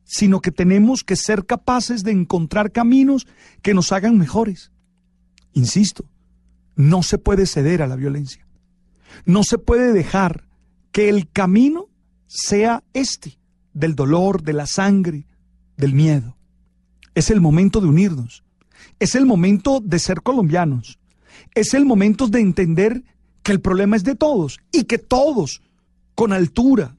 sino 0.04 0.40
que 0.40 0.50
tenemos 0.50 1.04
que 1.04 1.16
ser 1.16 1.44
capaces 1.44 2.02
de 2.02 2.12
encontrar 2.12 2.72
caminos 2.72 3.26
que 3.60 3.74
nos 3.74 3.92
hagan 3.92 4.16
mejores. 4.16 4.72
Insisto, 5.54 6.04
no 6.76 7.02
se 7.02 7.18
puede 7.18 7.46
ceder 7.46 7.82
a 7.82 7.86
la 7.86 7.96
violencia. 7.96 8.46
No 9.24 9.42
se 9.42 9.58
puede 9.58 9.92
dejar 9.92 10.48
que 10.90 11.08
el 11.08 11.30
camino 11.30 11.88
sea 12.26 12.82
este, 12.92 13.38
del 13.74 13.94
dolor, 13.94 14.42
de 14.42 14.52
la 14.54 14.66
sangre, 14.66 15.26
del 15.76 15.94
miedo. 15.94 16.36
Es 17.14 17.30
el 17.30 17.40
momento 17.40 17.80
de 17.80 17.88
unirnos. 17.88 18.44
Es 18.98 19.14
el 19.14 19.26
momento 19.26 19.80
de 19.82 19.98
ser 19.98 20.22
colombianos. 20.22 20.98
Es 21.54 21.74
el 21.74 21.84
momento 21.84 22.28
de 22.28 22.40
entender 22.40 23.04
que 23.42 23.52
el 23.52 23.60
problema 23.60 23.96
es 23.96 24.04
de 24.04 24.14
todos 24.14 24.60
y 24.70 24.84
que 24.84 24.98
todos, 24.98 25.62
con 26.14 26.32
altura, 26.32 26.96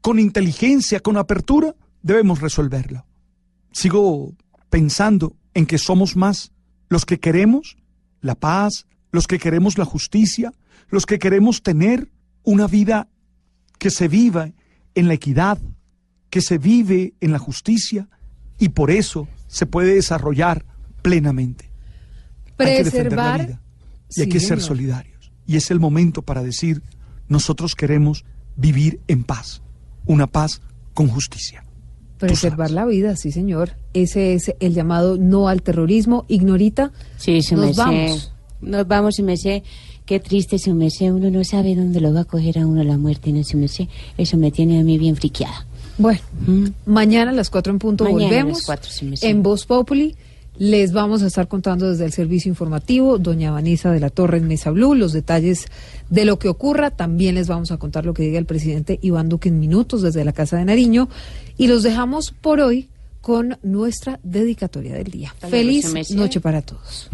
con 0.00 0.18
inteligencia, 0.18 1.00
con 1.00 1.16
apertura, 1.16 1.74
debemos 2.02 2.40
resolverlo. 2.40 3.04
Sigo 3.72 4.34
pensando 4.70 5.36
en 5.54 5.66
que 5.66 5.78
somos 5.78 6.16
más 6.16 6.52
los 6.88 7.04
que 7.04 7.18
queremos 7.18 7.76
la 8.20 8.34
paz, 8.34 8.86
los 9.12 9.26
que 9.26 9.38
queremos 9.38 9.78
la 9.78 9.84
justicia, 9.84 10.52
los 10.88 11.06
que 11.06 11.18
queremos 11.18 11.62
tener 11.62 12.10
una 12.42 12.66
vida 12.66 13.08
que 13.78 13.90
se 13.90 14.08
viva 14.08 14.50
en 14.94 15.08
la 15.08 15.14
equidad, 15.14 15.58
que 16.30 16.40
se 16.40 16.58
vive 16.58 17.14
en 17.20 17.32
la 17.32 17.38
justicia 17.38 18.08
y 18.58 18.70
por 18.70 18.90
eso 18.90 19.28
se 19.46 19.66
puede 19.66 19.94
desarrollar 19.94 20.64
plenamente. 21.02 21.70
Hay 22.58 22.76
que 22.76 22.84
defender 22.84 23.12
la 23.12 23.34
Preservar. 23.34 23.46
vida 23.46 23.60
y 24.16 24.20
hay 24.20 24.26
Sí, 24.26 24.32
que 24.32 24.40
ser 24.40 24.60
solidarios. 24.60 25.32
Y 25.46 25.56
es 25.56 25.70
el 25.70 25.80
momento 25.80 26.22
para 26.22 26.42
decir, 26.42 26.82
nosotros 27.28 27.74
queremos 27.74 28.24
vivir 28.56 29.00
en 29.08 29.24
paz, 29.24 29.62
una 30.06 30.26
paz 30.26 30.60
con 30.94 31.08
justicia. 31.08 31.64
Preservar 32.20 32.70
la 32.70 32.84
vida, 32.86 33.16
sí, 33.16 33.32
señor. 33.32 33.72
Ese 33.94 34.34
es 34.34 34.54
el 34.60 34.74
llamado 34.74 35.16
no 35.16 35.48
al 35.48 35.62
terrorismo. 35.62 36.26
Ignorita. 36.28 36.92
Sí, 37.16 37.42
su 37.42 37.56
Nos 37.56 37.76
vamos. 37.76 38.32
Nos 38.60 38.86
vamos, 38.86 39.16
su 39.16 39.22
merced. 39.22 39.62
Qué 40.04 40.20
triste, 40.20 40.58
su 40.58 40.74
merced. 40.74 41.12
Uno 41.12 41.30
no 41.30 41.42
sabe 41.44 41.74
dónde 41.74 42.00
lo 42.00 42.12
va 42.12 42.20
a 42.20 42.24
coger 42.24 42.58
a 42.58 42.66
uno 42.66 42.84
la 42.84 42.98
muerte, 42.98 43.32
¿no, 43.32 43.42
su 43.42 43.56
merced? 43.56 43.88
Eso 44.18 44.36
me 44.36 44.50
tiene 44.50 44.78
a 44.80 44.84
mí 44.84 44.98
bien 44.98 45.16
friqueada. 45.16 45.66
Bueno, 45.98 46.20
mañana 46.86 47.30
a 47.30 47.34
las 47.34 47.50
4 47.50 47.72
en 47.72 47.78
punto 47.78 48.04
Mañana 48.04 48.22
a 48.22 48.28
volvemos. 48.28 48.68
las 48.68 49.02
me 49.02 49.16
sé. 49.16 49.28
en 49.28 49.42
Voz 49.42 49.66
Populi 49.66 50.16
les 50.60 50.92
vamos 50.92 51.22
a 51.22 51.26
estar 51.26 51.48
contando 51.48 51.88
desde 51.88 52.04
el 52.04 52.12
servicio 52.12 52.50
informativo, 52.50 53.16
doña 53.16 53.50
Vanessa 53.50 53.90
de 53.92 53.98
la 53.98 54.10
Torre 54.10 54.36
en 54.36 54.46
Mesa 54.46 54.70
Blue, 54.70 54.94
los 54.94 55.14
detalles 55.14 55.64
de 56.10 56.26
lo 56.26 56.38
que 56.38 56.50
ocurra. 56.50 56.90
También 56.90 57.36
les 57.36 57.48
vamos 57.48 57.72
a 57.72 57.78
contar 57.78 58.04
lo 58.04 58.12
que 58.12 58.24
diga 58.24 58.38
el 58.38 58.44
presidente 58.44 58.98
Iván 59.00 59.30
Duque 59.30 59.48
en 59.48 59.58
minutos 59.58 60.02
desde 60.02 60.22
la 60.22 60.34
Casa 60.34 60.58
de 60.58 60.66
Nariño. 60.66 61.08
Y 61.56 61.66
los 61.66 61.82
dejamos 61.82 62.32
por 62.32 62.60
hoy 62.60 62.90
con 63.22 63.56
nuestra 63.62 64.20
dedicatoria 64.22 64.92
del 64.92 65.10
día. 65.10 65.34
Feliz 65.48 65.94
noche 66.14 66.40
para 66.40 66.60
todos. 66.60 67.08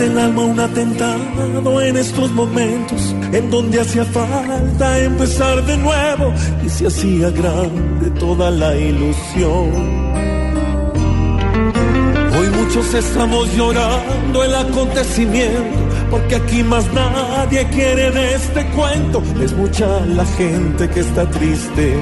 El 0.00 0.18
alma 0.18 0.42
un 0.42 0.60
atentado 0.60 1.80
en 1.82 1.96
estos 1.96 2.30
momentos 2.32 3.14
en 3.32 3.50
donde 3.50 3.80
hacía 3.80 4.04
falta 4.04 4.98
empezar 5.00 5.64
de 5.64 5.76
nuevo 5.76 6.32
y 6.64 6.68
se 6.68 6.86
hacía 6.86 7.30
grande 7.30 8.10
toda 8.18 8.50
la 8.50 8.76
ilusión. 8.76 9.70
Hoy 12.38 12.48
muchos 12.56 12.94
estamos 12.94 13.54
llorando 13.56 14.44
el 14.44 14.54
acontecimiento 14.54 15.78
porque 16.10 16.36
aquí 16.36 16.62
más 16.62 16.86
nadie 16.92 17.66
quiere 17.70 18.10
de 18.10 18.34
este 18.34 18.66
cuento. 18.70 19.22
Es 19.42 19.52
mucha 19.54 20.00
la 20.06 20.24
gente 20.24 20.88
que 20.88 21.00
está 21.00 21.28
triste 21.28 21.94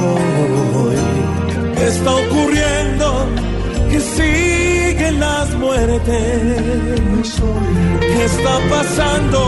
hoy. 0.00 0.96
¿Qué 1.76 1.86
está 1.86 2.14
ocurriendo? 2.14 3.26
Que 3.90 4.00
las 5.18 5.54
muertes. 5.54 7.40
¿Qué 8.00 8.24
está 8.24 8.58
pasando? 8.68 9.40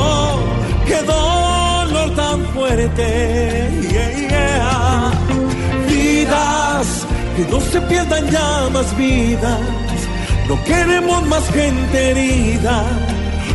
¡Qué 0.86 0.98
dolor 1.02 2.14
tan 2.14 2.44
fuerte! 2.54 3.68
Vidas, 5.88 7.06
que 7.36 7.44
no 7.50 7.60
se 7.60 7.80
pierdan 7.82 8.30
ya 8.30 8.68
más 8.72 8.96
vidas. 8.96 9.60
No 10.48 10.62
queremos 10.64 11.26
más 11.28 11.48
gente 11.50 12.10
herida, 12.10 12.84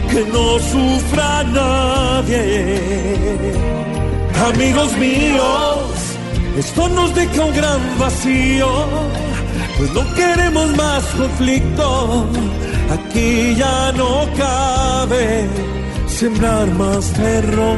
que 0.09 0.21
no 0.31 0.59
sufra 0.59 1.43
nadie. 1.43 2.79
Amigos 4.53 4.97
míos, 4.97 5.89
esto 6.57 6.87
nos 6.89 7.13
deja 7.13 7.45
un 7.45 7.53
gran 7.53 7.81
vacío, 7.99 8.69
pues 9.77 9.93
no 9.93 10.13
queremos 10.15 10.75
más 10.75 11.03
conflicto. 11.15 12.25
Aquí 12.89 13.55
ya 13.55 13.91
no 13.93 14.27
cabe 14.37 15.47
sembrar 16.07 16.67
más 16.73 17.13
terror. 17.13 17.77